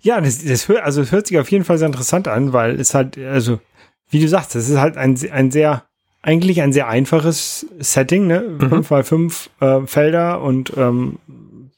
Ja, 0.00 0.20
das, 0.20 0.44
das, 0.44 0.68
hört, 0.68 0.82
also 0.82 1.02
das 1.02 1.12
hört 1.12 1.26
sich 1.26 1.38
auf 1.38 1.50
jeden 1.50 1.64
Fall 1.64 1.78
sehr 1.78 1.86
interessant 1.86 2.26
an, 2.26 2.52
weil 2.52 2.80
es 2.80 2.94
halt, 2.94 3.18
also, 3.18 3.60
wie 4.08 4.20
du 4.20 4.28
sagst, 4.28 4.54
das 4.54 4.68
ist 4.68 4.78
halt 4.78 4.96
ein, 4.96 5.18
ein 5.30 5.50
sehr, 5.50 5.84
eigentlich 6.22 6.62
ein 6.62 6.72
sehr 6.72 6.88
einfaches 6.88 7.66
Setting, 7.78 8.26
ne? 8.26 8.40
Mhm. 8.40 8.80
5x5 8.80 9.48
äh, 9.60 9.86
Felder 9.86 10.40
und 10.40 10.72
ähm, 10.76 11.18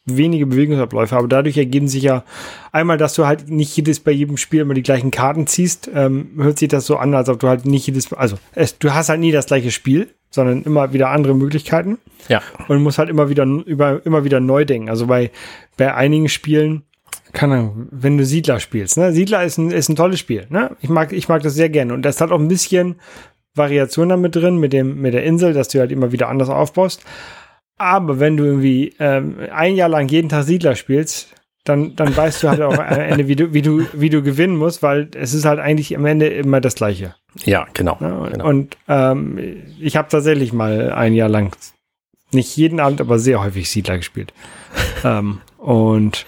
wenige 0.04 0.46
Bewegungsabläufe, 0.46 1.16
aber 1.16 1.28
dadurch 1.28 1.56
ergeben 1.56 1.88
sich 1.88 2.02
ja 2.02 2.24
einmal, 2.72 2.98
dass 2.98 3.14
du 3.14 3.26
halt 3.26 3.48
nicht 3.48 3.76
jedes 3.76 4.00
bei 4.00 4.10
jedem 4.10 4.36
Spiel 4.36 4.60
immer 4.60 4.74
die 4.74 4.82
gleichen 4.82 5.10
Karten 5.10 5.46
ziehst, 5.46 5.90
ähm, 5.94 6.30
hört 6.36 6.58
sich 6.58 6.68
das 6.68 6.86
so 6.86 6.96
an, 6.96 7.14
als 7.14 7.28
ob 7.28 7.38
du 7.38 7.48
halt 7.48 7.66
nicht 7.66 7.86
jedes, 7.86 8.12
also 8.12 8.36
es, 8.54 8.78
du 8.78 8.92
hast 8.94 9.08
halt 9.08 9.20
nie 9.20 9.32
das 9.32 9.46
gleiche 9.46 9.70
Spiel, 9.70 10.08
sondern 10.32 10.62
immer 10.64 10.92
wieder 10.92 11.10
andere 11.10 11.36
Möglichkeiten. 11.36 11.98
Ja. 12.28 12.42
Und 12.66 12.82
musst 12.82 12.98
halt 12.98 13.10
immer 13.10 13.28
wieder 13.28 13.44
über 13.44 14.04
immer 14.04 14.24
wieder 14.24 14.40
neu 14.40 14.64
denken. 14.64 14.90
Also 14.90 15.06
bei 15.06 15.30
bei 15.76 15.94
einigen 15.94 16.28
Spielen 16.28 16.82
keine 17.32 17.54
Ahnung, 17.54 17.88
wenn 17.90 18.18
du 18.18 18.24
Siedler 18.24 18.60
spielst, 18.60 18.98
ne? 18.98 19.12
Siedler 19.12 19.42
ist 19.42 19.56
ein, 19.58 19.70
ist 19.70 19.88
ein 19.88 19.96
tolles 19.96 20.18
Spiel, 20.18 20.46
ne? 20.50 20.76
Ich 20.80 20.90
mag, 20.90 21.12
ich 21.12 21.28
mag 21.28 21.42
das 21.42 21.54
sehr 21.54 21.70
gerne. 21.70 21.94
Und 21.94 22.02
das 22.02 22.20
hat 22.20 22.30
auch 22.30 22.38
ein 22.38 22.48
bisschen 22.48 22.96
Variation 23.54 24.08
damit 24.10 24.36
drin, 24.36 24.58
mit 24.58 24.72
dem, 24.72 25.00
mit 25.00 25.14
der 25.14 25.24
Insel, 25.24 25.52
dass 25.52 25.68
du 25.68 25.78
halt 25.78 25.92
immer 25.92 26.12
wieder 26.12 26.28
anders 26.28 26.50
aufbaust. 26.50 27.04
Aber 27.78 28.20
wenn 28.20 28.36
du 28.36 28.44
irgendwie 28.44 28.94
ähm, 28.98 29.36
ein 29.50 29.76
Jahr 29.76 29.88
lang 29.88 30.08
jeden 30.08 30.28
Tag 30.28 30.44
Siedler 30.44 30.74
spielst, 30.74 31.34
dann, 31.64 31.94
dann 31.94 32.16
weißt 32.16 32.42
du 32.42 32.48
halt 32.48 32.60
auch 32.60 32.78
am 32.78 32.80
Ende, 33.00 33.28
wie 33.28 33.36
du, 33.36 33.52
wie 33.52 33.62
du, 33.62 33.86
wie 33.92 34.10
du 34.10 34.22
gewinnen 34.22 34.56
musst, 34.56 34.82
weil 34.82 35.08
es 35.14 35.34
ist 35.34 35.44
halt 35.44 35.60
eigentlich 35.60 35.96
am 35.96 36.04
Ende 36.06 36.28
immer 36.28 36.60
das 36.60 36.74
Gleiche. 36.74 37.14
Ja, 37.44 37.66
genau. 37.72 37.96
Ja, 38.00 38.16
und, 38.16 38.32
genau. 38.32 38.48
und 38.48 38.76
ähm, 38.88 39.38
ich 39.80 39.96
habe 39.96 40.08
tatsächlich 40.08 40.52
mal 40.52 40.92
ein 40.92 41.14
Jahr 41.14 41.28
lang, 41.28 41.56
nicht 42.32 42.56
jeden 42.56 42.80
Abend, 42.80 43.00
aber 43.00 43.18
sehr 43.18 43.42
häufig 43.42 43.70
Siedler 43.70 43.96
gespielt. 43.96 44.32
ähm, 45.04 45.40
und 45.58 46.26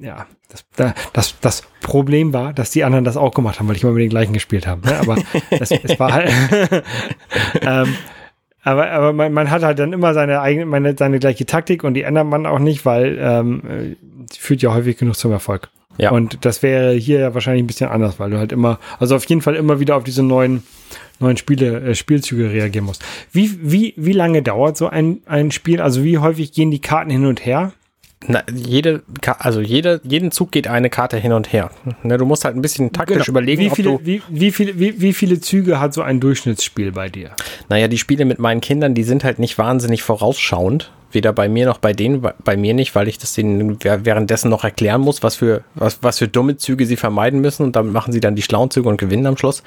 ja, 0.00 0.26
das, 0.48 0.64
das, 1.12 1.40
das 1.40 1.62
Problem 1.82 2.32
war, 2.32 2.52
dass 2.52 2.70
die 2.70 2.84
anderen 2.84 3.04
das 3.04 3.16
auch 3.16 3.34
gemacht 3.34 3.58
haben, 3.58 3.68
weil 3.68 3.76
ich 3.76 3.82
immer 3.82 3.92
mit 3.92 4.02
den 4.02 4.10
gleichen 4.10 4.32
gespielt 4.32 4.66
habe. 4.66 4.86
Ne? 4.86 4.98
Aber 5.00 5.16
es, 5.50 5.70
es 5.70 5.98
war 5.98 6.12
halt. 6.12 6.30
ähm, 7.60 7.94
aber, 8.68 8.90
aber 8.90 9.12
man, 9.12 9.32
man 9.32 9.50
hat 9.50 9.62
halt 9.62 9.78
dann 9.78 9.92
immer 9.92 10.14
seine 10.14 10.40
eigene, 10.40 10.66
meine, 10.66 10.96
seine 10.96 11.18
gleiche 11.18 11.46
Taktik 11.46 11.84
und 11.84 11.94
die 11.94 12.02
ändert 12.02 12.26
man 12.26 12.46
auch 12.46 12.58
nicht, 12.58 12.84
weil 12.84 13.18
ähm, 13.20 13.96
sie 14.30 14.38
führt 14.38 14.62
ja 14.62 14.74
häufig 14.74 14.98
genug 14.98 15.16
zum 15.16 15.32
Erfolg. 15.32 15.70
Ja. 15.98 16.12
Und 16.12 16.44
das 16.44 16.62
wäre 16.62 16.92
hier 16.92 17.18
ja 17.18 17.34
wahrscheinlich 17.34 17.64
ein 17.64 17.66
bisschen 17.66 17.90
anders, 17.90 18.20
weil 18.20 18.30
du 18.30 18.38
halt 18.38 18.52
immer, 18.52 18.78
also 19.00 19.16
auf 19.16 19.24
jeden 19.24 19.42
Fall 19.42 19.56
immer 19.56 19.80
wieder 19.80 19.96
auf 19.96 20.04
diese 20.04 20.22
neuen, 20.22 20.62
neuen 21.18 21.36
Spiele, 21.36 21.80
äh, 21.80 21.94
Spielzüge 21.94 22.52
reagieren 22.52 22.84
musst. 22.84 23.04
Wie, 23.32 23.58
wie, 23.62 23.94
wie 23.96 24.12
lange 24.12 24.42
dauert 24.42 24.76
so 24.76 24.88
ein, 24.88 25.20
ein 25.26 25.50
Spiel? 25.50 25.80
Also 25.80 26.04
wie 26.04 26.18
häufig 26.18 26.52
gehen 26.52 26.70
die 26.70 26.80
Karten 26.80 27.10
hin 27.10 27.26
und 27.26 27.44
her? 27.44 27.72
Na, 28.26 28.42
jede, 28.52 29.02
also 29.38 29.60
jede, 29.60 30.00
jeden 30.02 30.32
Zug 30.32 30.50
geht 30.50 30.66
eine 30.66 30.90
Karte 30.90 31.16
hin 31.18 31.32
und 31.32 31.52
her. 31.52 31.70
Ne, 32.02 32.18
du 32.18 32.24
musst 32.24 32.44
halt 32.44 32.56
ein 32.56 32.62
bisschen 32.62 32.92
taktisch 32.92 33.26
genau. 33.26 33.38
überlegen, 33.38 33.62
wie 33.62 33.70
viele, 33.70 34.00
wie, 34.02 34.22
wie, 34.28 34.50
viele, 34.50 34.78
wie, 34.78 35.00
wie 35.00 35.12
viele 35.12 35.40
Züge 35.40 35.78
hat 35.78 35.94
so 35.94 36.02
ein 36.02 36.18
Durchschnittsspiel 36.18 36.90
bei 36.90 37.08
dir? 37.08 37.30
Naja, 37.68 37.86
die 37.86 37.98
Spiele 37.98 38.24
mit 38.24 38.40
meinen 38.40 38.60
Kindern, 38.60 38.94
die 38.94 39.04
sind 39.04 39.22
halt 39.22 39.38
nicht 39.38 39.56
wahnsinnig 39.56 40.02
vorausschauend. 40.02 40.90
Weder 41.10 41.32
bei 41.32 41.48
mir 41.48 41.64
noch 41.64 41.78
bei 41.78 41.94
denen, 41.94 42.26
bei 42.44 42.56
mir 42.58 42.74
nicht, 42.74 42.94
weil 42.94 43.08
ich 43.08 43.16
das 43.16 43.32
denen 43.32 43.78
währenddessen 43.82 44.50
noch 44.50 44.62
erklären 44.64 45.00
muss, 45.00 45.22
was 45.22 45.36
für, 45.36 45.62
was, 45.74 46.02
was 46.02 46.18
für 46.18 46.28
dumme 46.28 46.58
Züge 46.58 46.84
sie 46.84 46.96
vermeiden 46.96 47.40
müssen 47.40 47.62
und 47.62 47.76
damit 47.76 47.94
machen 47.94 48.12
sie 48.12 48.20
dann 48.20 48.34
die 48.34 48.42
schlauen 48.42 48.70
Züge 48.70 48.90
und 48.90 48.98
gewinnen 48.98 49.26
am 49.26 49.38
Schluss. 49.38 49.62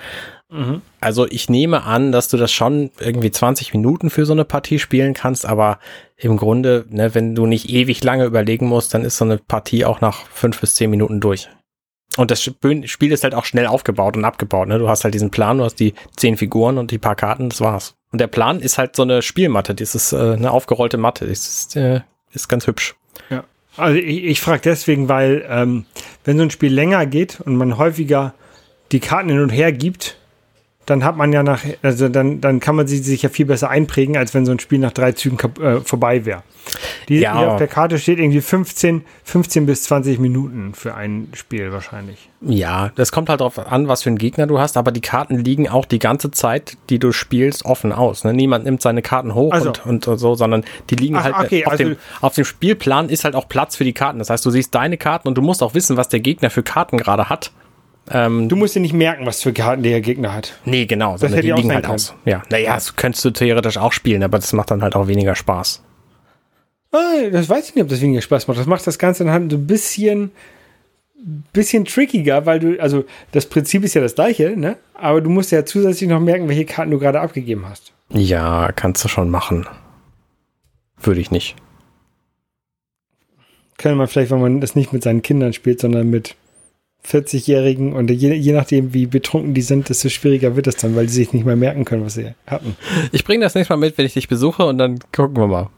Also 0.99 1.27
ich 1.27 1.49
nehme 1.49 1.83
an, 1.83 2.11
dass 2.11 2.27
du 2.27 2.37
das 2.37 2.51
schon 2.51 2.91
irgendwie 2.99 3.31
20 3.31 3.73
Minuten 3.73 4.09
für 4.09 4.25
so 4.25 4.33
eine 4.33 4.43
Partie 4.45 4.79
spielen 4.79 5.13
kannst, 5.13 5.45
aber 5.45 5.79
im 6.17 6.37
Grunde, 6.37 6.85
ne, 6.89 7.15
wenn 7.15 7.35
du 7.35 7.45
nicht 7.45 7.69
ewig 7.69 8.03
lange 8.03 8.25
überlegen 8.25 8.67
musst, 8.67 8.93
dann 8.93 9.03
ist 9.03 9.17
so 9.17 9.25
eine 9.25 9.37
Partie 9.37 9.85
auch 9.85 10.01
nach 10.01 10.25
fünf 10.27 10.59
bis 10.59 10.75
zehn 10.75 10.89
Minuten 10.89 11.21
durch. 11.21 11.49
Und 12.17 12.29
das 12.29 12.43
Spiel 12.43 13.11
ist 13.11 13.23
halt 13.23 13.33
auch 13.33 13.45
schnell 13.45 13.65
aufgebaut 13.67 14.17
und 14.17 14.25
abgebaut. 14.25 14.67
Ne? 14.67 14.77
Du 14.79 14.89
hast 14.89 15.05
halt 15.05 15.13
diesen 15.13 15.31
Plan, 15.31 15.59
du 15.59 15.63
hast 15.63 15.75
die 15.75 15.93
zehn 16.17 16.35
Figuren 16.35 16.77
und 16.77 16.91
die 16.91 16.97
paar 16.97 17.15
Karten, 17.15 17.49
das 17.49 17.61
war's. 17.61 17.95
Und 18.11 18.19
der 18.19 18.27
Plan 18.27 18.59
ist 18.59 18.77
halt 18.77 18.97
so 18.97 19.03
eine 19.03 19.21
Spielmatte, 19.21 19.73
das 19.73 19.95
ist 19.95 20.11
äh, 20.11 20.33
eine 20.33 20.51
aufgerollte 20.51 20.97
Matte, 20.97 21.25
das 21.27 21.47
ist, 21.47 21.75
äh, 21.77 22.01
ist 22.33 22.49
ganz 22.49 22.67
hübsch. 22.67 22.95
Ja, 23.29 23.45
also 23.77 23.97
ich, 23.97 24.25
ich 24.25 24.41
frage 24.41 24.61
deswegen, 24.65 25.07
weil 25.07 25.45
ähm, 25.47 25.85
wenn 26.25 26.35
so 26.35 26.43
ein 26.43 26.51
Spiel 26.51 26.73
länger 26.73 27.05
geht 27.05 27.39
und 27.39 27.55
man 27.55 27.77
häufiger 27.77 28.33
die 28.91 28.99
Karten 28.99 29.29
hin 29.29 29.39
und 29.39 29.49
her 29.49 29.71
gibt, 29.71 30.17
dann 30.85 31.03
hat 31.03 31.15
man 31.15 31.31
ja 31.31 31.43
nach, 31.43 31.61
also 31.83 32.09
dann, 32.09 32.41
dann 32.41 32.59
kann 32.59 32.75
man 32.75 32.87
sie 32.87 32.97
sich 32.97 33.21
ja 33.21 33.29
viel 33.29 33.45
besser 33.45 33.69
einprägen, 33.69 34.17
als 34.17 34.33
wenn 34.33 34.45
so 34.45 34.51
ein 34.51 34.59
Spiel 34.59 34.79
nach 34.79 34.91
drei 34.91 35.11
Zügen 35.11 35.37
äh, 35.61 35.79
vorbei 35.81 36.25
wäre. 36.25 36.43
Die, 37.07 37.19
ja. 37.19 37.37
Hier 37.37 37.51
auf 37.51 37.57
der 37.57 37.67
Karte 37.67 37.99
steht 37.99 38.19
irgendwie 38.19 38.41
15, 38.41 39.03
15 39.23 39.65
bis 39.65 39.83
20 39.83 40.19
Minuten 40.19 40.73
für 40.73 40.95
ein 40.95 41.29
Spiel 41.33 41.71
wahrscheinlich. 41.71 42.29
Ja, 42.41 42.91
das 42.95 43.11
kommt 43.11 43.29
halt 43.29 43.41
darauf 43.41 43.59
an, 43.59 43.87
was 43.87 44.03
für 44.03 44.09
einen 44.09 44.17
Gegner 44.17 44.47
du 44.47 44.59
hast, 44.59 44.77
aber 44.77 44.91
die 44.91 45.01
Karten 45.01 45.37
liegen 45.37 45.69
auch 45.69 45.85
die 45.85 45.99
ganze 45.99 46.31
Zeit, 46.31 46.77
die 46.89 46.97
du 46.97 47.11
spielst, 47.11 47.65
offen 47.65 47.91
aus. 47.91 48.23
Ne? 48.23 48.33
Niemand 48.33 48.65
nimmt 48.65 48.81
seine 48.81 49.01
Karten 49.01 49.35
hoch 49.35 49.53
also. 49.53 49.73
und, 49.85 50.07
und 50.07 50.19
so, 50.19 50.35
sondern 50.35 50.63
die 50.89 50.95
liegen 50.95 51.17
Ach, 51.17 51.23
halt 51.23 51.35
okay, 51.35 51.65
auf, 51.65 51.71
also 51.73 51.83
dem, 51.83 51.97
auf 52.21 52.33
dem 52.33 52.45
Spielplan 52.45 53.09
ist 53.09 53.23
halt 53.23 53.35
auch 53.35 53.47
Platz 53.47 53.75
für 53.75 53.83
die 53.83 53.93
Karten. 53.93 54.19
Das 54.19 54.29
heißt, 54.29 54.45
du 54.45 54.49
siehst 54.49 54.73
deine 54.73 54.97
Karten 54.97 55.27
und 55.27 55.35
du 55.35 55.41
musst 55.41 55.61
auch 55.61 55.75
wissen, 55.75 55.97
was 55.97 56.09
der 56.09 56.19
Gegner 56.19 56.49
für 56.49 56.63
Karten 56.63 56.97
gerade 56.97 57.29
hat. 57.29 57.51
Ähm, 58.09 58.49
du 58.49 58.55
musst 58.55 58.75
dir 58.75 58.79
nicht 58.79 58.93
merken, 58.93 59.25
was 59.25 59.41
für 59.41 59.53
Karten 59.53 59.83
der 59.83 60.01
Gegner 60.01 60.33
hat. 60.33 60.59
Nee, 60.65 60.85
genau. 60.85 61.17
Das 61.17 61.31
hätte 61.31 61.41
die 61.41 61.51
liegen 61.51 61.73
halt 61.73 61.85
aus. 61.85 62.13
Ja, 62.25 62.43
naja, 62.49 62.73
das 62.73 62.95
könntest 62.95 63.23
du 63.23 63.31
theoretisch 63.31 63.77
auch 63.77 63.93
spielen, 63.93 64.23
aber 64.23 64.39
das 64.39 64.53
macht 64.53 64.71
dann 64.71 64.81
halt 64.81 64.95
auch 64.95 65.07
weniger 65.07 65.35
Spaß. 65.35 65.83
Ah, 66.91 67.29
das 67.31 67.47
weiß 67.47 67.69
ich 67.69 67.75
nicht, 67.75 67.83
ob 67.83 67.89
das 67.89 68.01
weniger 68.01 68.21
Spaß 68.21 68.47
macht. 68.47 68.59
Das 68.59 68.65
macht 68.65 68.85
das 68.85 68.97
Ganze 68.99 69.23
dann 69.23 69.31
halt 69.31 69.51
so 69.51 69.57
ein 69.57 69.67
bisschen, 69.67 70.31
bisschen 71.53 71.85
trickiger, 71.85 72.45
weil 72.45 72.59
du, 72.59 72.81
also 72.81 73.05
das 73.31 73.45
Prinzip 73.45 73.83
ist 73.83 73.93
ja 73.93 74.01
das 74.01 74.15
gleiche, 74.15 74.57
ne? 74.57 74.77
Aber 74.93 75.21
du 75.21 75.29
musst 75.29 75.51
ja 75.51 75.63
zusätzlich 75.63 76.09
noch 76.09 76.19
merken, 76.19 76.49
welche 76.49 76.65
Karten 76.65 76.91
du 76.91 76.99
gerade 76.99 77.21
abgegeben 77.21 77.65
hast. 77.69 77.93
Ja, 78.09 78.71
kannst 78.73 79.03
du 79.03 79.07
schon 79.07 79.29
machen. 79.29 79.67
Würde 80.99 81.21
ich 81.21 81.31
nicht. 81.31 81.55
Könnte 83.77 83.95
man 83.95 84.07
vielleicht, 84.07 84.31
wenn 84.31 84.41
man 84.41 84.59
das 84.59 84.75
nicht 84.75 84.91
mit 84.91 85.01
seinen 85.01 85.21
Kindern 85.21 85.53
spielt, 85.53 85.79
sondern 85.79 86.09
mit 86.09 86.35
40-Jährigen 87.07 87.93
und 87.93 88.11
je, 88.11 88.33
je, 88.33 88.53
nachdem, 88.53 88.93
wie 88.93 89.07
betrunken 89.07 89.53
die 89.53 89.61
sind, 89.61 89.89
desto 89.89 90.09
schwieriger 90.09 90.55
wird 90.55 90.67
es 90.67 90.77
dann, 90.77 90.95
weil 90.95 91.07
die 91.07 91.13
sich 91.13 91.33
nicht 91.33 91.45
mehr 91.45 91.55
merken 91.55 91.85
können, 91.85 92.05
was 92.05 92.13
sie 92.13 92.33
hatten. 92.45 92.75
Ich 93.11 93.25
bringe 93.25 93.43
das 93.43 93.55
nächste 93.55 93.73
Mal 93.73 93.79
mit, 93.79 93.97
wenn 93.97 94.05
ich 94.05 94.13
dich 94.13 94.27
besuche 94.27 94.65
und 94.65 94.77
dann 94.77 94.99
gucken 95.11 95.37
wir 95.37 95.47
mal. 95.47 95.69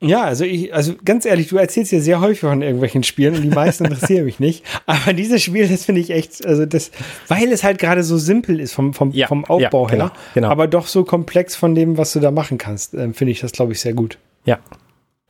Ja, 0.00 0.22
also 0.22 0.44
ich, 0.44 0.72
also 0.72 0.94
ganz 1.04 1.24
ehrlich, 1.24 1.48
du 1.48 1.56
erzählst 1.56 1.90
ja 1.90 1.98
sehr 1.98 2.20
häufig 2.20 2.40
von 2.40 2.62
irgendwelchen 2.62 3.02
Spielen 3.02 3.34
und 3.34 3.42
die 3.42 3.48
meisten 3.48 3.84
interessieren 3.84 4.26
mich 4.26 4.38
nicht. 4.38 4.64
Aber 4.86 5.12
dieses 5.12 5.42
Spiel, 5.42 5.66
das 5.66 5.86
finde 5.86 6.00
ich 6.02 6.10
echt, 6.10 6.46
also 6.46 6.66
das, 6.66 6.92
weil 7.26 7.50
es 7.50 7.64
halt 7.64 7.78
gerade 7.78 8.04
so 8.04 8.16
simpel 8.16 8.60
ist 8.60 8.74
vom, 8.74 8.94
vom, 8.94 9.10
ja, 9.10 9.26
vom 9.26 9.44
Aufbau 9.44 9.86
ja, 9.86 9.90
genau, 9.90 10.04
her, 10.04 10.12
genau. 10.34 10.50
aber 10.50 10.68
doch 10.68 10.86
so 10.86 11.02
komplex 11.02 11.56
von 11.56 11.74
dem, 11.74 11.98
was 11.98 12.12
du 12.12 12.20
da 12.20 12.30
machen 12.30 12.58
kannst, 12.58 12.94
äh, 12.94 13.12
finde 13.12 13.32
ich 13.32 13.40
das, 13.40 13.50
glaube 13.50 13.72
ich, 13.72 13.80
sehr 13.80 13.94
gut. 13.94 14.18
Ja. 14.44 14.60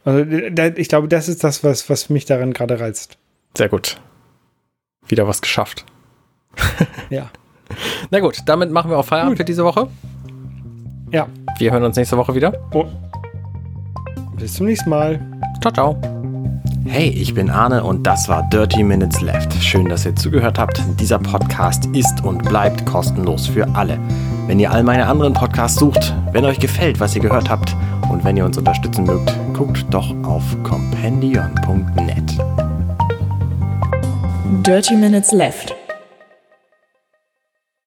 Also 0.05 0.25
da, 0.51 0.67
ich 0.67 0.89
glaube, 0.89 1.09
das 1.09 1.29
ist 1.31 1.45
das, 1.45 1.65
was, 1.65 1.89
was 1.89 2.11
mich 2.11 2.27
daran 2.27 2.53
gerade 2.53 2.79
reizt. 2.79 3.17
Sehr 3.57 3.71
gut 3.71 3.99
wieder 5.09 5.27
was 5.27 5.43
geschafft. 5.43 5.85
ja. 7.11 7.31
Na 8.11 8.21
gut, 8.21 8.39
damit 8.47 8.71
machen 8.71 8.91
wir 8.91 8.99
auch 8.99 9.05
Feierabend 9.05 9.35
gut. 9.35 9.39
für 9.39 9.45
diese 9.45 9.65
Woche. 9.65 9.89
Ja. 11.11 11.27
Wir 11.59 11.73
hören 11.73 11.85
uns 11.85 11.97
nächste 11.97 12.17
Woche 12.17 12.35
wieder. 12.35 12.53
Oh. 12.73 12.85
Bis 14.37 14.55
zum 14.55 14.67
nächsten 14.67 14.91
Mal. 14.91 15.21
Ciao, 15.61 15.73
ciao. 15.73 16.01
Hey, 16.87 17.11
ich 17.11 17.35
bin 17.35 17.51
Arne 17.51 17.85
und 17.85 18.07
das 18.07 18.29
war 18.29 18.49
Dirty 18.49 18.83
Minutes 18.83 19.21
Left. 19.21 19.53
Schön, 19.63 19.89
dass 19.89 20.07
ihr 20.07 20.17
zugehört 20.17 20.59
habt. 20.59 20.83
Dieser 20.99 21.19
Podcast 21.19 21.87
ist 21.87 22.25
und 22.25 22.43
bleibt 22.45 22.87
kostenlos 22.87 23.47
für 23.47 23.69
alle. 23.75 23.99
Wenn 24.47 24.59
ihr 24.59 24.71
all 24.71 24.83
meine 24.83 25.07
anderen 25.07 25.35
Podcasts 25.35 25.79
sucht, 25.79 26.15
wenn 26.33 26.47
euch 26.47 26.59
gefällt, 26.59 27.01
was 27.01 27.15
ihr 27.15 27.21
gehört 27.21 27.51
habt 27.51 27.77
und 28.11 28.25
wenn 28.25 28.37
ihr 28.37 28.45
uns 28.45 28.57
unterstützen 28.57 29.05
mögt, 29.05 29.35
guckt 29.53 29.85
doch 29.91 30.15
auf 30.25 30.45
compendion.net. 30.63 32.68
Dirty 34.49 34.97
Minutes 34.97 35.35
Left. 35.35 35.88